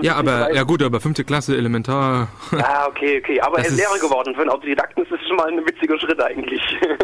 [0.01, 2.29] Ja, aber ja gut, aber fünfte Klasse elementar.
[2.53, 3.41] Ah, okay, okay.
[3.41, 4.33] Aber er ist Lehrer geworden.
[4.33, 6.63] Für einen Autodidakten ist das schon mal ein witziger Schritt eigentlich.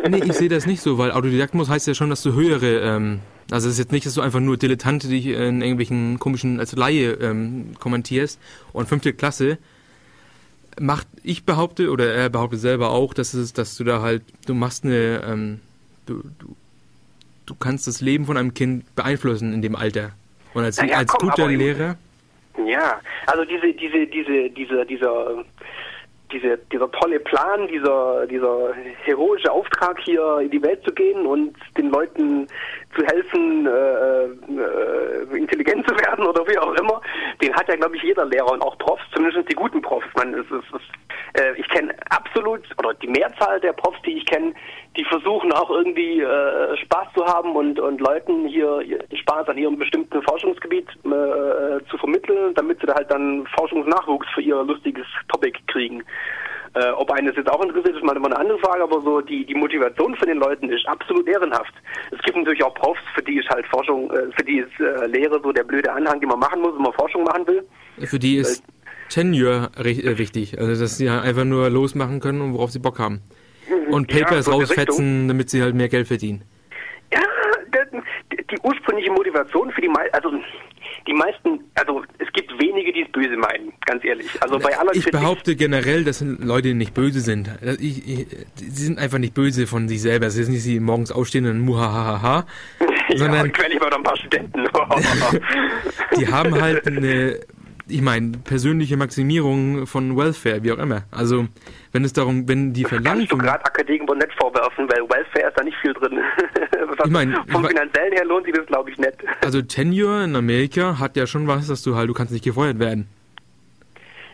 [0.08, 3.20] Nee, ich sehe das nicht so, weil Autodidaktismus heißt ja schon, dass du höhere ähm,
[3.50, 6.74] also es ist jetzt nicht, dass du einfach nur Dilettante dich in irgendwelchen komischen, als
[6.74, 8.40] Laie ähm, kommentierst.
[8.72, 9.58] Und fünfte Klasse
[10.80, 14.54] macht, ich behaupte, oder er behauptet selber auch, dass es, dass du da halt, du
[14.54, 15.60] machst eine, ähm,
[16.06, 16.56] du, du,
[17.46, 20.12] du kannst das Leben von einem Kind beeinflussen in dem Alter.
[20.54, 21.96] Und als, ja, als komm, guter Lehrer.
[22.66, 25.44] Ja, also diese, diese, diese, diese, dieser
[26.32, 28.74] diese, dieser tolle Plan, dieser, dieser
[29.04, 32.46] heroische Auftrag hier in die Welt zu gehen und den Leuten
[32.96, 37.00] zu helfen, äh, äh, intelligent zu werden oder wie auch immer,
[37.42, 40.06] den hat ja, glaube ich, jeder Lehrer und auch Profs, zumindest die guten Profs.
[40.16, 40.82] Man, es, es, es,
[41.34, 44.54] äh, ich kenne absolut, oder die Mehrzahl der Profs, die ich kenne,
[44.96, 48.82] die versuchen auch irgendwie äh, Spaß zu haben und, und Leuten hier
[49.12, 54.42] Spaß an ihrem bestimmten Forschungsgebiet äh, zu vermitteln, damit sie da halt dann Forschungsnachwuchs für
[54.42, 56.02] ihr lustiges Topic kriegen.
[56.74, 59.20] Äh, ob einen das jetzt auch interessiert, ist mal immer eine andere Frage, aber so
[59.20, 61.72] die, die Motivation von den Leuten ist absolut ehrenhaft.
[62.10, 65.06] Es gibt natürlich auch Profs, für die ist halt Forschung, äh, für die ist äh,
[65.06, 67.64] Lehre so der blöde Anhang, den man machen muss, wenn man Forschung machen will.
[68.04, 68.64] Für die ist
[69.08, 73.20] Tenure äh, wichtig, also dass sie einfach nur losmachen können und worauf sie Bock haben.
[73.90, 76.42] Und Papers ja, rausfetzen, damit sie halt mehr Geld verdienen.
[77.12, 77.20] Ja,
[78.50, 80.30] die, ursprüngliche Motivation für die, also
[81.06, 84.26] die meisten, also es gibt wenige, die es böse meinen, ganz ehrlich.
[84.40, 87.50] Also bei aller Ich behaupte generell, dass Leute nicht böse sind.
[87.78, 88.26] Ich, ich,
[88.56, 90.26] sie sind einfach nicht böse von sich selber.
[90.26, 92.46] Es ist nicht, sie morgens aufstehen und muhahaha.
[93.16, 94.64] sondern ja, quäl ich mal ein paar Studenten.
[96.18, 97.40] die haben halt eine
[97.86, 101.02] ich meine, persönliche Maximierung von Welfare, wie auch immer.
[101.10, 101.46] Also,
[101.92, 103.26] wenn es darum, wenn die verlangen...
[103.28, 106.18] Kannst du gerade Akademiker nicht vorwerfen, weil Welfare ist da nicht viel drin.
[107.04, 107.34] ich meine...
[107.50, 109.16] Vom ich finanziellen her lohnt sich das, glaube ich, nicht.
[109.42, 112.78] Also, Tenure in Amerika hat ja schon was, dass du halt, du kannst nicht gefeuert
[112.78, 113.06] werden.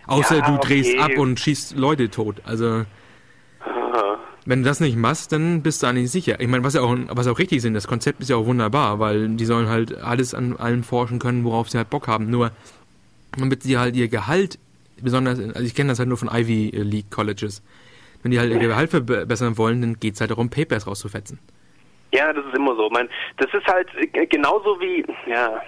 [0.06, 1.01] Außer ja, du drehst okay.
[1.01, 2.43] ab und schießt Leute tot.
[2.44, 2.85] Also...
[4.47, 6.40] Wenn du das nicht machst, dann bist du eigentlich sicher.
[6.40, 8.98] Ich meine, was ja auch, was auch richtig ist, das Konzept ist ja auch wunderbar,
[8.98, 12.31] weil die sollen halt alles an allem forschen können, worauf sie halt Bock haben.
[12.31, 12.51] Nur
[13.40, 14.58] damit sie halt ihr Gehalt,
[15.00, 17.62] besonders, also ich kenne das halt nur von Ivy League Colleges,
[18.22, 21.38] wenn die halt ihr Gehalt verbessern wollen, dann geht es halt darum, Papers rauszufetzen.
[22.12, 22.90] Ja, das ist immer so.
[22.90, 23.88] Meine, das ist halt
[24.30, 25.62] genauso wie, ja,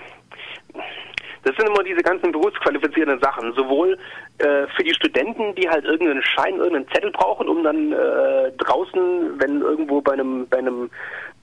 [0.75, 0.85] das
[1.45, 3.53] das sind immer diese ganzen berufsqualifizierenden Sachen.
[3.55, 3.99] Sowohl
[4.39, 9.41] äh, für die Studenten, die halt irgendeinen Schein, irgendeinen Zettel brauchen, um dann äh, draußen,
[9.41, 10.89] wenn irgendwo bei einem, bei einem,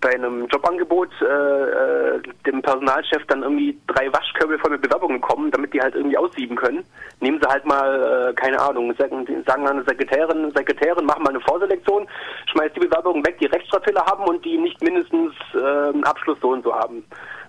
[0.01, 5.51] bei einem Jobangebot äh, äh, dem Personalchef dann irgendwie drei Waschkörbe voll mit Bewerbungen kommen,
[5.51, 6.83] damit die halt irgendwie aussieben können.
[7.19, 11.41] Nehmen sie halt mal, äh, keine Ahnung, sagen, sagen eine Sekretärin, Sekretärin, machen mal eine
[11.41, 12.07] Vorselektion,
[12.51, 16.51] schmeißt die Bewerbungen weg, die Rechtschreibfehler haben und die nicht mindestens äh, einen Abschluss so
[16.51, 17.03] und so haben.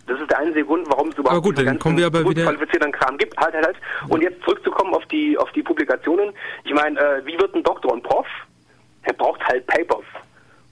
[0.06, 2.42] Das ist der einzige Grund, warum es überhaupt aber gut, dann kommen wir aber wieder
[2.42, 3.36] qualifizierten Kram gibt.
[3.38, 3.76] Halt, halt, halt.
[4.08, 6.32] Und jetzt zurückzukommen auf die auf die Publikationen.
[6.64, 8.26] Ich meine, äh, wie wird ein Doktor und Prof?
[9.02, 10.04] Er braucht halt Papers.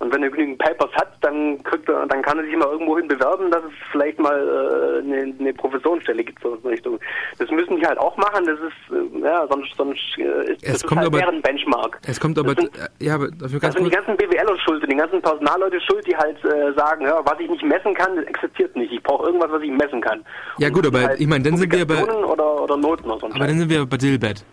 [0.01, 3.09] Und wenn er genügend Papers hat, dann kriegt er, dann kann er sich mal irgendwohin
[3.09, 7.01] bewerben, dass es vielleicht mal äh, eine, eine Professorenstelle gibt so in Richtung.
[7.39, 8.47] Das müssen die halt auch machen.
[8.47, 11.43] Das ist äh, ja sonst sonst äh, ist es das kommt ist halt aber, deren
[11.43, 11.99] Benchmark.
[12.07, 12.71] Es kommt aber sind,
[13.01, 16.07] ja, aber dafür das ganz sind die ganzen BWLer schuld, und die ganzen Personalleute schuld,
[16.07, 18.93] die halt äh, sagen, ja, was ich nicht messen kann, das existiert nicht.
[18.93, 20.25] Ich brauche irgendwas, was ich messen kann.
[20.59, 23.11] Ja, Und gut, das aber halt ich meine, dann sind wir bei- oder oder Noten
[23.11, 23.27] oder so.
[23.27, 24.45] Aber dann sind wir bei Dilbert.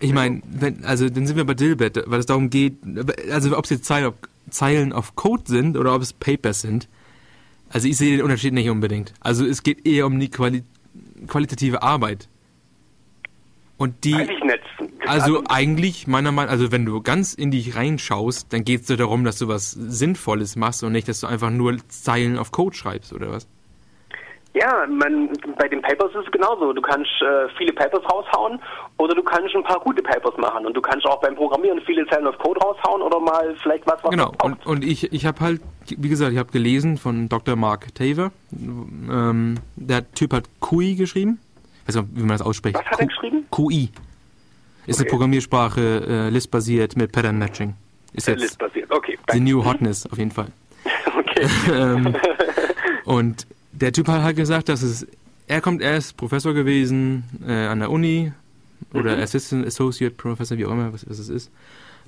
[0.00, 2.74] Ich meine, wenn, also dann sind wir bei Dilbert, weil es darum geht,
[3.32, 4.14] also ob es jetzt Zeilen auf,
[4.50, 6.88] Zeilen auf Code sind oder ob es Papers sind.
[7.68, 9.14] Also ich sehe den Unterschied nicht unbedingt.
[9.20, 10.62] Also es geht eher um die Quali
[11.26, 12.28] qualitative Arbeit.
[13.76, 14.32] Und die, nicht.
[15.06, 18.96] also eigentlich meiner Meinung, also wenn du ganz in dich reinschaust, dann geht es dir
[18.96, 22.76] darum, dass du was Sinnvolles machst und nicht, dass du einfach nur Zeilen auf Code
[22.76, 23.46] schreibst oder was.
[24.54, 26.72] Ja, man, bei den Papers ist es genauso.
[26.72, 28.58] Du kannst äh, viele Papers raushauen
[28.96, 30.66] oder du kannst ein paar gute Papers machen.
[30.66, 34.02] Und du kannst auch beim Programmieren viele Zeilen auf Code raushauen oder mal vielleicht was,
[34.02, 37.56] was Genau, und, und ich, ich habe halt, wie gesagt, ich habe gelesen von Dr.
[37.56, 38.32] Mark Taver.
[38.52, 41.38] Ähm, der Typ hat QI geschrieben.
[41.82, 42.76] Ich weiß nicht, wie man das ausspricht.
[42.76, 43.46] Was hat er geschrieben?
[43.50, 43.90] QI.
[44.86, 45.10] Ist eine Okay.
[45.10, 47.74] Programmiersprache, äh, listbasiert mit Pattern Matching.
[48.14, 48.90] Ist Äh, jetzt List basiert.
[48.90, 49.44] Okay, the danke.
[49.44, 50.48] new hotness auf jeden Fall.
[51.18, 51.46] okay.
[51.72, 52.16] ähm,
[53.04, 53.46] und
[53.80, 55.06] der Typ hat halt gesagt, dass es,
[55.46, 58.32] er kommt, er ist Professor gewesen äh, an der Uni
[58.92, 59.22] oder Mhm.
[59.22, 61.50] Assistant Associate Professor, wie auch immer, was, was es ist.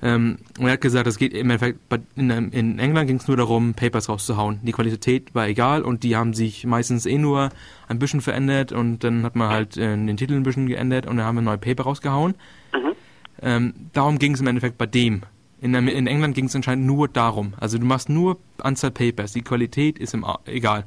[0.03, 1.79] Ähm, und er hat gesagt, es geht im Endeffekt,
[2.15, 4.59] in, in England ging es nur darum, Papers rauszuhauen.
[4.63, 7.49] Die Qualität war egal und die haben sich meistens eh nur
[7.87, 11.17] ein bisschen verändert und dann hat man halt äh, den Titel ein bisschen geändert und
[11.17, 12.33] dann haben wir neue Paper rausgehauen.
[12.73, 12.91] Mhm.
[13.43, 15.21] Ähm, darum ging es im Endeffekt bei dem.
[15.61, 17.53] In, in England ging es anscheinend nur darum.
[17.59, 19.33] Also du machst nur Anzahl Papers.
[19.33, 20.85] Die Qualität ist im A egal.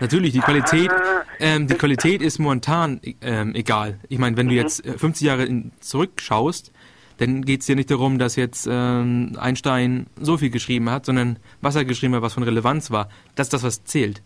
[0.00, 3.98] Natürlich, die Qualität, Ah, ähm, die Qualität ist momentan ähm, egal.
[4.08, 6.72] Ich meine, wenn du jetzt äh, 50 Jahre in, zurückschaust,
[7.18, 11.38] dann geht es dir nicht darum, dass jetzt ähm, Einstein so viel geschrieben hat, sondern
[11.60, 13.08] was er geschrieben hat, was von Relevanz war.
[13.34, 14.22] Das ist das, was zählt.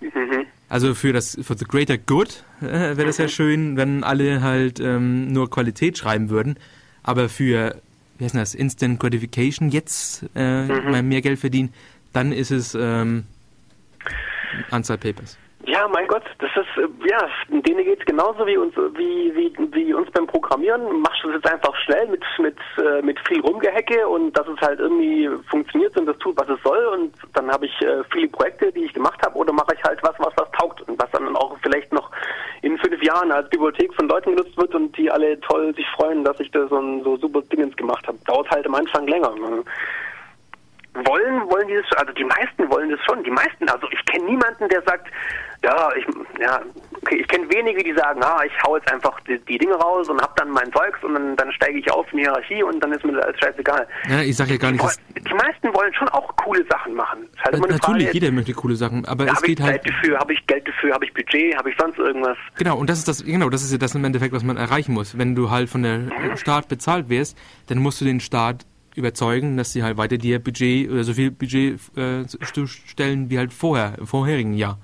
[0.00, 0.46] Mhm.
[0.68, 4.80] Also für das für the greater good äh, wäre das ja schön, wenn alle halt
[4.80, 6.56] ähm, nur Qualität schreiben würden.
[7.02, 7.76] Aber für
[8.18, 11.72] wie heißt das Instant Gratification jetzt äh, mal mehr Geld verdienen,
[12.12, 13.24] dann ist es ähm,
[14.70, 15.38] Anzahl Papers.
[15.66, 19.92] Ja, mein Gott, das ist, äh, ja, denen geht's genauso wie uns, wie, wie, wie
[19.92, 21.02] uns beim Programmieren.
[21.02, 24.58] Machst du es jetzt einfach schnell mit, mit, äh, mit viel Rumgehecke und dass es
[24.62, 28.28] halt irgendwie funktioniert und das tut, was es soll und dann habe ich äh, viele
[28.28, 31.10] Projekte, die ich gemacht habe oder mache ich halt was, was was taugt und was
[31.10, 32.10] dann auch vielleicht noch
[32.62, 36.24] in fünf Jahren als Bibliothek von Leuten genutzt wird und die alle toll sich freuen,
[36.24, 38.18] dass ich da so ein so super Dingens gemacht habe.
[38.24, 39.34] Dauert halt am Anfang länger.
[39.34, 39.62] Ne?
[40.94, 44.24] Wollen, wollen die das, also die meisten wollen das schon, die meisten, also ich kenne
[44.24, 45.08] niemanden, der sagt,
[45.62, 46.06] ja, ich,
[46.40, 46.60] ja,
[47.02, 50.08] okay, ich kenne wenige, die sagen, ah, ich hau jetzt einfach die, die Dinge raus
[50.08, 52.80] und hab dann mein Zeugs und dann, dann steige ich auf in die Hierarchie und
[52.82, 53.86] dann ist mir das alles scheißegal.
[54.08, 56.94] Ja, ich sage ja gar Die, nicht, wollen- die meisten wollen schon auch coole Sachen
[56.94, 57.24] machen.
[57.34, 59.82] Ist halt eine natürlich Frage, jeder möchte coole Sachen, aber es habe ich geht halt
[59.84, 62.38] Zeit dafür, habe ich Geld dafür, habe ich Budget, habe ich sonst irgendwas.
[62.56, 64.92] Genau, und das ist das, genau, das ist ja das im Endeffekt, was man erreichen
[64.94, 65.18] muss.
[65.18, 67.36] Wenn du halt von der Staat bezahlt wirst,
[67.68, 68.64] dann musst du den Staat
[68.96, 72.24] überzeugen, dass sie halt weiter dir Budget oder so viel Budget äh,
[72.66, 74.78] stellen wie halt vorher, im vorherigen Jahr.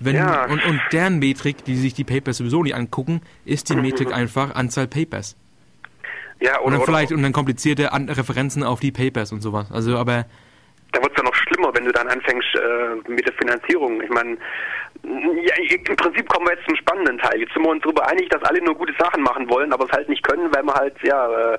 [0.00, 0.44] Wenn, Ja.
[0.46, 4.54] und, und deren Metrik, die sich die Papers sowieso nicht angucken, ist die Metrik einfach
[4.54, 5.36] Anzahl Papers.
[6.40, 9.40] Ja, Und oder, dann oder vielleicht und dann komplizierte An Referenzen auf die Papers und
[9.40, 9.70] sowas.
[9.72, 10.26] Also aber
[10.92, 14.00] da wird es ja noch schlimmer, wenn du dann anfängst äh, mit der Finanzierung.
[14.00, 14.36] Ich meine,
[15.02, 15.54] ja,
[15.88, 17.40] im Prinzip kommen wir jetzt zum spannenden Teil.
[17.40, 19.92] Jetzt sind wir uns darüber einig, dass alle nur gute Sachen machen wollen, aber es
[19.92, 21.58] halt nicht können, weil man halt ja äh,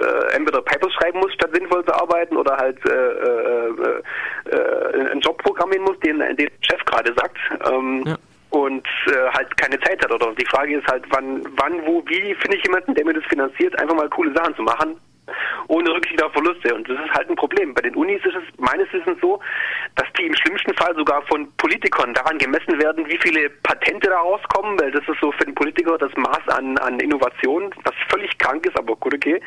[0.00, 4.02] äh, entweder Papers schreiben muss, statt sinnvoll zu arbeiten, oder halt äh, äh,
[4.50, 7.38] äh, einen Job programmieren muss, den, den der Chef gerade sagt.
[7.70, 8.16] Ähm, Ja.
[8.50, 10.12] Und äh, halt keine Zeit hat.
[10.12, 13.24] Oder die Frage ist halt, wann, wann, wo, wie finde ich jemanden, der mir das
[13.24, 14.94] finanziert, einfach mal coole Sachen zu machen,
[15.68, 16.74] ohne Rücksicht auf Verluste.
[16.74, 17.74] Und das ist halt ein Problem.
[17.74, 19.40] Bei den Unis ist es meines Wissens so,
[19.96, 24.18] dass die im schlimmsten Fall sogar von Politikern daran gemessen werden, wie viele Patente da
[24.18, 28.36] rauskommen, weil das ist so für den Politiker das Maß an, an Innovation, was völlig
[28.38, 29.40] krank ist, aber gut, okay.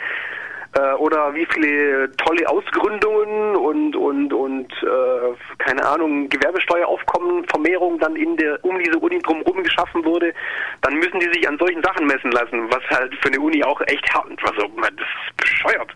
[0.76, 8.16] Äh, oder wie viele tolle Ausgründungen und und und äh, keine Ahnung Gewerbesteueraufkommen Vermehrung dann
[8.16, 10.34] in der um diese Uni drumherum geschaffen wurde,
[10.82, 13.80] dann müssen die sich an solchen Sachen messen lassen, was halt für eine Uni auch
[13.88, 15.92] echt hart, also das ist bescheuert.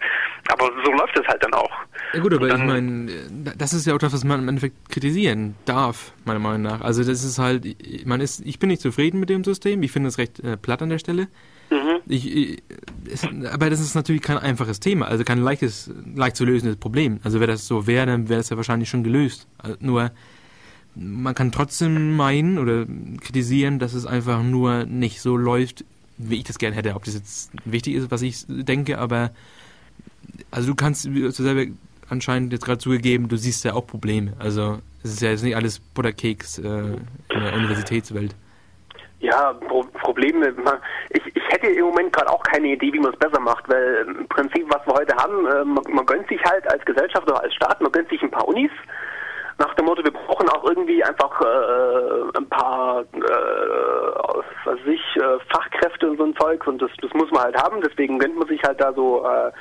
[0.51, 1.71] Aber so läuft es halt dann auch.
[2.13, 3.11] Ja gut, aber dann, ich meine,
[3.57, 6.81] das ist ja auch das, was man im Endeffekt kritisieren darf, meiner Meinung nach.
[6.81, 7.65] Also das ist halt,
[8.05, 9.83] man ist, ich bin nicht zufrieden mit dem System.
[9.83, 11.27] Ich finde es recht äh, platt an der Stelle.
[11.69, 12.01] Mhm.
[12.07, 12.63] Ich, ich,
[13.11, 17.19] es, aber das ist natürlich kein einfaches Thema, also kein leichtes, leicht zu lösendes Problem.
[17.23, 19.47] Also wäre das so wäre, dann wäre es ja wahrscheinlich schon gelöst.
[19.57, 20.11] Also nur
[20.95, 22.85] man kann trotzdem meinen oder
[23.21, 25.85] kritisieren, dass es einfach nur nicht so läuft,
[26.17, 26.95] wie ich das gerne hätte.
[26.95, 29.31] Ob das jetzt wichtig ist, was ich denke, aber
[30.51, 31.71] also du kannst du selber
[32.09, 34.33] anscheinend jetzt gerade zugegeben, du siehst ja auch Probleme.
[34.39, 38.35] Also es ist ja jetzt nicht alles Butterkeks äh, in der Universitätswelt.
[39.19, 40.53] Ja, Pro Probleme.
[41.09, 44.05] Ich, ich hätte im Moment gerade auch keine Idee, wie man es besser macht, weil
[44.07, 47.41] im Prinzip, was wir heute haben, äh, man, man, gönnt sich halt als Gesellschaft oder
[47.41, 48.71] als Staat, man gönnt sich ein paar Unis.
[49.57, 55.01] Nach dem Motto, wir brauchen auch irgendwie einfach äh, ein paar, äh, was weiß ich,
[55.17, 57.81] äh, Fachkräfte und so ein Zeug und das, das muss man halt haben.
[57.81, 59.51] Deswegen gönnt man sich halt da so äh,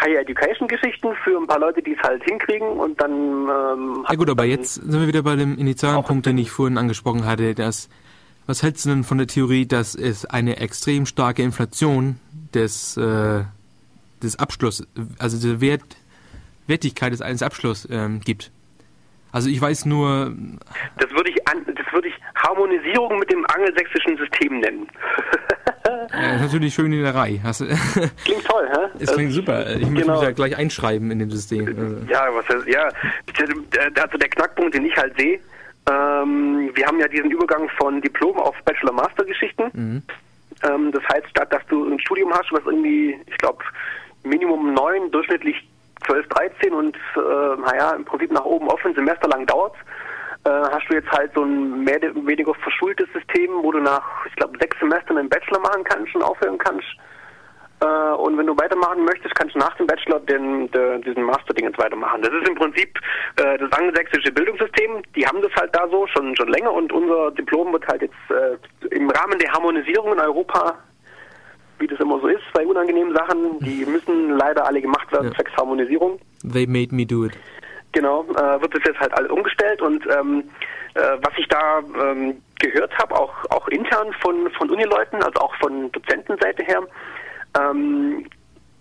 [0.00, 3.10] Higher Education Geschichten für ein paar Leute, die es halt hinkriegen und dann.
[3.12, 6.78] Ähm, ja gut, aber jetzt sind wir wieder bei dem initialen Punkt, den ich vorhin
[6.78, 7.88] angesprochen hatte, dass
[8.50, 12.18] was hältst du denn von der Theorie, dass es eine extrem starke Inflation
[12.52, 13.44] des, äh,
[14.22, 14.88] des Abschlusses,
[15.20, 15.82] also der Wert,
[16.66, 18.50] Wertigkeit des eines Abschlusses ähm, gibt?
[19.30, 20.34] Also ich weiß nur.
[20.98, 24.88] Das würde ich an, das würde ich Harmonisierung mit dem angelsächsischen System nennen.
[26.12, 27.38] ja, ist natürlich schön in der Reihe.
[28.24, 28.98] Klingt toll, hä?
[28.98, 29.76] Es klingt super.
[29.76, 29.90] Ich genau.
[29.92, 32.08] muss mich ja gleich einschreiben in dem System.
[32.10, 32.88] Ja, was heißt, ja.
[34.02, 35.38] Also der Knackpunkt, den ich halt sehe,
[35.88, 39.70] ähm, wir haben ja diesen Übergang von Diplom auf Bachelor-Master-Geschichten.
[39.72, 40.02] Mhm.
[40.62, 43.64] Ähm, das heißt, statt dass du ein Studium hast, was irgendwie, ich glaube,
[44.22, 45.56] Minimum neun, durchschnittlich
[46.06, 49.74] 12, 13 und äh, naja, im Prinzip nach oben offen, Semester lang dauert,
[50.44, 54.02] äh, hast du jetzt halt so ein mehr oder weniger verschultes System, wo du nach,
[54.26, 56.86] ich glaube, sechs Semestern einen Bachelor machen kannst und aufhören kannst.
[57.80, 61.66] Äh, und wenn du weitermachen möchtest, kannst du nach dem Bachelor den, den diesen Master-Ding
[61.66, 62.22] jetzt weitermachen.
[62.22, 62.98] Das ist im Prinzip
[63.36, 65.02] äh, das angelsächsische Bildungssystem.
[65.16, 68.14] Die haben das halt da so schon schon länger und unser Diplom wird halt jetzt
[68.30, 70.76] äh, im Rahmen der Harmonisierung in Europa
[71.80, 75.34] wie das immer so ist bei unangenehmen Sachen, die müssen leider alle gemacht werden, ja.
[75.34, 76.20] zwecks Harmonisierung.
[76.42, 77.32] They made me do it.
[77.92, 80.44] Genau, äh, wird das jetzt halt alles umgestellt und ähm,
[80.94, 85.54] äh, was ich da ähm, gehört habe, auch, auch intern von, von Unileuten, also auch
[85.56, 86.82] von Dozentenseite her,
[87.58, 88.26] ähm,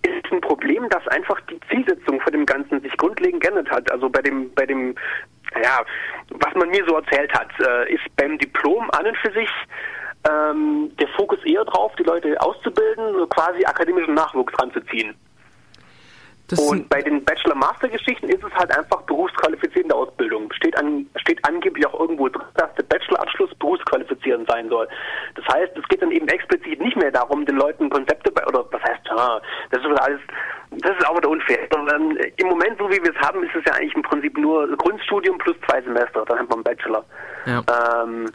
[0.01, 3.91] ist ein Problem, dass einfach die Zielsetzung von dem Ganzen sich grundlegend geändert hat.
[3.91, 4.95] Also bei dem, bei dem,
[5.61, 5.83] ja,
[6.29, 9.49] was man mir so erzählt hat, äh, ist beim Diplom an und für sich
[10.29, 15.15] ähm, der Fokus eher drauf, die Leute auszubilden, quasi akademischen Nachwuchs ranzuziehen.
[16.49, 20.51] Das und bei den Bachelor-Master-Geschichten ist es halt einfach berufsqualifizierende Ausbildung.
[20.53, 24.87] Steht, an, steht angeblich auch irgendwo drin, dass der Bachelor-Abschluss berufsqualifizierend sein soll.
[25.35, 28.65] Das heißt, es geht dann eben explizit nicht mehr darum, den Leuten Konzepte bei, oder
[28.71, 29.39] was heißt, ah,
[29.69, 30.19] das ist alles,
[30.71, 31.67] das ist auch wieder unfair.
[31.71, 34.75] Sondern im Moment, so wie wir es haben, ist es ja eigentlich im Prinzip nur
[34.77, 37.05] Grundstudium plus zwei Semester, dann hat man Bachelor.
[37.45, 37.61] Ja.
[38.03, 38.25] Ähm,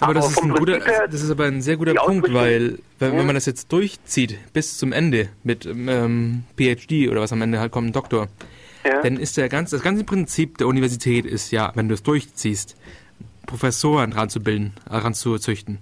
[0.00, 3.26] aber, das, ist ein guter, das ist aber ein sehr guter Punkt, weil wenn, wenn,
[3.26, 7.72] man das jetzt durchzieht bis zum Ende mit ähm, PhD oder was am Ende halt
[7.72, 8.28] kommt, ein Doktor,
[8.84, 9.02] ja.
[9.02, 12.76] dann ist der ganz, das ganze Prinzip der Universität ist ja, wenn du es durchziehst,
[13.46, 15.80] Professoren ranzubilden, äh, ranzuzüchten.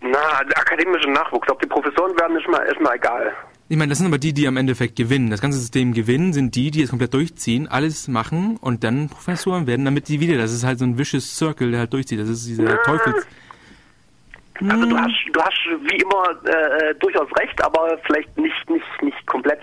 [0.00, 1.48] Na, akademischer Nachwuchs.
[1.50, 3.32] Ob die Professoren werden, ist mal, ist mal egal.
[3.70, 5.28] Ich meine, das sind aber die, die am Endeffekt gewinnen.
[5.30, 9.66] Das ganze System gewinnen sind die, die es komplett durchziehen, alles machen und dann Professoren
[9.66, 10.38] werden, damit die wieder.
[10.38, 12.18] Das ist halt so ein vicious Circle, der halt durchzieht.
[12.18, 12.76] Das ist dieser ja.
[12.78, 13.26] Teufels.
[14.60, 15.04] Also du hm.
[15.04, 15.58] hast, du hast
[15.90, 19.60] wie immer äh, durchaus recht, aber vielleicht nicht, nicht, nicht komplett.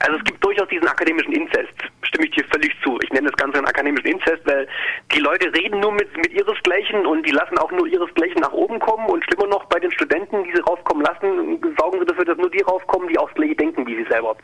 [0.00, 2.98] Also es gibt durchaus diesen akademischen Inzest, stimme ich dir völlig zu.
[3.02, 4.66] Ich nenne das Ganze einen akademischen Inzest, weil
[5.12, 8.78] die Leute reden nur mit, mit ihresgleichen und die lassen auch nur ihresgleichen nach oben
[8.80, 12.38] kommen und schlimmer noch bei den Studenten, die sie raufkommen lassen, sorgen sie dafür, dass
[12.38, 14.36] nur die raufkommen, die auch das gleiche denken wie sie selber.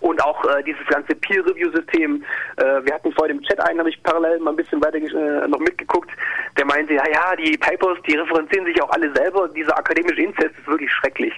[0.00, 2.22] Und auch äh, dieses ganze Peer-Review-System,
[2.56, 5.48] äh, wir hatten vorhin im Chat einen, habe ich parallel mal ein bisschen weiter äh,
[5.48, 6.10] noch mitgeguckt,
[6.58, 10.58] der meinte, ja, ja, die Papers, die referenzieren sich auch alle selber, dieser akademische Inzest
[10.58, 11.32] ist wirklich schrecklich.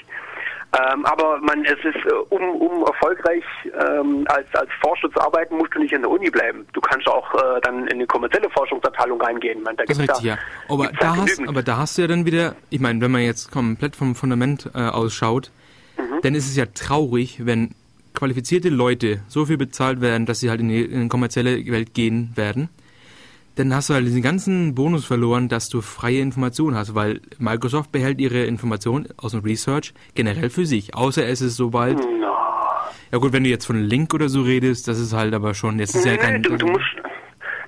[0.76, 5.56] Ähm, aber man, es ist, äh, um, um erfolgreich ähm, als, als Forscher zu arbeiten,
[5.56, 6.66] musst du nicht in der Uni bleiben.
[6.74, 9.62] Du kannst auch äh, dann in eine kommerzielle Forschungsabteilung reingehen.
[9.62, 10.38] Man, da das ist richtig, da, ja.
[10.68, 13.50] Aber da, hast, aber da hast du ja dann wieder, ich meine, wenn man jetzt
[13.50, 15.50] komplett vom Fundament äh, ausschaut,
[15.96, 16.20] mhm.
[16.20, 17.74] dann ist es ja traurig, wenn
[18.12, 21.94] qualifizierte Leute so viel bezahlt werden, dass sie halt in die, in die kommerzielle Welt
[21.94, 22.68] gehen werden
[23.58, 27.90] dann hast du halt diesen ganzen Bonus verloren, dass du freie Informationen hast, weil Microsoft
[27.90, 31.98] behält ihre Informationen aus dem Research generell für sich, außer es ist sobald.
[31.98, 32.28] No.
[33.10, 35.78] Ja gut, wenn du jetzt von Link oder so redest, das ist halt aber schon,
[35.80, 36.42] jetzt ist nee, ja kein...
[36.42, 36.84] Du, du, musst,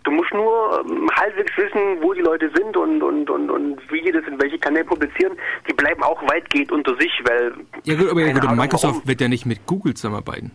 [0.05, 4.03] du musst nur ähm, halbwegs wissen, wo die Leute sind und, und, und, und wie
[4.03, 5.33] die das in welche Kanäle publizieren.
[5.69, 7.53] Die bleiben auch weitgehend unter sich, weil...
[7.85, 9.09] Ja gut, aber ja, gut, Microsoft warum.
[9.09, 10.53] wird ja nicht mit Google zusammenarbeiten.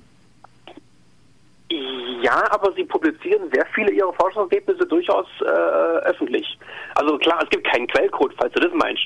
[2.26, 6.58] Ja, aber sie publizieren sehr viele ihrer Forschungsergebnisse durchaus äh, öffentlich.
[6.96, 9.04] Also klar, es gibt keinen Quellcode, falls du das meinst.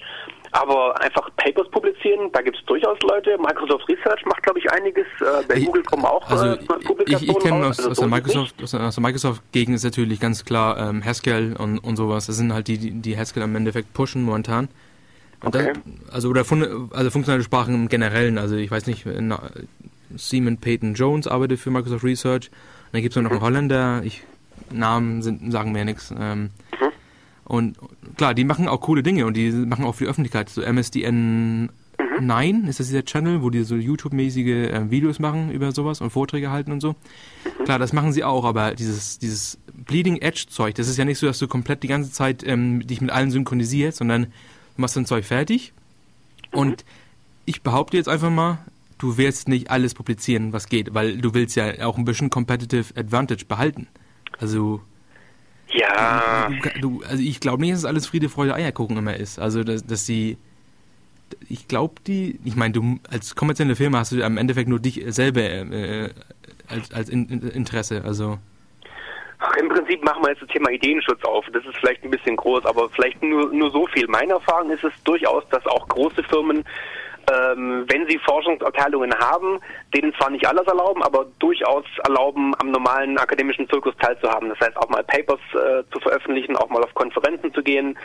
[0.54, 3.38] Aber einfach Papers publizieren, da gibt es durchaus Leute.
[3.38, 5.06] Microsoft Research macht, glaube ich, einiges.
[5.20, 7.98] Äh, bei ich, Google kommen auch also äh, Publikationen Ich, ich kenne aus, also aus,
[7.98, 12.28] der Microsoft, aus, der Microsoft-Gegend ist natürlich ganz klar ähm, Haskell und, und sowas.
[12.28, 14.70] Das sind halt die, die, Haskell im Endeffekt pushen momentan.
[15.44, 15.74] Und okay.
[15.74, 18.38] da, also oder fun also funktionale Sprachen im Generellen.
[18.38, 19.42] Also ich weiß nicht, na,
[20.16, 22.50] Simon Peyton Jones arbeitet für Microsoft Research.
[22.92, 24.02] Dann gibt es noch einen Holländer.
[24.04, 24.24] Ich,
[24.72, 26.14] Namen sind, sagen mir nichts.
[26.18, 26.50] Ähm, mhm.
[27.46, 27.78] Und
[28.18, 30.50] klar, die machen auch coole Dinge und die machen auch für die Öffentlichkeit.
[30.50, 31.70] So MSDN
[32.22, 36.12] 9 ist das dieser Channel, wo die so YouTube-mäßige äh, Videos machen über sowas und
[36.12, 36.90] Vorträge halten und so.
[36.90, 37.64] Mhm.
[37.66, 41.28] Klar, das machen sie auch, aber dieses, dieses Bleeding Edge-Zeug, das ist ja nicht so,
[41.28, 45.06] dass du komplett die ganze Zeit ähm, dich mit allen synchronisierst, sondern du machst dein
[45.06, 45.74] Zeug fertig.
[46.52, 46.60] Mhm.
[46.60, 46.86] Und
[47.46, 48.60] ich behaupte jetzt einfach mal,
[49.00, 52.96] du wirst nicht alles publizieren, was geht, weil du willst ja auch ein bisschen Competitive
[52.96, 53.88] Advantage behalten.
[54.40, 54.82] Also
[55.72, 56.50] ja.
[56.50, 59.40] Du, du, also ich glaube nicht, dass es alles Friede, Freude, Eierkuchen immer ist.
[59.40, 60.38] Also dass, dass sie,
[61.48, 65.04] ich glaube die, ich meine, du als kommerzielle Firma hast du am Endeffekt nur dich
[65.08, 66.10] selber äh,
[66.68, 68.04] als, als in, in Interesse.
[68.04, 68.38] Also
[69.42, 71.46] Ach, im Prinzip machen wir jetzt das Thema Ideenschutz auf.
[71.54, 74.06] Das ist vielleicht ein bisschen groß, aber vielleicht nur, nur so viel.
[74.08, 76.66] Meine Erfahrung ist es durchaus, dass auch große Firmen
[77.30, 79.60] ähm, wenn sie Forschungsabteilungen haben,
[79.96, 84.50] denen zwar nicht alles erlauben, aber durchaus erlauben, am normalen akademischen Zirkus teilzuhaben.
[84.50, 87.98] Das heißt auch mal Papers äh, zu veröffentlichen, auch mal auf Konferenzen zu gehen.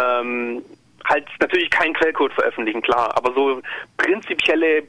[0.00, 0.62] Ähm,
[1.06, 3.60] halt natürlich keinen Quellcode veröffentlichen, klar, aber so
[3.98, 4.84] prinzipielle äh,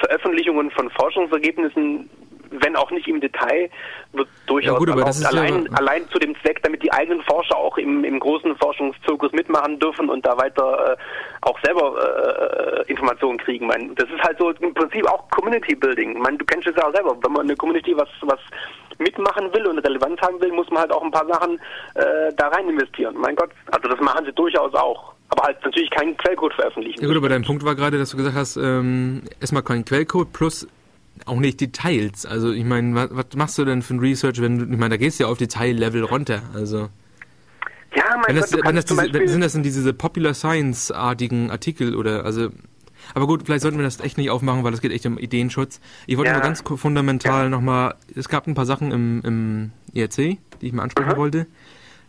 [0.00, 2.10] Veröffentlichungen von Forschungsergebnissen
[2.50, 3.70] wenn auch nicht im Detail,
[4.12, 5.24] wird durchaus ja, gut.
[5.26, 9.32] Allein, ja allein zu dem Zweck, damit die eigenen Forscher auch im, im großen Forschungszirkus
[9.32, 10.96] mitmachen dürfen und da weiter äh,
[11.42, 13.66] auch selber äh, Informationen kriegen.
[13.66, 16.18] Man, das ist halt so im Prinzip auch Community Building.
[16.18, 17.16] Man, du kennst es ja auch selber.
[17.22, 18.40] Wenn man eine Community was, was
[18.98, 21.58] mitmachen will und Relevanz haben will, muss man halt auch ein paar Sachen
[21.94, 23.16] äh, da rein investieren.
[23.18, 25.14] Mein Gott, also das machen sie durchaus auch.
[25.30, 27.02] Aber halt natürlich keinen Quellcode veröffentlichen.
[27.02, 30.32] Ja gut, aber dein Punkt war gerade, dass du gesagt hast, ähm, erstmal kein Quellcode
[30.32, 30.66] plus
[31.26, 32.26] auch nicht Details.
[32.26, 34.90] Also ich meine, was, was, machst du denn für ein Research, wenn du, ich meine,
[34.90, 36.42] da gehst du ja auf Detaillevel runter.
[36.54, 36.88] Also
[37.94, 42.24] ja, mein wenn Gott, wenn das diese, sind das denn diese Popular Science-artigen Artikel oder
[42.24, 42.50] also
[43.14, 45.80] aber gut, vielleicht sollten wir das echt nicht aufmachen, weil es geht echt um Ideenschutz.
[46.06, 46.36] Ich wollte ja.
[46.36, 47.48] nur ganz fundamental ja.
[47.48, 51.16] nochmal, es gab ein paar Sachen im, im ERC, die ich mal ansprechen mhm.
[51.16, 51.46] wollte.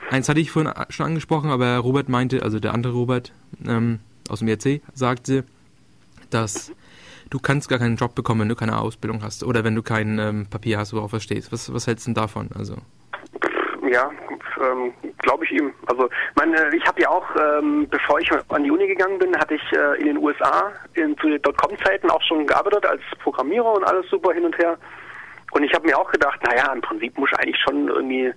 [0.10, 3.32] Eins hatte ich vorhin schon angesprochen, aber Robert meinte, also der andere Robert
[3.66, 5.44] ähm, aus dem ERC sagte,
[6.30, 6.72] dass
[7.30, 10.20] du kannst gar keinen Job bekommen, wenn du keine Ausbildung hast oder wenn du kein
[10.20, 11.52] ähm, Papier hast, worauf du stehst.
[11.52, 12.50] Was, was hältst du denn davon?
[12.56, 12.76] Also
[13.90, 14.12] ja,
[14.62, 15.74] ähm, glaube ich ihm.
[15.88, 19.56] Also meine, ich habe ja auch, ähm, bevor ich an die Uni gegangen bin, hatte
[19.56, 23.84] ich äh, in den USA in, zu den Dotcom-Zeiten auch schon gearbeitet als Programmierer und
[23.84, 24.78] alles super hin und her.
[25.52, 28.32] Und ich habe mir auch gedacht, naja, im Prinzip muss eigentlich schon irgendwie,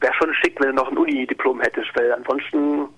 [0.00, 2.88] wäre schon schick, wenn du noch ein Uni-Diplom hättest, weil ansonsten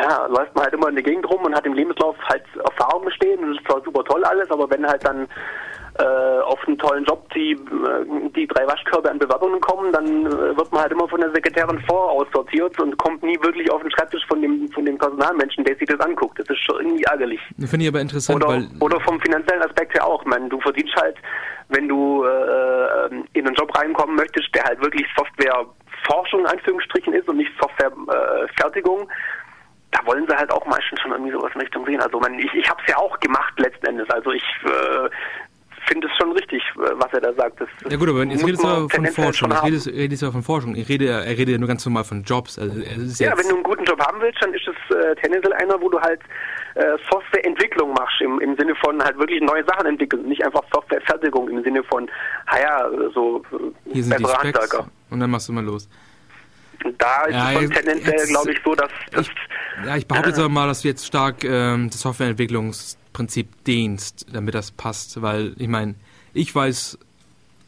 [0.00, 3.10] ja, läuft man halt immer in der Gegend rum und hat im Lebenslauf halt Erfahrungen
[3.12, 5.28] stehen und das ist zwar super toll alles, aber wenn halt dann
[5.98, 10.56] äh, auf einen tollen Job die, äh, die drei Waschkörbe an Bewerbungen kommen, dann äh,
[10.56, 14.24] wird man halt immer von der Sekretärin voraussortiert und kommt nie wirklich auf den Schreibtisch
[14.26, 16.38] von dem, von dem Personalmenschen, der sich das anguckt.
[16.38, 17.40] Das ist schon irgendwie ärgerlich.
[17.66, 18.68] Finde ich aber interessant, oder, weil...
[18.80, 20.24] Oder vom finanziellen Aspekt her auch.
[20.24, 21.16] Man, du verdienst halt,
[21.68, 27.28] wenn du äh, in einen Job reinkommen möchtest, der halt wirklich Softwareforschung in Anführungsstrichen ist
[27.28, 29.08] und nicht Softwarefertigung,
[29.92, 32.00] da wollen sie halt auch meistens schon irgendwie sowas in Richtung sehen.
[32.00, 34.08] Also man, ich, ich habe es ja auch gemacht letzten Endes.
[34.10, 35.08] Also ich äh,
[35.86, 37.60] finde es schon richtig, äh, was er da sagt.
[37.60, 39.50] Das, ja gut, aber jetzt redest du aber von Forschung.
[39.50, 40.74] Jetzt redest, redest du aber von Forschung.
[40.74, 42.58] Ich rede, er redet ja nur ganz normal von Jobs.
[42.58, 42.74] Also,
[43.22, 45.90] ja, wenn du einen guten Job haben willst, dann ist es äh, tendenziell einer, wo
[45.90, 46.20] du halt
[46.74, 51.50] äh, Softwareentwicklung machst, im, im Sinne von halt wirklich neue Sachen entwickeln, nicht einfach Softwarefertigung
[51.50, 52.08] im Sinne von,
[52.50, 54.78] naja, so äh, Hier sind die Specs
[55.10, 55.88] und dann machst du mal los.
[56.98, 58.90] Da ist ja, es tendenziell, glaube ich, so, dass...
[59.10, 59.34] dass ich,
[59.86, 64.54] ja, ich behaupte jetzt aber mal, dass du jetzt stark ähm, das Softwareentwicklungsprinzip dehnst, damit
[64.54, 65.94] das passt, weil ich meine,
[66.34, 66.98] ich weiß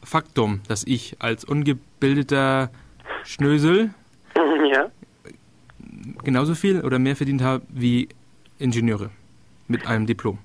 [0.03, 2.71] Faktum, dass ich als ungebildeter
[3.25, 3.95] Schnösel
[4.73, 4.91] ja.
[6.23, 8.09] genauso viel oder mehr verdient habe wie
[8.59, 9.11] Ingenieure
[9.69, 10.39] mit einem Diplom.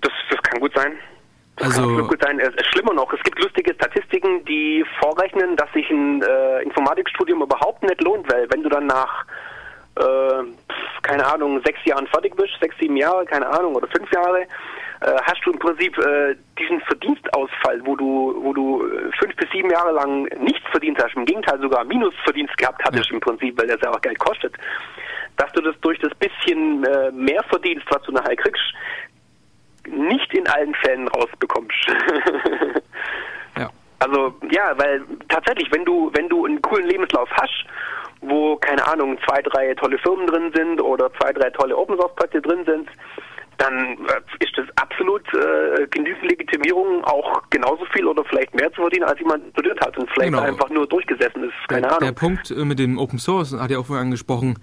[0.00, 0.92] Das, das kann gut sein.
[1.60, 2.38] Also gut sein.
[2.40, 7.42] Es ist schlimmer noch, es gibt lustige Statistiken, die vorrechnen, dass sich ein äh, Informatikstudium
[7.42, 9.24] überhaupt nicht lohnt, weil wenn du dann nach
[9.96, 10.44] äh,
[11.02, 14.42] keine Ahnung, sechs Jahren fertig bist, sechs, sieben Jahre, keine Ahnung, oder fünf Jahre,
[15.00, 19.50] äh, hast du im Prinzip äh, diesen Verdienstausfall, wo du, wo du äh, fünf bis
[19.50, 23.14] sieben Jahre lang nichts verdient hast, im Gegenteil sogar Minusverdienst gehabt hattest ja.
[23.14, 24.54] im Prinzip, weil das ja auch Geld kostet,
[25.36, 28.62] dass du das durch das bisschen äh, mehr verdienst, was du nachher kriegst,
[29.88, 31.86] nicht in allen Fällen rausbekommst.
[33.58, 33.70] ja.
[33.98, 37.64] Also ja, weil tatsächlich, wenn du, wenn du einen coolen Lebenslauf hast,
[38.20, 42.14] wo, keine Ahnung, zwei, drei tolle Firmen drin sind oder zwei, drei tolle Open Source
[42.16, 42.88] Projekte drin sind,
[43.58, 48.82] dann äh, ist das absolut äh, genügend Legitimierung, auch genauso viel oder vielleicht mehr zu
[48.82, 50.42] verdienen, als jemand studiert hat und vielleicht genau.
[50.42, 51.54] einfach nur durchgesessen ist.
[51.68, 52.04] Keine der, Ahnung.
[52.04, 54.58] Der Punkt äh, mit dem Open Source hat ja auch vorhin angesprochen.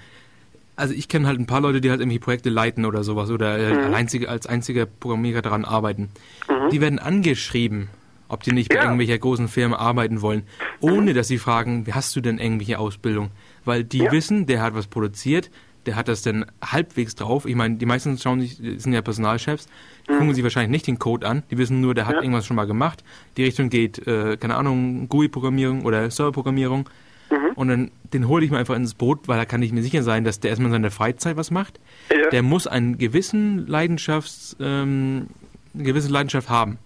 [0.75, 3.57] Also ich kenne halt ein paar Leute, die halt irgendwie Projekte leiten oder sowas oder
[3.57, 3.93] äh, mhm.
[3.93, 6.09] einzige, als einziger Programmierer daran arbeiten.
[6.49, 6.69] Mhm.
[6.69, 7.89] Die werden angeschrieben,
[8.27, 8.83] ob die nicht bei ja.
[8.83, 10.43] irgendwelcher großen Firmen arbeiten wollen,
[10.79, 13.29] ohne dass sie fragen, wie hast du denn irgendwelche Ausbildung?
[13.63, 14.11] Weil die ja.
[14.11, 15.49] wissen, der hat was produziert,
[15.85, 17.45] der hat das denn halbwegs drauf.
[17.45, 19.67] Ich meine, die meisten schauen sich, sind ja Personalchefs,
[20.07, 20.17] die mhm.
[20.17, 22.21] gucken sich wahrscheinlich nicht den Code an, die wissen nur, der hat ja.
[22.21, 23.03] irgendwas schon mal gemacht.
[23.37, 26.89] Die Richtung geht, äh, keine Ahnung, GUI-Programmierung oder Server-Programmierung.
[27.29, 27.51] Mhm.
[27.55, 30.03] Und dann den hole ich mir einfach ins Boot, weil da kann ich mir sicher
[30.03, 31.79] sein, dass der erstmal in seiner Freizeit was macht.
[32.09, 32.29] Ja.
[32.29, 35.27] Der muss einen gewissen Leidenschafts, ähm,
[35.73, 36.79] eine gewisse Leidenschaft haben.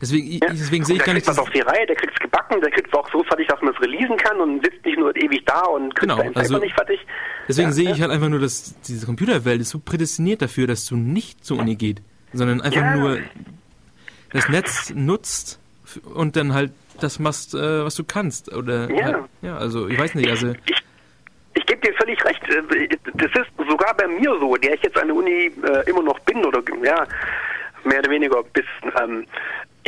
[0.00, 0.38] Deswegen, ja.
[0.50, 1.26] deswegen sehe ich gar nicht.
[1.26, 3.22] Der kriegt was auf die Reihe, der kriegt es gebacken, der kriegt es auch so
[3.24, 6.30] fertig, dass man es releasen kann und sitzt nicht nur ewig da und kriegt genau,
[6.34, 7.00] also, nicht fertig.
[7.48, 10.86] Deswegen ja, sehe ich halt einfach nur, dass diese Computerwelt ist so prädestiniert dafür, dass
[10.86, 12.00] du nicht zur Uni geht,
[12.32, 13.18] sondern einfach nur
[14.30, 15.58] das Netz nutzt
[16.14, 18.54] und dann halt das machst, äh, was du kannst.
[18.54, 19.28] Oder ja.
[19.42, 20.52] Ja, also ich weiß nicht, also.
[20.66, 20.82] Ich,
[21.54, 22.42] ich, gebe dir völlig recht.
[23.14, 26.18] Das ist sogar bei mir so, der ich jetzt an der Uni äh, immer noch
[26.20, 27.06] bin oder ja
[27.84, 28.64] mehr oder weniger bis
[29.00, 29.24] ähm,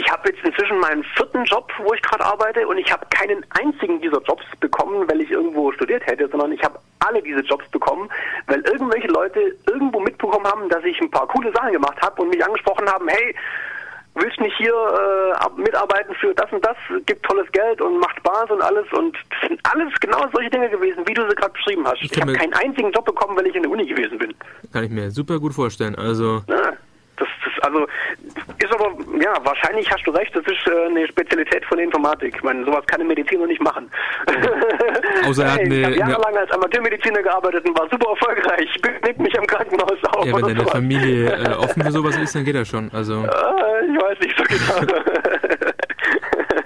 [0.01, 3.45] ich habe jetzt inzwischen meinen vierten Job, wo ich gerade arbeite, und ich habe keinen
[3.51, 7.69] einzigen dieser Jobs bekommen, weil ich irgendwo studiert hätte, sondern ich habe alle diese Jobs
[7.69, 8.09] bekommen,
[8.47, 12.31] weil irgendwelche Leute irgendwo mitbekommen haben, dass ich ein paar coole Sachen gemacht habe und
[12.31, 13.35] mich angesprochen haben, hey,
[14.21, 16.77] willst nicht hier äh, mitarbeiten für das und das,
[17.07, 20.69] gibt tolles Geld und macht Spaß und alles und das sind alles genau solche Dinge
[20.71, 22.03] gewesen, wie du sie gerade beschrieben hast.
[22.03, 24.35] Ich, ich habe keinen einzigen Job bekommen, weil ich in der Uni gewesen bin.
[24.73, 25.95] Kann ich mir super gut vorstellen.
[25.95, 26.73] Also ja.
[27.63, 27.87] Also
[28.59, 28.93] ist aber,
[29.23, 32.35] ja, wahrscheinlich hast du recht, das ist äh, eine Spezialität von der Informatik.
[32.37, 33.91] Ich meine, sowas kann ein Mediziner nicht machen.
[35.27, 38.69] Außer er hat eine, ich habe jahrelang als Amateurmediziner gearbeitet und war super erfolgreich.
[38.75, 40.27] Ich Bewegt mich am Krankenhaus auf.
[40.27, 40.73] Ja, wenn deine sowas.
[40.73, 42.91] Familie äh, offen für sowas ist, dann geht das schon.
[42.93, 43.25] Also.
[43.25, 45.03] Äh, ich weiß nicht so genau.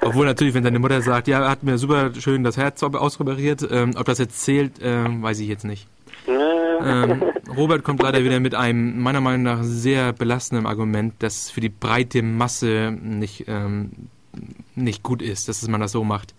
[0.03, 3.67] Obwohl natürlich, wenn deine Mutter sagt, ja, er hat mir super schön das Herz ausoperiert,
[3.71, 5.89] ähm, ob das jetzt zählt, ähm, weiß ich jetzt nicht.
[6.83, 7.23] Ähm,
[7.57, 11.69] Robert kommt leider wieder mit einem meiner Meinung nach sehr belastenden Argument, das für die
[11.69, 13.91] breite Masse nicht, ähm,
[14.75, 16.35] nicht gut ist, dass man das so macht.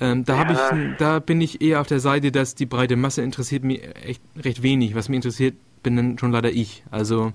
[0.00, 0.50] Ähm, da, ja.
[0.52, 4.22] ich, da bin ich eher auf der Seite, dass die breite Masse interessiert mich echt
[4.36, 4.94] recht wenig.
[4.94, 6.84] Was mich interessiert, bin dann schon leider ich.
[6.90, 7.32] Also,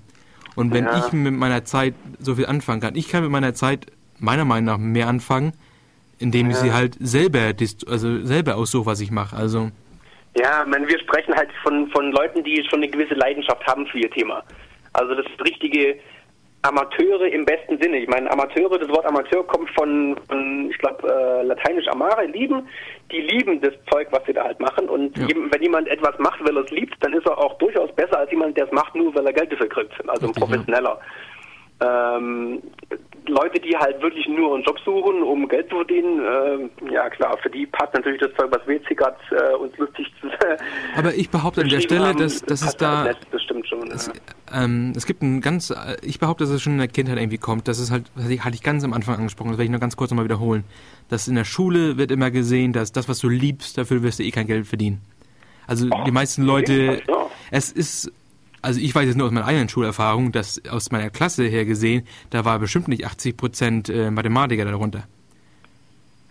[0.55, 1.05] und wenn ja.
[1.05, 3.87] ich mit meiner Zeit so viel anfangen kann, ich kann mit meiner Zeit
[4.17, 5.53] meiner Meinung nach mehr anfangen,
[6.17, 6.53] indem ja.
[6.53, 7.53] ich sie halt selber,
[7.87, 9.35] also selber aussuche, was ich mache.
[9.35, 9.71] Also,
[10.35, 13.99] ja, man, wir sprechen halt von, von Leuten, die schon eine gewisse Leidenschaft haben für
[13.99, 14.43] ihr Thema.
[14.93, 15.97] Also das ist richtige
[16.61, 17.97] Amateure im besten Sinne.
[17.97, 22.67] Ich meine, Amateure, das Wort Amateur kommt von, von ich glaube, äh, lateinisch amare, lieben.
[23.11, 24.89] Die lieben das Zeug, was sie da halt machen.
[24.89, 25.27] Und ja.
[25.51, 28.31] wenn jemand etwas macht, weil er es liebt, dann ist er auch durchaus besser als
[28.31, 29.93] jemand, der es macht, nur weil er Geld dafür kriegt.
[30.09, 30.99] Also ein professioneller.
[31.81, 32.61] Ähm,
[33.29, 37.37] Leute, die halt wirklich nur einen Job suchen, um Geld zu verdienen, äh, ja klar,
[37.41, 40.27] für die passt natürlich das Zeug, was wir jetzt hier gerade äh, uns lustig zu
[40.97, 43.03] Aber ich behaupte an der Stelle, haben, dass, dass es da...
[43.03, 43.91] Halt das stimmt schon.
[43.91, 44.63] Es, ja.
[44.63, 45.73] ähm, es gibt ein ganz...
[46.01, 47.67] Ich behaupte, dass es schon in der Kindheit irgendwie kommt.
[47.67, 49.95] Das ist halt, das hatte ich ganz am Anfang angesprochen, das werde ich nur ganz
[49.95, 50.63] kurz nochmal wiederholen.
[51.09, 54.23] Dass in der Schule wird immer gesehen, dass das, was du liebst, dafür wirst du
[54.23, 55.01] eh kein Geld verdienen.
[55.67, 57.01] Also oh, die meisten Leute...
[57.51, 58.11] Es ist
[58.65, 62.03] also ich weiß jetzt nur aus meiner eigenen Schulerfahrung, dass aus meiner Klasse her gesehen,
[62.31, 65.03] da war bestimmt nicht 80 Prozent äh, Mathematiker darunter.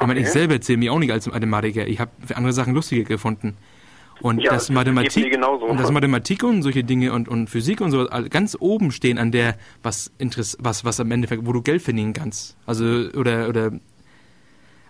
[0.00, 1.86] Ich meine, ich selber zähle mich auch nicht als Mathematiker.
[1.86, 3.56] Ich habe andere Sachen lustiger gefunden.
[4.20, 5.32] Und ja, das, Mathematik,
[5.68, 9.30] und das Mathematik und solche Dinge und, und Physik und so ganz oben stehen an
[9.30, 12.56] der, was Interess was, was am Endeffekt, wo du Geld verdienen kannst.
[12.66, 13.72] Also, oder, oder,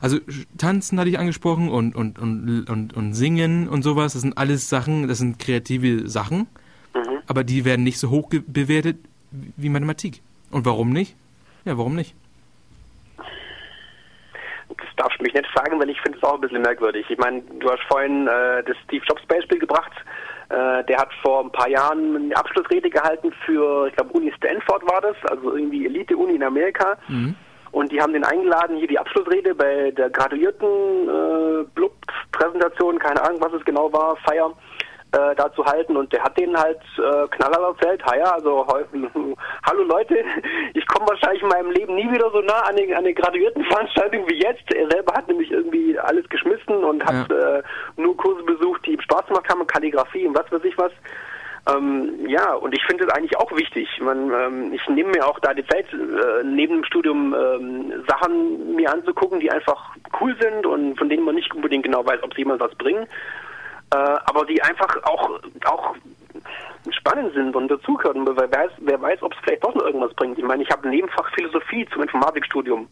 [0.00, 0.18] also
[0.56, 4.14] Tanzen hatte ich angesprochen und, und, und, und, und Singen und sowas.
[4.14, 6.46] Das sind alles Sachen, das sind kreative Sachen
[7.26, 8.96] aber die werden nicht so hoch bewertet
[9.30, 10.20] wie Mathematik.
[10.50, 11.16] Und warum nicht?
[11.64, 12.14] Ja, warum nicht?
[14.68, 17.06] Das darfst du mich nicht fragen, weil ich finde es auch ein bisschen merkwürdig.
[17.08, 19.92] Ich meine, du hast vorhin äh, das Steve Jobs Beispiel gebracht.
[20.50, 24.82] Äh, der hat vor ein paar Jahren eine Abschlussrede gehalten für, ich glaube, Uni Stanford
[24.88, 26.96] war das, also irgendwie Elite-Uni in Amerika.
[27.08, 27.34] Mhm.
[27.72, 33.40] Und die haben den eingeladen, hier die Abschlussrede bei der graduierten äh, Blub-Präsentation, keine Ahnung,
[33.40, 34.52] was es genau war, Feier
[35.14, 38.66] äh, da zu halten und der hat denen halt äh, knallhart erzählt, ha ja, also
[39.66, 40.16] hallo Leute,
[40.74, 44.28] ich komme wahrscheinlich in meinem Leben nie wieder so nah an eine, an eine Graduiertenveranstaltung
[44.28, 44.72] wie jetzt.
[44.74, 47.58] Er selber hat nämlich irgendwie alles geschmissen und hat ja.
[47.58, 47.62] äh,
[47.96, 50.92] nur Kurse besucht, die ihm Spaß gemacht haben, Kalligrafie und was weiß ich was.
[51.66, 53.88] Ähm, ja, und ich finde es eigentlich auch wichtig.
[54.00, 58.74] Man, ähm, ich nehme mir auch da die Zeit, äh, neben dem Studium ähm, Sachen
[58.76, 62.34] mir anzugucken, die einfach cool sind und von denen man nicht unbedingt genau weiß, ob
[62.34, 63.06] sie jemand was bringen,
[63.94, 65.30] äh, aber die einfach auch,
[65.66, 65.94] auch
[66.90, 68.26] spannend sind und dazugehören.
[68.26, 70.38] Wer weiß, wer weiß ob es vielleicht doch noch irgendwas bringt.
[70.38, 72.88] Ich meine, ich habe ein Nebenfach Philosophie zum Informatikstudium.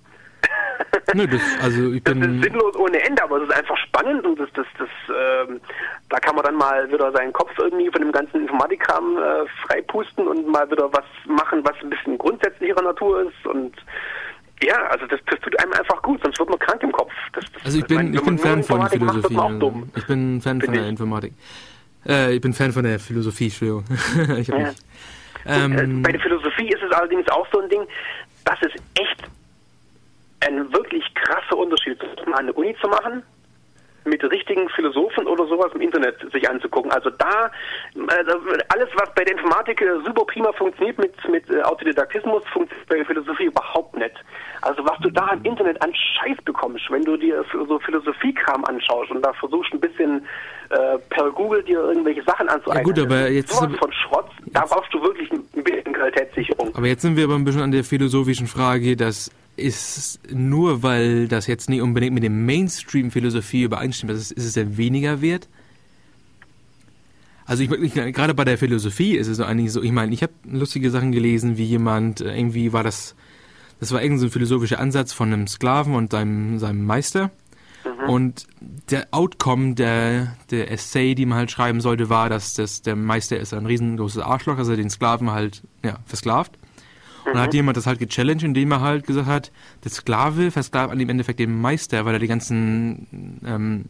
[1.15, 4.25] Nö, das, also ich bin das ist sinnlos ohne Ende, aber es ist einfach spannend
[4.25, 5.61] und das, das, das, ähm,
[6.09, 10.27] da kann man dann mal wieder seinen Kopf irgendwie von dem ganzen Informatikkram äh, freipusten
[10.27, 13.75] und mal wieder was machen, was ein bisschen grundsätzlicher Natur ist und
[14.63, 17.13] ja, also das, das tut einem einfach gut, sonst wird man krank im Kopf.
[17.33, 19.35] Das, das, also ich bin, meine, ich bin Fan von Philosophie.
[19.35, 21.33] Macht, also ich bin Fan bin von der Informatik.
[22.07, 23.85] Äh, ich bin Fan von der Philosophie, Entschuldigung.
[24.39, 24.73] ich ja.
[25.45, 27.83] Ähm, äh, Bei der Philosophie ist es allerdings auch so ein Ding,
[28.45, 29.23] dass es echt
[30.41, 33.23] ein wirklich krasser Unterschied ist, mal eine Uni zu machen
[34.05, 36.91] mit richtigen Philosophen oder sowas im Internet sich anzugucken.
[36.93, 37.51] Also da,
[38.09, 38.33] also
[38.69, 42.97] alles, was bei der Informatik äh, super prima funktioniert mit, mit äh, Autodidaktismus, funktioniert bei
[42.97, 44.15] der Philosophie überhaupt nicht.
[44.63, 49.11] Also was du da im Internet an Scheiß bekommst, wenn du dir so Philosophiekram anschaust
[49.11, 50.25] und da versuchst ein bisschen
[50.71, 52.87] äh, per Google dir irgendwelche Sachen anzueignen.
[52.97, 53.53] Ja gut, aber jetzt...
[53.53, 56.75] Sowas von Schrott, da brauchst du wirklich ein bisschen Qualitätssicherung.
[56.75, 61.29] Aber jetzt sind wir aber ein bisschen an der philosophischen Frage, dass ist nur, weil
[61.29, 65.49] das jetzt nicht unbedingt mit dem Mainstream-Philosophie übereinstimmt, ist, ist es ja weniger wert?
[67.45, 70.23] Also ich, ich, gerade bei der Philosophie ist es so eigentlich so, ich meine, ich
[70.23, 73.15] habe lustige Sachen gelesen, wie jemand, äh, irgendwie war das,
[73.81, 77.31] das war irgendein so ein philosophischer Ansatz von einem Sklaven und seinem, seinem Meister.
[77.85, 78.09] Mhm.
[78.09, 78.47] Und
[78.91, 83.39] der Outcome der, der Essay, die man halt schreiben sollte, war, dass das, der Meister
[83.39, 86.57] ist ein riesengroßes Arschloch, also den Sklaven halt, ja, versklavt.
[87.25, 87.57] Und dann hat mhm.
[87.57, 89.53] jemand das halt gechallenged, indem er halt gesagt hat,
[89.85, 93.85] der Sklave versklavt an im Endeffekt den Meister, weil er die ganzen, ähm,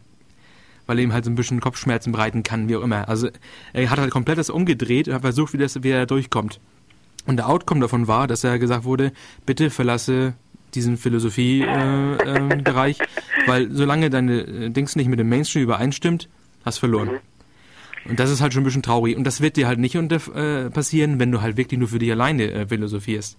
[0.87, 3.09] weil er ihm halt so ein bisschen Kopfschmerzen bereiten kann, wie auch immer.
[3.09, 3.29] Also
[3.73, 6.61] er hat halt komplett das umgedreht und hat versucht, wie, das, wie er durchkommt.
[7.27, 9.13] Und der Outcome davon war, dass er gesagt wurde,
[9.47, 10.35] bitte verlasse
[10.75, 16.29] diesen Philosophie-Bereich, äh, äh, weil solange deine äh, Dings nicht mit dem Mainstream übereinstimmt,
[16.65, 17.09] hast verloren.
[17.09, 17.19] Mhm.
[18.05, 19.17] Und das ist halt schon ein bisschen traurig.
[19.17, 21.99] Und das wird dir halt nicht unter, äh, passieren, wenn du halt wirklich nur für
[21.99, 23.39] dich alleine äh, philosophierst.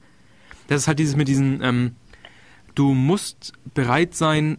[0.67, 1.95] Das ist halt dieses mit diesen, ähm,
[2.75, 4.57] du musst bereit sein,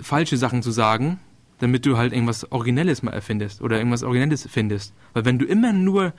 [0.00, 1.18] falsche Sachen zu sagen,
[1.60, 4.94] damit du halt irgendwas Originelles mal erfindest oder irgendwas Originelles findest.
[5.14, 6.12] Weil wenn du immer nur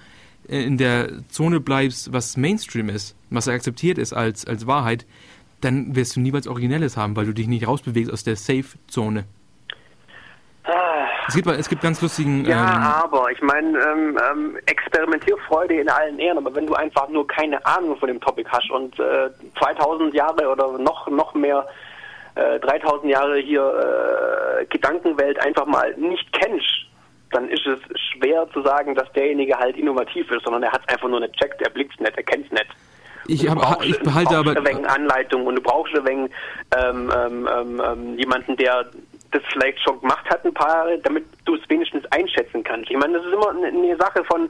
[0.47, 5.05] äh, in der Zone bleibst, was Mainstream ist, was akzeptiert ist als, als Wahrheit,
[5.61, 9.25] dann wirst du niemals Originelles haben, weil du dich nicht rausbewegst aus der Safe-Zone.
[11.29, 12.43] Es gibt, es gibt ganz lustigen.
[12.45, 17.07] Ja, ähm, aber ich meine, ähm, ähm, Experimentierfreude in allen Ehren, aber wenn du einfach
[17.09, 19.29] nur keine Ahnung von dem Topic hast und äh,
[19.59, 21.67] 2000 Jahre oder noch noch mehr
[22.33, 26.87] äh, 3000 Jahre hier äh, Gedankenwelt einfach mal nicht kennst,
[27.31, 27.79] dann ist es
[28.11, 31.35] schwer zu sagen, dass derjenige halt innovativ ist, sondern er hat es einfach nur nicht
[31.35, 32.67] checkt, er blickt nicht, er kennt es nicht.
[33.27, 34.55] Ich, hab, ich behalte aber.
[34.55, 34.89] Du brauchst aber.
[34.95, 36.31] Anleitung und du brauchst ein wenig
[36.75, 38.85] ähm, ähm, ähm, ähm jemanden, der
[39.31, 42.89] das vielleicht schon gemacht hat ein paar Jahre, damit du es wenigstens einschätzen kannst.
[42.89, 44.49] Ich meine, das ist immer eine Sache von,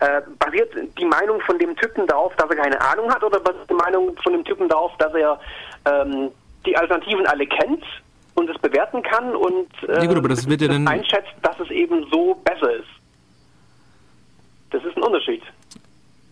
[0.00, 3.68] äh, basiert die Meinung von dem Typen darauf, dass er keine Ahnung hat oder basiert
[3.68, 5.40] die Meinung von dem Typen darauf, dass er
[5.86, 6.30] ähm,
[6.64, 7.84] die Alternativen alle kennt
[8.34, 11.58] und es bewerten kann und äh, ja gut, aber das wird ja dann einschätzt, dass
[11.58, 12.88] es eben so besser ist.
[14.70, 15.42] Das ist ein Unterschied.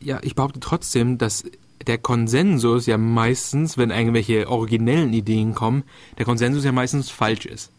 [0.00, 1.44] Ja, ich behaupte trotzdem, dass
[1.86, 5.84] der Konsensus ja meistens, wenn irgendwelche originellen Ideen kommen,
[6.18, 7.72] der Konsensus ja meistens falsch ist.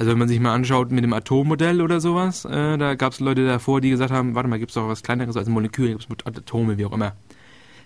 [0.00, 3.20] Also wenn man sich mal anschaut mit dem Atommodell oder sowas, äh, da gab es
[3.20, 6.22] Leute davor, die gesagt haben, warte mal, gibt es doch was kleineres als Moleküle, gibt
[6.24, 7.12] es Atome, wie auch immer.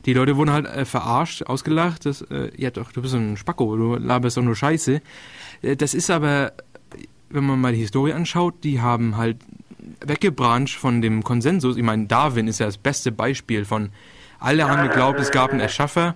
[0.07, 3.77] Die Leute wurden halt äh, verarscht, ausgelacht, das, äh, ja doch, du bist ein Spacko,
[3.77, 5.03] du laberst doch nur Scheiße.
[5.63, 6.53] Äh, das ist aber,
[7.31, 9.39] wenn man mal die Historie anschaut, die haben halt
[10.07, 11.77] weggebrancht von dem Konsensus.
[11.77, 13.91] Ich meine, Darwin ist ja das beste Beispiel von,
[14.39, 16.15] alle haben geglaubt, es gab einen Erschaffer,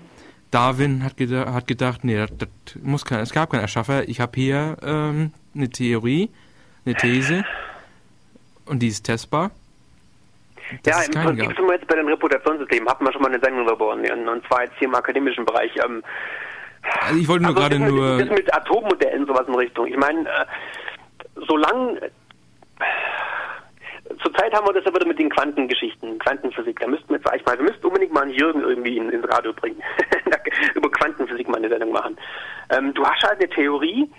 [0.50, 2.48] Darwin hat, geda hat gedacht, nee, das, das
[2.82, 4.08] muss kein, es gab keinen Erschaffer.
[4.08, 6.30] Ich habe hier ähm, eine Theorie,
[6.84, 7.44] eine These
[8.66, 9.50] und die ist testbar.
[10.82, 12.88] Das ja, im Prinzip sind wir jetzt bei den Reputationssystemen.
[12.88, 15.74] Hatten wir schon mal eine Sendung darüber und zwar jetzt hier im akademischen Bereich.
[15.76, 16.02] Ähm,
[17.00, 18.18] also ich wollte nur gerade nur...
[18.18, 19.86] Das mit Atommodellen sowas in Richtung.
[19.86, 20.44] Ich meine, äh,
[21.46, 22.10] solange
[24.22, 26.80] zurzeit haben wir das ja wieder mit den Quantengeschichten, Quantenphysik.
[26.80, 29.28] Da müssten wir jetzt eigentlich mal, wir müssten unbedingt mal einen Jürgen irgendwie in, ins
[29.28, 29.82] Radio bringen.
[30.74, 32.16] Über Quantenphysik mal eine Sendung machen.
[32.70, 34.10] Ähm, du hast halt eine Theorie,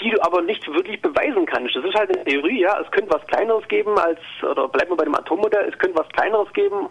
[0.00, 1.74] die du aber nicht wirklich beweisen kannst.
[1.74, 2.80] Das ist halt eine Theorie, ja.
[2.80, 6.08] Es könnte was Kleineres geben als, oder bleiben wir bei dem Atommodell, es könnte was
[6.10, 6.88] Kleineres geben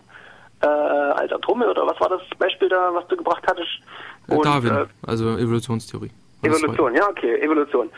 [0.61, 3.79] äh, als Atome, oder was war das Beispiel da, was du gebracht hattest?
[4.27, 6.11] Und, Darwin, äh, also Evolutionstheorie.
[6.41, 7.89] Evolution, ja, okay, Evolution.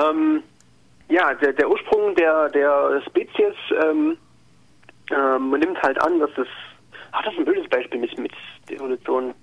[0.00, 0.42] Ähm,
[1.08, 4.16] ja, der, der Ursprung der, der Spezies ähm,
[5.10, 6.48] ähm, nimmt halt an, dass es.
[7.12, 8.32] Ach, das ist ein blödes Beispiel mit, mit
[8.68, 9.34] der Evolution.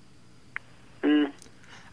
[1.01, 1.27] Hm.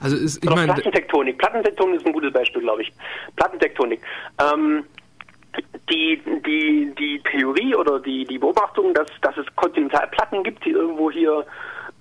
[0.01, 1.39] Also ist, ich meine, Plattentektonik.
[1.39, 2.93] Plattentektonik ist ein gutes Beispiel, glaube ich.
[3.37, 4.01] Plattentektonik.
[4.41, 4.85] Ähm,
[5.91, 11.11] die, die, die Theorie oder die, die Beobachtung, dass, dass es Kontinentalplatten gibt, die irgendwo
[11.11, 11.45] hier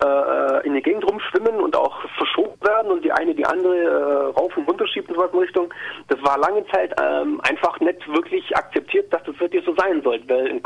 [0.03, 4.39] äh, in der Gegend rumschwimmen und auch verschoben werden und die eine die andere äh,
[4.39, 5.73] rauf und runter schiebt in so eine Richtung,
[6.07, 10.21] das war lange Zeit ähm, einfach nicht wirklich akzeptiert, dass das wirklich so sein soll,
[10.27, 10.59] weil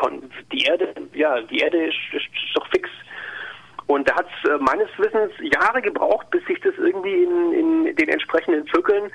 [0.52, 2.90] die Erde, ja, die Erde ist, ist, ist doch fix.
[3.88, 7.96] Und da hat es äh, meines Wissens Jahre gebraucht, bis sich das irgendwie in, in
[7.96, 9.12] den entsprechenden Zirkeln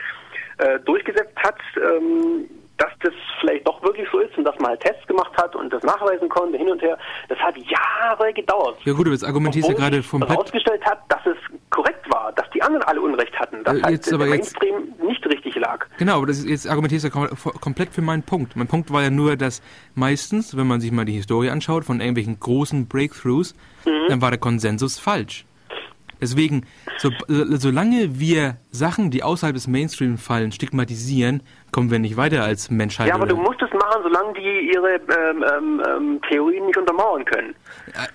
[0.60, 1.58] äh, durchgesetzt hat.
[1.76, 2.48] Ähm,
[2.80, 5.70] dass das vielleicht doch wirklich so ist und dass man halt Tests gemacht hat und
[5.70, 6.96] das nachweisen konnte, hin und her,
[7.28, 8.78] das hat Jahre gedauert.
[8.84, 11.36] Ja gut, aber jetzt argumentierst du ja gerade vom herausgestellt hat, dass es
[11.68, 15.26] korrekt war, dass die anderen alle Unrecht hatten, dass äh, halt der Mainstream jetzt, nicht
[15.26, 15.86] richtig lag.
[15.98, 18.56] Genau, aber das ist, jetzt argumentierst du komplett für meinen Punkt.
[18.56, 19.60] Mein Punkt war ja nur, dass
[19.94, 23.54] meistens, wenn man sich mal die Historie anschaut von irgendwelchen großen Breakthroughs,
[23.84, 24.08] mhm.
[24.08, 25.44] dann war der Konsensus falsch.
[26.20, 26.66] Deswegen,
[26.98, 31.42] so, solange wir Sachen, die außerhalb des Mainstream fallen, stigmatisieren,
[31.72, 33.08] kommen wir nicht weiter als Menschheit.
[33.08, 37.24] Ja, aber du musst es machen, solange die ihre ähm, ähm, ähm Theorien nicht untermauern
[37.24, 37.54] können.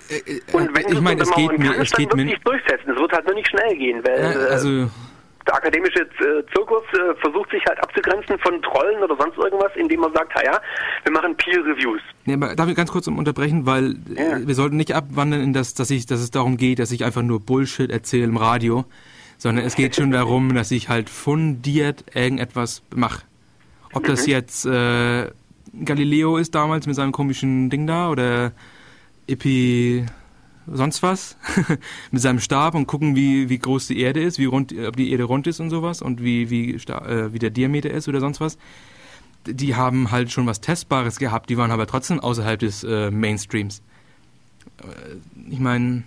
[0.10, 2.92] Äh, äh, Und wenn ich meine, es geht mir, es geht mir nicht durchsetzen.
[2.92, 4.88] Es wird halt nur nicht schnell gehen, weil ja, also äh,
[5.48, 10.02] der akademische äh, Zirkus äh, versucht sich halt abzugrenzen von Trollen oder sonst irgendwas, indem
[10.02, 10.60] man sagt, ja,
[11.04, 12.02] wir machen Peer Reviews.
[12.26, 14.46] Nee, darf ich ganz kurz unterbrechen, weil ja.
[14.46, 17.22] wir sollten nicht abwandern in das, dass ich, dass es darum geht, dass ich einfach
[17.22, 18.86] nur Bullshit erzähle im Radio,
[19.38, 23.24] sondern es geht schon darum, dass ich halt fundiert irgendetwas mache.
[23.94, 24.08] Ob mhm.
[24.08, 25.30] das jetzt äh,
[25.84, 28.52] Galileo ist damals mit seinem komischen Ding da oder
[29.28, 30.06] Epi
[30.68, 31.38] sonst was
[32.12, 35.12] mit seinem Stab und gucken, wie, wie groß die Erde ist, wie rund, ob die
[35.12, 38.42] Erde rund ist und sowas und wie, wie, äh, wie der Diameter ist oder sonst
[38.42, 38.58] was.
[39.46, 43.82] Die haben halt schon was Testbares gehabt, die waren aber trotzdem außerhalb des äh, Mainstreams.
[44.82, 46.04] Äh, ich meine.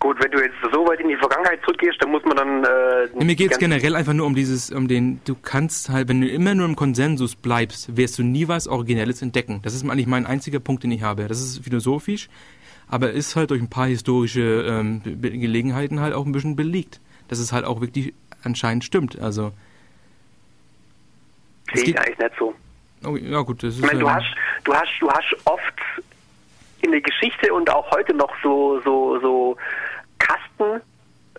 [0.00, 2.64] Gut, wenn du jetzt so weit in die Vergangenheit zurückgehst, dann muss man dann.
[2.64, 6.08] Äh, ja, mir geht es generell einfach nur um dieses, um den, du kannst halt,
[6.08, 9.60] wenn du immer nur im Konsensus bleibst, wirst du nie was Originelles entdecken.
[9.62, 11.28] Das ist eigentlich mein einziger Punkt, den ich habe.
[11.28, 12.28] Das ist philosophisch
[12.92, 17.38] aber ist halt durch ein paar historische ähm, Gelegenheiten halt auch ein bisschen belegt, dass
[17.38, 18.12] es halt auch wirklich
[18.44, 19.18] anscheinend stimmt.
[19.18, 19.52] Also
[21.72, 22.54] sehe ich eigentlich nicht so.
[23.02, 23.80] Oh, ja gut, das ist.
[23.80, 24.26] Ich meine, du hast,
[24.64, 25.80] du hast, du hast oft
[26.82, 29.56] in der Geschichte und auch heute noch so so so
[30.18, 30.82] Kasten,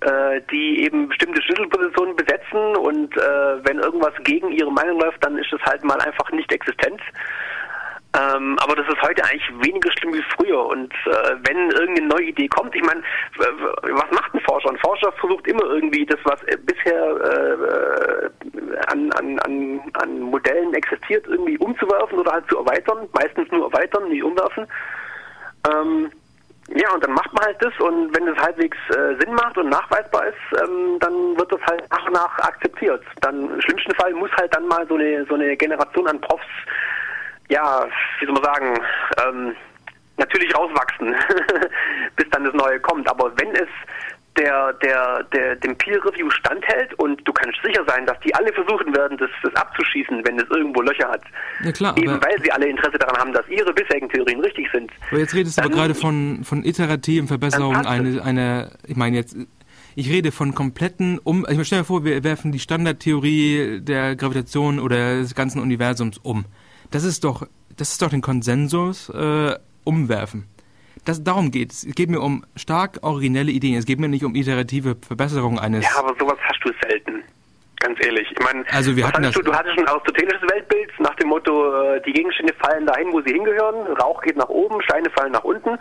[0.02, 5.38] äh, die eben bestimmte Schlüsselpositionen besetzen und äh, wenn irgendwas gegen ihre Meinung läuft, dann
[5.38, 7.00] ist es halt mal einfach nicht existent.
[8.15, 10.64] Ähm, aber das ist heute eigentlich weniger schlimm wie früher.
[10.68, 13.02] Und äh, wenn irgendeine neue Idee kommt, ich meine,
[13.38, 14.69] was macht ein Forscher?
[14.69, 18.30] Ein Forscher versucht immer irgendwie das, was bisher äh,
[18.88, 23.07] an, an, an, an Modellen existiert, irgendwie umzuwerfen oder halt zu erweitern.
[23.14, 24.68] Meistens nur erweitern, nicht umwerfen.
[25.68, 26.11] Ähm,
[26.69, 29.69] ja, und dann macht man halt das und wenn das halbwegs äh, Sinn macht und
[29.69, 33.03] nachweisbar ist, ähm, dann wird das halt nach und nach akzeptiert.
[33.22, 36.45] Dann im schlimmsten Fall muss halt dann mal so eine so eine Generation an Profs
[37.54, 37.88] ja,
[38.20, 38.80] wie soll man sagen,
[39.24, 39.56] ähm,
[40.18, 41.16] natürlich rauswachsen,
[42.16, 43.08] bis dann das Neue kommt.
[43.08, 43.70] Aber wenn es
[44.38, 48.52] der, der, der dem Peer Review standhält und du kannst sicher sein, dass die alle
[48.52, 51.22] versuchen werden, das, das abzuschießen, wenn es irgendwo Löcher hat.
[51.64, 51.96] Ja klar.
[51.96, 54.92] Eben weil sie alle Interesse daran haben, dass ihre bisherigen Theorien richtig sind.
[55.12, 59.38] Aber jetzt redest du aber gerade von, von iterativen Verbesserungen einer, eine, ich meine jetzt,
[59.96, 61.46] ich rede von kompletten um.
[61.48, 66.46] Ich stell mir vor, wir werfen die Standardtheorie der Gravitation oder des ganzen Universums um
[66.94, 70.48] das ist doch, das ist doch den Konsensus äh, umwerfen.
[71.06, 71.84] Das, darum geht es.
[71.84, 73.76] Es geht mir um stark originelle Ideen.
[73.76, 75.84] Es geht mir nicht um iterative Verbesserung eines.
[75.84, 77.24] Ja, aber sowas hast du selten.
[77.78, 78.32] Ganz ehrlich.
[78.32, 79.41] Ich meine, also wir hatten das du?
[79.41, 83.34] du hattest ein aristotelisches Weltbild nach dem Motto, äh, die Gegenstände fallen dahin, wo sie
[83.34, 85.78] hingehören, Rauch geht nach oben, Steine fallen nach unten.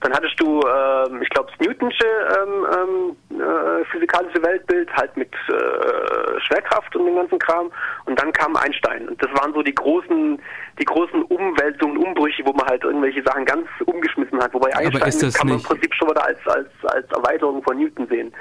[0.00, 5.32] Dann hattest du, äh, ich glaube, das Newtonsche ähm, ähm, äh, physikalische Weltbild, halt mit
[5.48, 7.70] äh, Schwerkraft und dem ganzen Kram.
[8.06, 9.08] Und dann kam Einstein.
[9.08, 10.40] Und das waren so die großen,
[10.78, 14.54] die großen Umwälzungen, Umbrüche, wo man halt irgendwelche Sachen ganz umgeschmissen hat.
[14.54, 18.32] Wobei Einstein kann man im Prinzip schon wieder als, als, als Erweiterung von Newton sehen.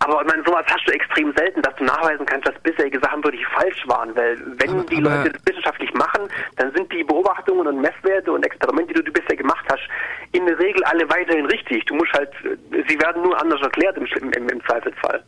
[0.00, 3.22] Aber ich meine, sowas hast du extrem selten, dass du nachweisen kannst, dass bisherige Sachen
[3.24, 4.14] wirklich falsch waren.
[4.14, 8.30] Weil wenn aber, die aber Leute das wissenschaftlich machen, dann sind die Beobachtungen und Messwerte
[8.30, 9.82] und Experimente, die du bisher gemacht hast,
[10.32, 11.84] in der Regel alle weiterhin richtig.
[11.86, 12.30] Du musst halt,
[12.88, 15.24] sie werden nur anders erklärt im, im, im Zweifelsfall.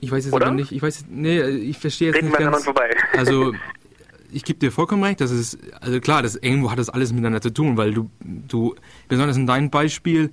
[0.00, 0.46] Ich weiß jetzt Oder?
[0.46, 2.64] aber nicht, ich weiß, nee, ich verstehe jetzt Reden nicht ganz.
[2.64, 2.90] vorbei.
[3.16, 3.54] Also,
[4.32, 7.40] ich gebe dir vollkommen recht, das ist, also klar, das, irgendwo hat das alles miteinander
[7.40, 8.74] zu tun, weil du, du,
[9.08, 10.30] besonders in deinem Beispiel,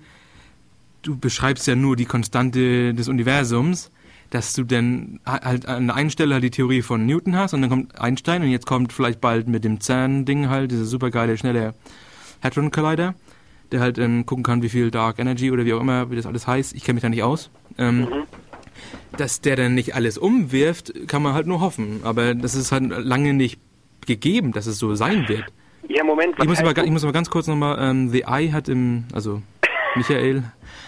[1.04, 3.92] du beschreibst ja nur die Konstante des Universums,
[4.30, 7.62] dass du dann halt an der einen Stelle halt die Theorie von Newton hast und
[7.62, 11.76] dann kommt Einstein und jetzt kommt vielleicht bald mit dem CERN-Ding halt, dieser supergeile, schnelle
[12.42, 13.14] Hadron Collider,
[13.72, 16.26] der halt ähm, gucken kann, wie viel Dark Energy oder wie auch immer, wie das
[16.26, 16.74] alles heißt.
[16.74, 17.52] Ich kenne mich da nicht aus.
[17.78, 18.08] Ähm, mhm.
[19.18, 22.00] Dass der dann nicht alles umwirft, kann man halt nur hoffen.
[22.04, 23.60] Aber das ist halt lange nicht
[24.08, 25.46] gegeben, dass es so sein wird.
[25.88, 26.36] Ja, Moment.
[26.40, 29.42] Ich muss, aber, ich muss aber ganz kurz nochmal, ähm, The Eye hat im, also
[29.96, 30.44] Michael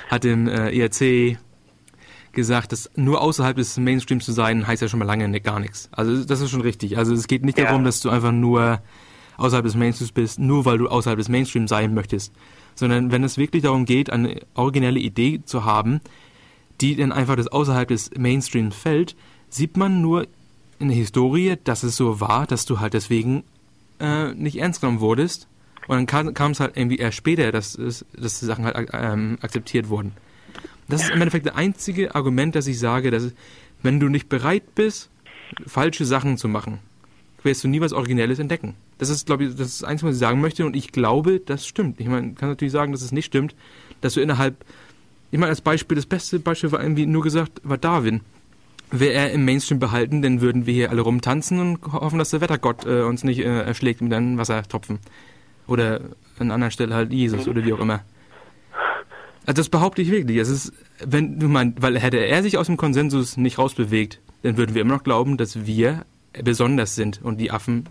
[0.09, 1.37] hat im äh, ERC
[2.33, 5.59] gesagt, dass nur außerhalb des Mainstreams zu sein, heißt ja schon mal lange nicht, gar
[5.59, 5.89] nichts.
[5.91, 6.97] Also das ist schon richtig.
[6.97, 7.65] Also es geht nicht ja.
[7.65, 8.81] darum, dass du einfach nur
[9.37, 12.33] außerhalb des Mainstreams bist, nur weil du außerhalb des Mainstreams sein möchtest.
[12.75, 16.01] Sondern wenn es wirklich darum geht, eine originelle Idee zu haben,
[16.81, 19.15] die dann einfach das außerhalb des Mainstreams fällt,
[19.49, 20.27] sieht man nur
[20.79, 23.43] in der Historie, dass es so war, dass du halt deswegen
[23.99, 25.47] äh, nicht ernst genommen wurdest.
[25.87, 29.89] Und dann kam, es halt irgendwie erst später, dass, dass die Sachen halt ähm, akzeptiert
[29.89, 30.13] wurden.
[30.87, 33.31] Das ist im Endeffekt das einzige Argument, dass ich sage, dass
[33.81, 35.09] wenn du nicht bereit bist,
[35.67, 36.79] falsche Sachen zu machen,
[37.43, 38.75] wirst du nie was Originelles entdecken.
[38.97, 40.65] Das ist, glaube ich, das, ist das Einzige, was ich sagen möchte.
[40.65, 41.99] Und ich glaube, das stimmt.
[41.99, 43.55] Ich meine, kann natürlich sagen, dass es nicht stimmt,
[44.01, 44.65] dass du innerhalb,
[45.31, 48.21] ich meine, als Beispiel, das beste Beispiel war irgendwie nur gesagt, war Darwin.
[48.91, 52.41] Wäre er im Mainstream behalten, dann würden wir hier alle rumtanzen und hoffen, dass der
[52.41, 54.99] Wettergott äh, uns nicht äh, erschlägt mit einem Wassertropfen.
[55.67, 56.01] Oder
[56.39, 58.01] an anderer Stelle halt Jesus oder wie auch immer.
[59.45, 60.37] Also das behaupte ich wirklich.
[60.37, 60.73] Es ist,
[61.03, 64.81] wenn du meinst, weil hätte er sich aus dem Konsensus nicht rausbewegt, dann würden wir
[64.81, 66.05] immer noch glauben, dass wir
[66.43, 67.85] besonders sind und die Affen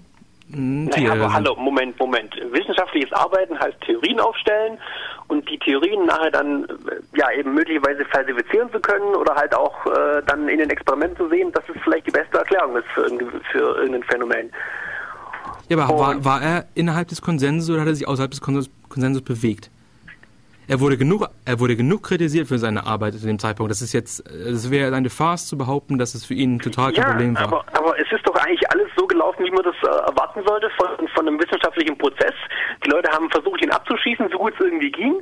[0.48, 2.34] naja, aber hallo, Moment, Moment.
[2.52, 4.78] Wissenschaftliches Arbeiten heißt Theorien aufstellen
[5.28, 9.86] und die Theorien nachher dann äh, ja eben möglicherweise falsifizieren zu können oder halt auch
[9.86, 13.08] äh, dann in den Experimenten zu sehen, dass es vielleicht die beste Erklärung ist für,
[13.50, 14.50] für irgendein Phänomen.
[15.68, 19.22] Ja, aber war, war, er innerhalb des Konsensus oder hat er sich außerhalb des Konsensus
[19.22, 19.70] bewegt?
[20.66, 23.70] Er wurde genug, er wurde genug kritisiert für seine Arbeit zu dem Zeitpunkt.
[23.70, 27.02] Das ist jetzt, es wäre eine Farce zu behaupten, dass es für ihn total kein
[27.02, 27.42] ja, Problem war.
[27.42, 30.70] Aber, aber es ist doch eigentlich alles so gelaufen, wie man das äh, erwarten sollte
[30.78, 32.32] von, von einem wissenschaftlichen Prozess.
[32.84, 35.20] Die Leute haben versucht, ihn abzuschießen, so gut es irgendwie ging.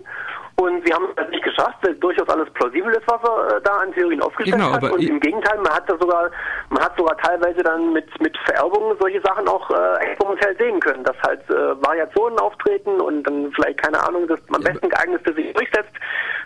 [0.63, 3.79] Und sie haben es nicht geschafft, weil durchaus alles plausibel ist, was er äh, da
[3.79, 4.85] an Theorien aufgestellt genau, hat.
[4.85, 6.31] Und im Gegenteil, man hat da sogar,
[6.71, 11.03] man hat sogar teilweise dann mit, mit Vererbungen solche Sachen auch äh, experimentell sehen können,
[11.03, 15.53] dass halt äh, Variationen auftreten und dann vielleicht, keine Ahnung, das am besten geeignetste sich
[15.53, 15.95] durchsetzt.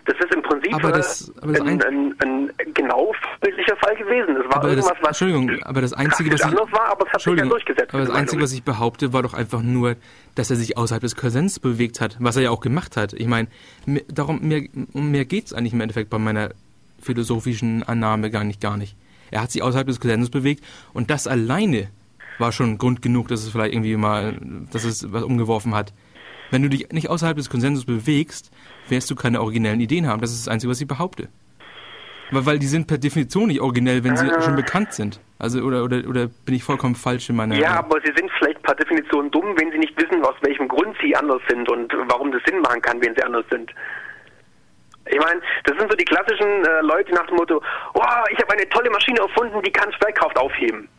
[0.07, 4.37] Das ist im Prinzip aber das, aber das ein, ein, ein, genau bildlicher Fall gewesen.
[4.37, 7.13] Es war aber irgendwas, das, Entschuldigung, aber das Einzige, was ich, anders war, aber es
[7.13, 7.93] hat sich ja durchgesetzt.
[7.93, 9.97] Aber das Einzige, was ich behaupte, war doch einfach nur,
[10.35, 13.11] dass er sich außerhalb des Konsens bewegt hat, was er ja auch gemacht hat.
[13.11, 13.49] Ich meine,
[14.07, 14.63] darum, mehr,
[14.93, 16.51] um mehr geht es eigentlich im Endeffekt bei meiner
[17.01, 18.95] philosophischen Annahme gar nicht, gar nicht.
[19.29, 20.63] Er hat sich außerhalb des Konsensus bewegt
[20.93, 21.89] und das alleine
[22.39, 24.37] war schon Grund genug, dass es vielleicht irgendwie mal,
[24.71, 25.91] dass es was umgeworfen hat.
[26.49, 28.51] Wenn du dich nicht außerhalb des Konsensus bewegst,
[28.89, 30.21] wirst du keine originellen Ideen haben.
[30.21, 31.29] Das ist das Einzige, was ich behaupte.
[32.31, 34.41] Weil, weil die sind per Definition nicht originell, wenn sie äh.
[34.41, 35.19] schon bekannt sind.
[35.39, 37.55] Also oder, oder, oder bin ich vollkommen falsch in meiner...
[37.55, 40.95] Ja, aber sie sind vielleicht per Definition dumm, wenn sie nicht wissen, aus welchem Grund
[41.01, 43.71] sie anders sind und warum das Sinn machen kann, wenn sie anders sind.
[45.09, 47.61] Ich meine, das sind so die klassischen äh, Leute nach dem Motto,
[47.93, 48.01] oh,
[48.31, 50.89] ich habe eine tolle Maschine erfunden, die kann Schwerkraft aufheben.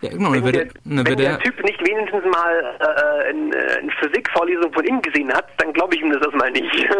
[0.00, 4.72] Ja, genau, wenn, der, wenn der, der, Typ nicht wenigstens mal äh, eine, äh, Physikvorlesung
[4.72, 6.88] von innen gesehen hat, dann glaube ich ihm das erstmal nicht.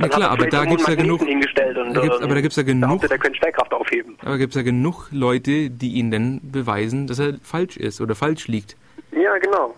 [0.00, 1.22] Ja klar, aber da gibt es ja genug.
[1.22, 3.06] Hingestellt und, da gibt's, aber da gibt es ja genug.
[3.06, 4.16] der könnte Schwerkraft aufheben.
[4.22, 8.14] Aber gibt es ja genug Leute, die ihn dann beweisen, dass er falsch ist oder
[8.14, 8.76] falsch liegt.
[9.12, 9.76] Ja, genau.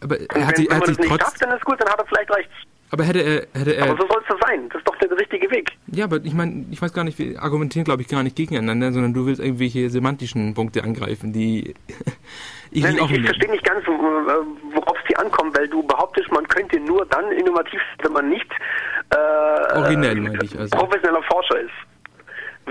[0.00, 1.22] Aber er hat, wenn, er hat sich trotz.
[1.22, 2.50] Schafft, dann ist gut, dann hat er vielleicht recht.
[2.90, 3.84] Aber hätte er, hätte er.
[3.84, 4.68] Aber so soll es doch sein.
[4.68, 5.70] Das ist doch der richtige Weg.
[5.94, 8.92] Ja, aber ich meine, ich weiß gar nicht, wir argumentieren, glaube ich, gar nicht gegeneinander,
[8.92, 11.74] sondern du willst irgendwelche semantischen Punkte angreifen, die
[12.70, 16.48] ich, Nein, ich, ich verstehe nicht ganz, worauf es dir ankommt, weil du behauptest, man
[16.48, 18.50] könnte nur dann innovativ, wenn man nicht
[19.10, 20.76] äh, Originell, ich also.
[20.78, 21.91] professioneller Forscher ist.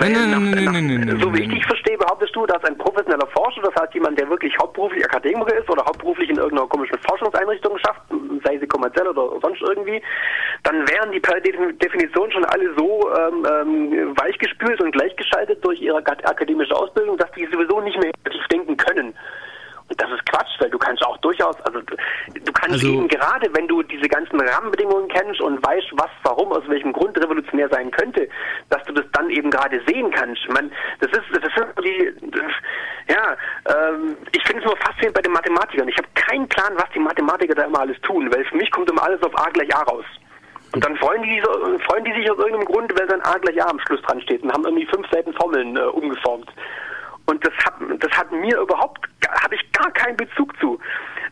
[0.02, 2.64] Nein, nein, nein, nein, nein, nein, nein, So wie ich dich verstehe, behauptest du, dass
[2.64, 6.68] ein professioneller Forscher, das heißt jemand, der wirklich hauptberuflich Akademiker ist oder hauptberuflich in irgendeiner
[6.68, 8.02] komischen Forschungseinrichtung schafft,
[8.44, 10.02] sei sie kommerziell oder sonst irgendwie,
[10.64, 15.98] dann wären die per Definition schon alle so ähm, ähm, weichgespült und gleichgeschaltet durch ihre
[15.98, 19.14] akademische Ausbildung, dass die sowieso nicht mehr aktiv denken können.
[20.02, 23.68] Das ist Quatsch, weil du kannst auch durchaus, also du kannst also, eben gerade, wenn
[23.68, 28.28] du diese ganzen Rahmenbedingungen kennst und weißt, was, warum, aus welchem Grund revolutionär sein könnte,
[28.70, 30.42] dass du das dann eben gerade sehen kannst.
[30.44, 30.72] Ich meine,
[31.02, 32.52] das ist, das sind die, das,
[33.10, 33.38] ja,
[33.70, 35.88] ähm, ich finde es nur faszinierend bei den Mathematikern.
[35.88, 38.90] Ich habe keinen Plan, was die Mathematiker da immer alles tun, weil für mich kommt
[38.90, 40.06] immer alles auf A gleich A raus.
[40.74, 41.42] Und dann freuen die,
[41.86, 44.42] freuen die sich aus irgendeinem Grund, weil dann A gleich A am Schluss dran steht
[44.42, 46.50] und haben irgendwie fünf Seiten Formeln äh, umgeformt.
[47.28, 50.80] Und das hat, das hat mir überhaupt, habe ich gar keinen Bezug zu.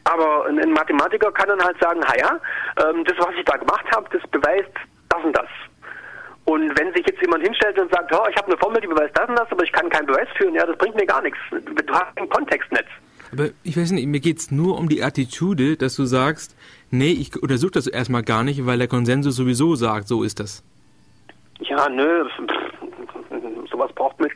[0.05, 2.39] Aber ein Mathematiker kann dann halt sagen, ja,
[2.83, 4.71] ähm, das, was ich da gemacht habe, das beweist
[5.09, 5.47] das und das.
[6.45, 9.15] Und wenn sich jetzt jemand hinstellt und sagt, oh, ich habe eine Formel, die beweist
[9.15, 11.37] das und das, aber ich kann keinen Beweis führen, ja, das bringt mir gar nichts.
[11.51, 12.87] Du hast ein Kontextnetz.
[13.31, 16.55] Aber ich weiß nicht, mir geht es nur um die Attitude, dass du sagst,
[16.89, 20.63] nee, ich untersuche das erstmal gar nicht, weil der Konsensus sowieso sagt, so ist das.
[21.59, 22.68] Ja, nö, nicht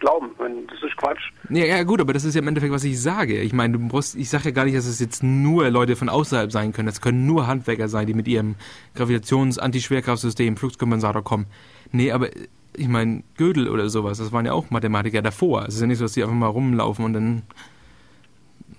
[0.03, 0.31] glauben.
[0.67, 1.31] Das ist Quatsch.
[1.49, 3.39] Ja, ja, gut, aber das ist ja im Endeffekt, was ich sage.
[3.41, 6.09] Ich meine, du brauchst, ich sage ja gar nicht, dass es jetzt nur Leute von
[6.09, 6.87] außerhalb sein können.
[6.87, 8.55] Das können nur Handwerker sein, die mit ihrem
[8.95, 11.47] Gravitations-Antischwerkraftsystem, Fluxkompensator kommen.
[11.91, 12.29] Nee, aber
[12.75, 15.65] ich meine, Gödel oder sowas, das waren ja auch Mathematiker davor.
[15.67, 17.43] Es ist ja nicht so, dass die einfach mal rumlaufen und dann,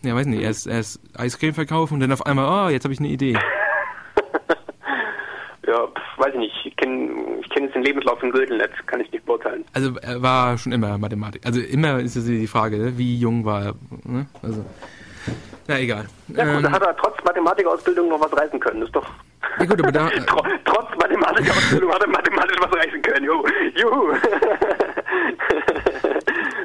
[0.03, 3.01] ja, weiß nicht, erst, erst Eiscreme verkaufen und dann auf einmal, oh, jetzt habe ich
[3.01, 3.39] eine Idee.
[5.67, 6.67] Ja, weiß ich nicht.
[6.67, 7.11] Ich kenne
[7.41, 9.65] ich kenn jetzt den Lebenslauf von Gödel nicht, kann ich nicht beurteilen.
[9.73, 11.47] Also er war schon immer Mathematiker.
[11.47, 13.75] Also immer ist es die Frage, wie jung war er.
[14.05, 14.27] Ne?
[14.43, 14.65] Also,
[15.67, 16.07] na egal.
[16.29, 18.81] Ja gut, ähm, da hat er trotz Mathematikausbildung noch was reißen können.
[18.81, 19.07] Das ist doch
[19.59, 20.09] ja gut, aber da,
[20.65, 23.25] Trotz mathematischer Ausbildung hat er mathematisch was reißen können.
[23.25, 23.45] Juhu.
[23.77, 24.13] Juhu.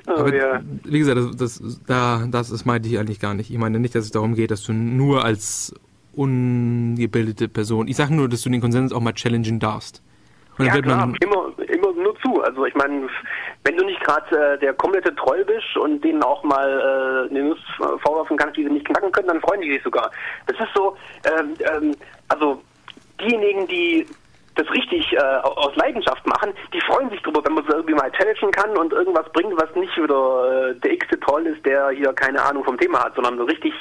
[0.07, 0.61] oh, aber ja.
[0.83, 3.51] wie gesagt, das, das, da, das, das meinte ich eigentlich gar nicht.
[3.51, 5.73] Ich meine nicht, dass es darum geht, dass du nur als
[6.13, 10.03] ungebildete Person, ich sage nur, dass du den Konsens auch mal challengen darfst.
[10.57, 12.41] Und ja, klar, immer, immer nur zu.
[12.43, 13.07] Also ich meine,
[13.63, 17.49] wenn du nicht gerade äh, der komplette Troll bist und denen auch mal äh, eine
[17.49, 17.59] Nuss
[18.03, 20.11] vorwerfen kannst, die sie nicht knacken können, dann freuen die sich sogar.
[20.47, 21.95] Das ist so, ähm, ähm,
[22.27, 22.61] also
[23.21, 24.05] diejenigen, die
[24.55, 28.11] das richtig äh, aus Leidenschaft machen, die freuen sich drüber, wenn man sie irgendwie mal
[28.11, 32.13] challengen kann und irgendwas bringt, was nicht wieder äh, der x-te Troll ist, der hier
[32.13, 33.73] keine Ahnung vom Thema hat, sondern so richtig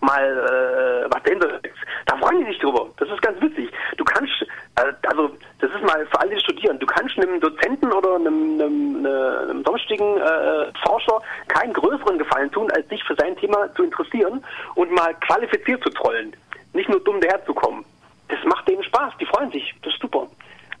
[0.00, 1.76] mal äh, was dahinter ist.
[2.06, 2.86] Da freuen die sich drüber.
[2.98, 3.70] Das ist ganz witzig.
[3.96, 4.32] Du kannst,
[4.76, 8.60] äh, also das ist mal für alle, die studieren, du kannst einem Dozenten oder einem,
[8.60, 13.84] einem, einem sonstigen äh, Forscher keinen größeren Gefallen tun, als sich für sein Thema zu
[13.84, 14.42] interessieren
[14.74, 16.34] und mal qualifiziert zu trollen.
[16.72, 17.84] Nicht nur dumm daherzukommen
[18.30, 20.26] das macht denen Spaß, die freuen sich, das ist super.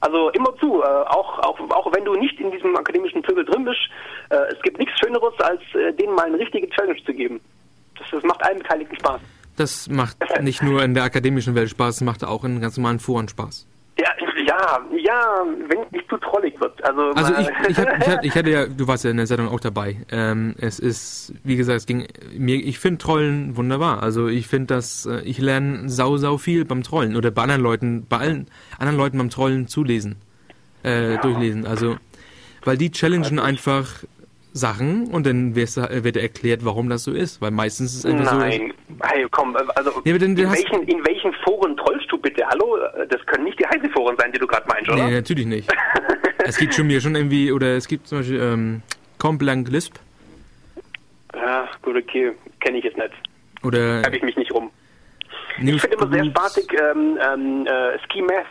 [0.00, 3.64] Also immer zu, äh, auch, auch, auch wenn du nicht in diesem akademischen Zirkel drin
[3.64, 3.80] bist,
[4.30, 7.40] äh, es gibt nichts Schöneres, als äh, denen mal eine richtige Challenge zu geben.
[7.98, 9.20] Das, das macht allen Beteiligten Spaß.
[9.56, 12.98] Das macht nicht nur in der akademischen Welt Spaß, es macht auch in ganz normalen
[12.98, 13.66] Foren Spaß.
[14.46, 16.82] Ja, ja, wenn es nicht zu trollig wird.
[16.84, 19.60] Also, also ich, ich, hatte, ich, hatte, ja, du warst ja in der Sendung auch
[19.60, 19.96] dabei.
[20.10, 22.06] Ähm, es ist, wie gesagt, es ging
[22.36, 24.02] mir, ich finde Trollen wunderbar.
[24.02, 27.62] Also ich finde dass äh, ich lerne sau, sau viel beim Trollen oder bei anderen
[27.62, 28.46] Leuten, bei allen
[28.78, 30.16] anderen Leuten beim Trollen zulesen,
[30.84, 31.20] äh, ja.
[31.20, 31.66] durchlesen.
[31.66, 31.96] Also,
[32.64, 34.04] weil die challengen einfach
[34.52, 38.52] Sachen und dann wird erklärt, warum das so ist, weil meistens ist es einfach Nein.
[38.52, 38.58] so.
[38.58, 42.46] Nein, hey, komm, also ja, in, welchen, in welchen Foren trollst bitte?
[42.46, 42.78] Hallo,
[43.08, 45.06] das können nicht die heißen Foren sein, die du gerade meinst, oder?
[45.06, 45.70] Nee, natürlich nicht.
[46.38, 48.82] es gibt schon mir schon irgendwie, oder es gibt zum Beispiel ähm,
[49.18, 49.94] Complank Lisp.
[51.34, 53.12] Ja, gut, okay, kenne ich jetzt nicht.
[53.62, 54.02] Oder.
[54.02, 54.70] Habe ich mich nicht rum.
[55.58, 58.46] News ich finde immer sehr spaßig ähm, ähm, äh, Ski Math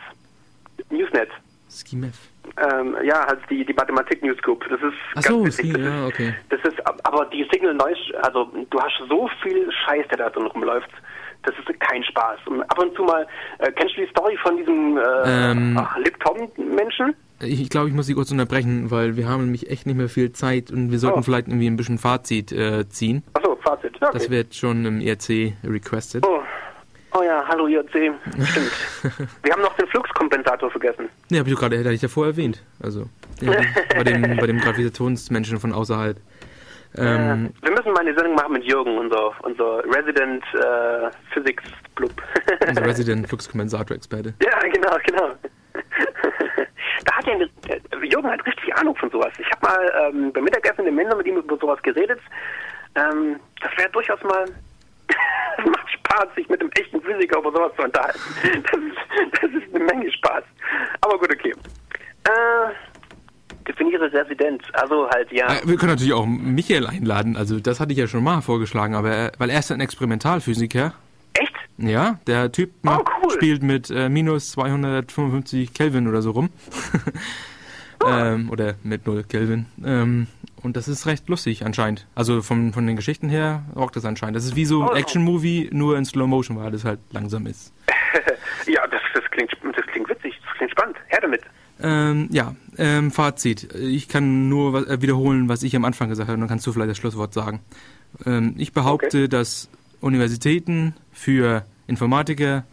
[0.90, 1.30] Newsnet.
[1.68, 2.14] Ski Math
[2.56, 4.64] ähm, ja, halt die, die Mathematik News Group.
[4.68, 5.78] Das ist Ach so, ganz witzig.
[5.78, 6.34] ja, okay.
[6.48, 10.46] Das ist, aber die Signal Noise, also du hast so viel Scheiß, der da drin
[10.46, 10.90] rumläuft.
[11.42, 12.38] Das ist kein Spaß.
[12.46, 13.26] Und ab und zu mal,
[13.58, 17.14] äh, kennst du die Story von diesem äh, ähm, Lipton-Menschen?
[17.42, 20.32] Ich glaube, ich muss Sie kurz unterbrechen, weil wir haben nämlich echt nicht mehr viel
[20.32, 21.22] Zeit und wir sollten oh.
[21.22, 23.22] vielleicht irgendwie ein bisschen Fazit äh, ziehen.
[23.32, 23.96] Achso, Fazit.
[23.96, 24.10] Okay.
[24.12, 26.26] Das wird schon im ERC requested.
[26.26, 26.42] Oh.
[27.12, 27.90] Oh ja, hallo IRC.
[27.90, 28.72] Stimmt.
[29.42, 31.08] Wir haben noch den Fluxkompensator vergessen.
[31.30, 32.62] Ja, habe ich gerade, hätte ich ja vorher erwähnt.
[32.80, 33.06] Also
[33.40, 33.52] ja,
[33.96, 36.18] bei dem, bei dem Gravitationsmenschen von außerhalb.
[36.96, 41.62] Ähm, wir müssen mal eine Sendung machen mit Jürgen, unser, unser Resident äh, Physics
[41.94, 42.12] Club.
[42.68, 44.34] unser Resident Fluxkompensator-Experte.
[44.42, 45.34] Ja, genau, genau.
[47.04, 47.34] da hat ja
[48.02, 49.32] Jürgen hat richtig Ahnung von sowas.
[49.38, 52.20] Ich habe mal ähm, beim Mittagessen in Mender mit ihm über sowas geredet.
[52.96, 54.46] Ähm, das wäre durchaus mal
[55.58, 58.18] es macht Spaß, sich mit einem echten Physiker über sowas zu unterhalten.
[58.42, 60.44] Das ist, das ist eine Menge Spaß.
[61.00, 61.54] Aber gut, okay.
[62.24, 62.72] Äh,
[63.66, 64.62] definiere Residenz.
[64.72, 65.54] Also halt, ja.
[65.54, 67.36] Äh, wir können natürlich auch Michael einladen.
[67.36, 70.94] Also das hatte ich ja schon mal vorgeschlagen, aber er, weil er ist ein Experimentalphysiker.
[71.34, 71.54] Echt?
[71.78, 73.30] Ja, der Typ oh, cool.
[73.30, 76.50] spielt mit äh, minus 255 Kelvin oder so rum.
[78.04, 78.08] oh.
[78.08, 79.66] ähm, oder mit 0 Kelvin.
[79.84, 80.26] Ähm,
[80.62, 82.06] und das ist recht lustig anscheinend.
[82.14, 84.36] Also von, von den Geschichten her rockt das anscheinend.
[84.36, 84.94] Das ist wie so ein oh.
[84.94, 87.72] Action-Movie, nur in Slow Motion, weil es halt langsam ist.
[88.66, 90.96] ja, das, das, klingt, das klingt witzig, das klingt spannend.
[91.08, 91.42] Her damit.
[91.82, 93.74] Ähm, ja, ähm, Fazit.
[93.74, 96.72] Ich kann nur äh, wiederholen, was ich am Anfang gesagt habe, und dann kannst du
[96.72, 97.60] vielleicht das Schlusswort sagen.
[98.24, 99.28] Ähm, ich behaupte, okay.
[99.28, 99.68] dass
[100.00, 102.64] Universitäten für Informatiker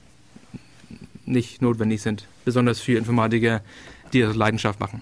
[1.25, 2.25] nicht notwendig sind.
[2.45, 3.61] Besonders für Informatiker,
[4.13, 5.01] die das Leidenschaft machen.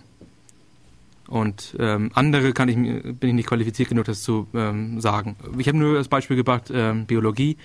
[1.28, 5.36] Und ähm, andere kann ich, bin ich nicht qualifiziert genug, das zu ähm, sagen.
[5.58, 7.58] Ich habe nur das Beispiel gebracht, ähm, Biologie.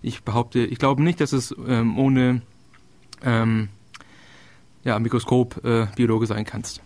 [0.00, 2.42] Ich behaupte, ich glaube nicht, dass es ähm, ohne
[3.22, 3.68] ähm,
[4.86, 6.80] ja, Mikroskop äh, Biologe sein kannst.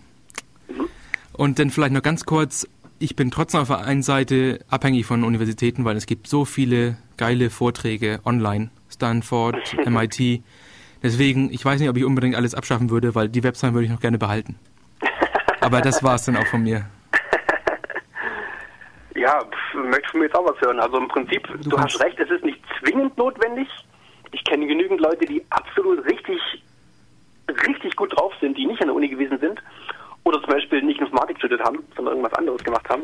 [1.34, 2.66] Und dann vielleicht noch ganz kurz,
[2.98, 6.96] ich bin trotzdem auf der einen Seite abhängig von Universitäten, weil es gibt so viele
[7.16, 9.56] geile Vorträge online, Stanford,
[9.86, 10.42] MIT.
[11.02, 13.90] Deswegen, ich weiß nicht, ob ich unbedingt alles abschaffen würde, weil die Website würde ich
[13.90, 14.58] noch gerne behalten.
[15.60, 16.86] Aber das war es dann auch von mir.
[19.16, 19.44] Ja,
[19.74, 20.80] möchte von mir jetzt auch was hören.
[20.80, 23.68] Also im Prinzip, du, du hast recht, es ist nicht zwingend notwendig.
[24.32, 26.40] Ich kenne genügend Leute, die absolut richtig,
[27.66, 29.60] richtig gut drauf sind, die nicht an der Uni gewesen sind
[30.24, 33.02] oder zum Beispiel nicht Informatik studiert haben, sondern irgendwas anderes gemacht haben.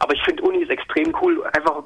[0.00, 1.82] Aber ich finde Uni ist extrem cool, einfach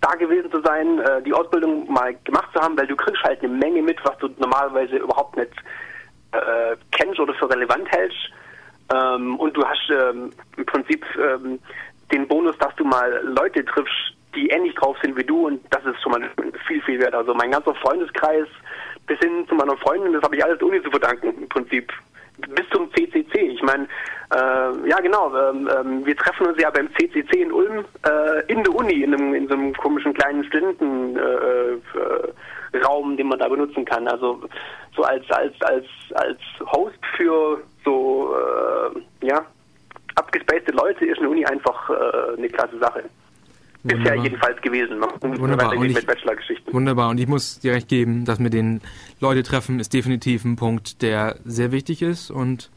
[0.00, 3.42] da gewesen zu sein, äh, die Ausbildung mal gemacht zu haben, weil du kriegst halt
[3.42, 5.52] eine Menge mit, was du normalerweise überhaupt nicht
[6.32, 8.30] äh, kennst oder für relevant hältst.
[8.94, 11.58] Ähm, und du hast ähm, im Prinzip ähm,
[12.12, 15.84] den Bonus, dass du mal Leute triffst, die ähnlich drauf sind wie du und das
[15.86, 16.30] ist schon mal
[16.66, 17.14] viel, viel wert.
[17.14, 18.46] Also mein ganzer Freundeskreis
[19.06, 21.92] bis hin zu meiner Freundin, das habe ich alles Uni zu verdanken im Prinzip.
[22.38, 23.34] Bis zum CCC.
[23.34, 23.84] Ich meine,
[24.34, 28.62] äh, ja genau, ähm, ähm, wir treffen uns ja beim CCC in Ulm äh, in
[28.62, 31.80] der Uni, in, einem, in so einem komischen kleinen Studentenraum,
[32.72, 34.06] äh, äh den man da benutzen kann.
[34.06, 34.42] Also
[34.94, 36.38] so als als als als
[36.72, 39.46] Host für so äh, ja
[40.16, 43.04] abgespacede Leute ist eine Uni einfach äh, eine klasse Sache.
[43.90, 44.12] Wunderbar.
[44.12, 45.00] Bisher jedenfalls gewesen.
[45.00, 45.76] Wunderbar.
[45.76, 47.10] Und ich, wunderbar.
[47.10, 48.80] Und ich muss dir recht geben, dass mit den
[49.20, 52.70] Leute treffen ist definitiv ein Punkt, der sehr wichtig ist und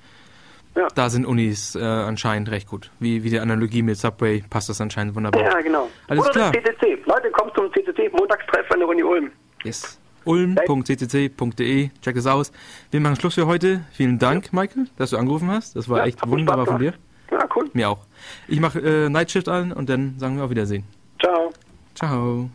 [0.76, 0.88] ja.
[0.94, 2.92] da sind Unis äh, anscheinend recht gut.
[3.00, 5.42] Wie, wie die Analogie mit Subway passt das anscheinend wunderbar.
[5.42, 5.90] Ja, genau.
[6.08, 6.54] Alles Oder klar.
[6.54, 6.98] CCC.
[7.06, 9.32] Leute, kommt zum CCC, Montagstreff an der Uni Ulm.
[9.64, 10.00] Yes.
[10.26, 11.90] ulm.ccc.de.
[12.02, 12.52] Check es aus.
[12.92, 13.82] Wir machen Schluss für heute.
[13.92, 14.60] Vielen Dank, ja.
[14.60, 15.76] Michael, dass du angerufen hast.
[15.76, 16.94] Das war ja, echt wunderbar von dir.
[17.32, 17.70] Ja, cool.
[17.74, 18.06] Mir auch.
[18.48, 20.84] Ich mache äh, Nightshift an und dann sagen wir auf Wiedersehen.
[21.22, 21.54] Ciao.
[21.96, 22.50] Ciao.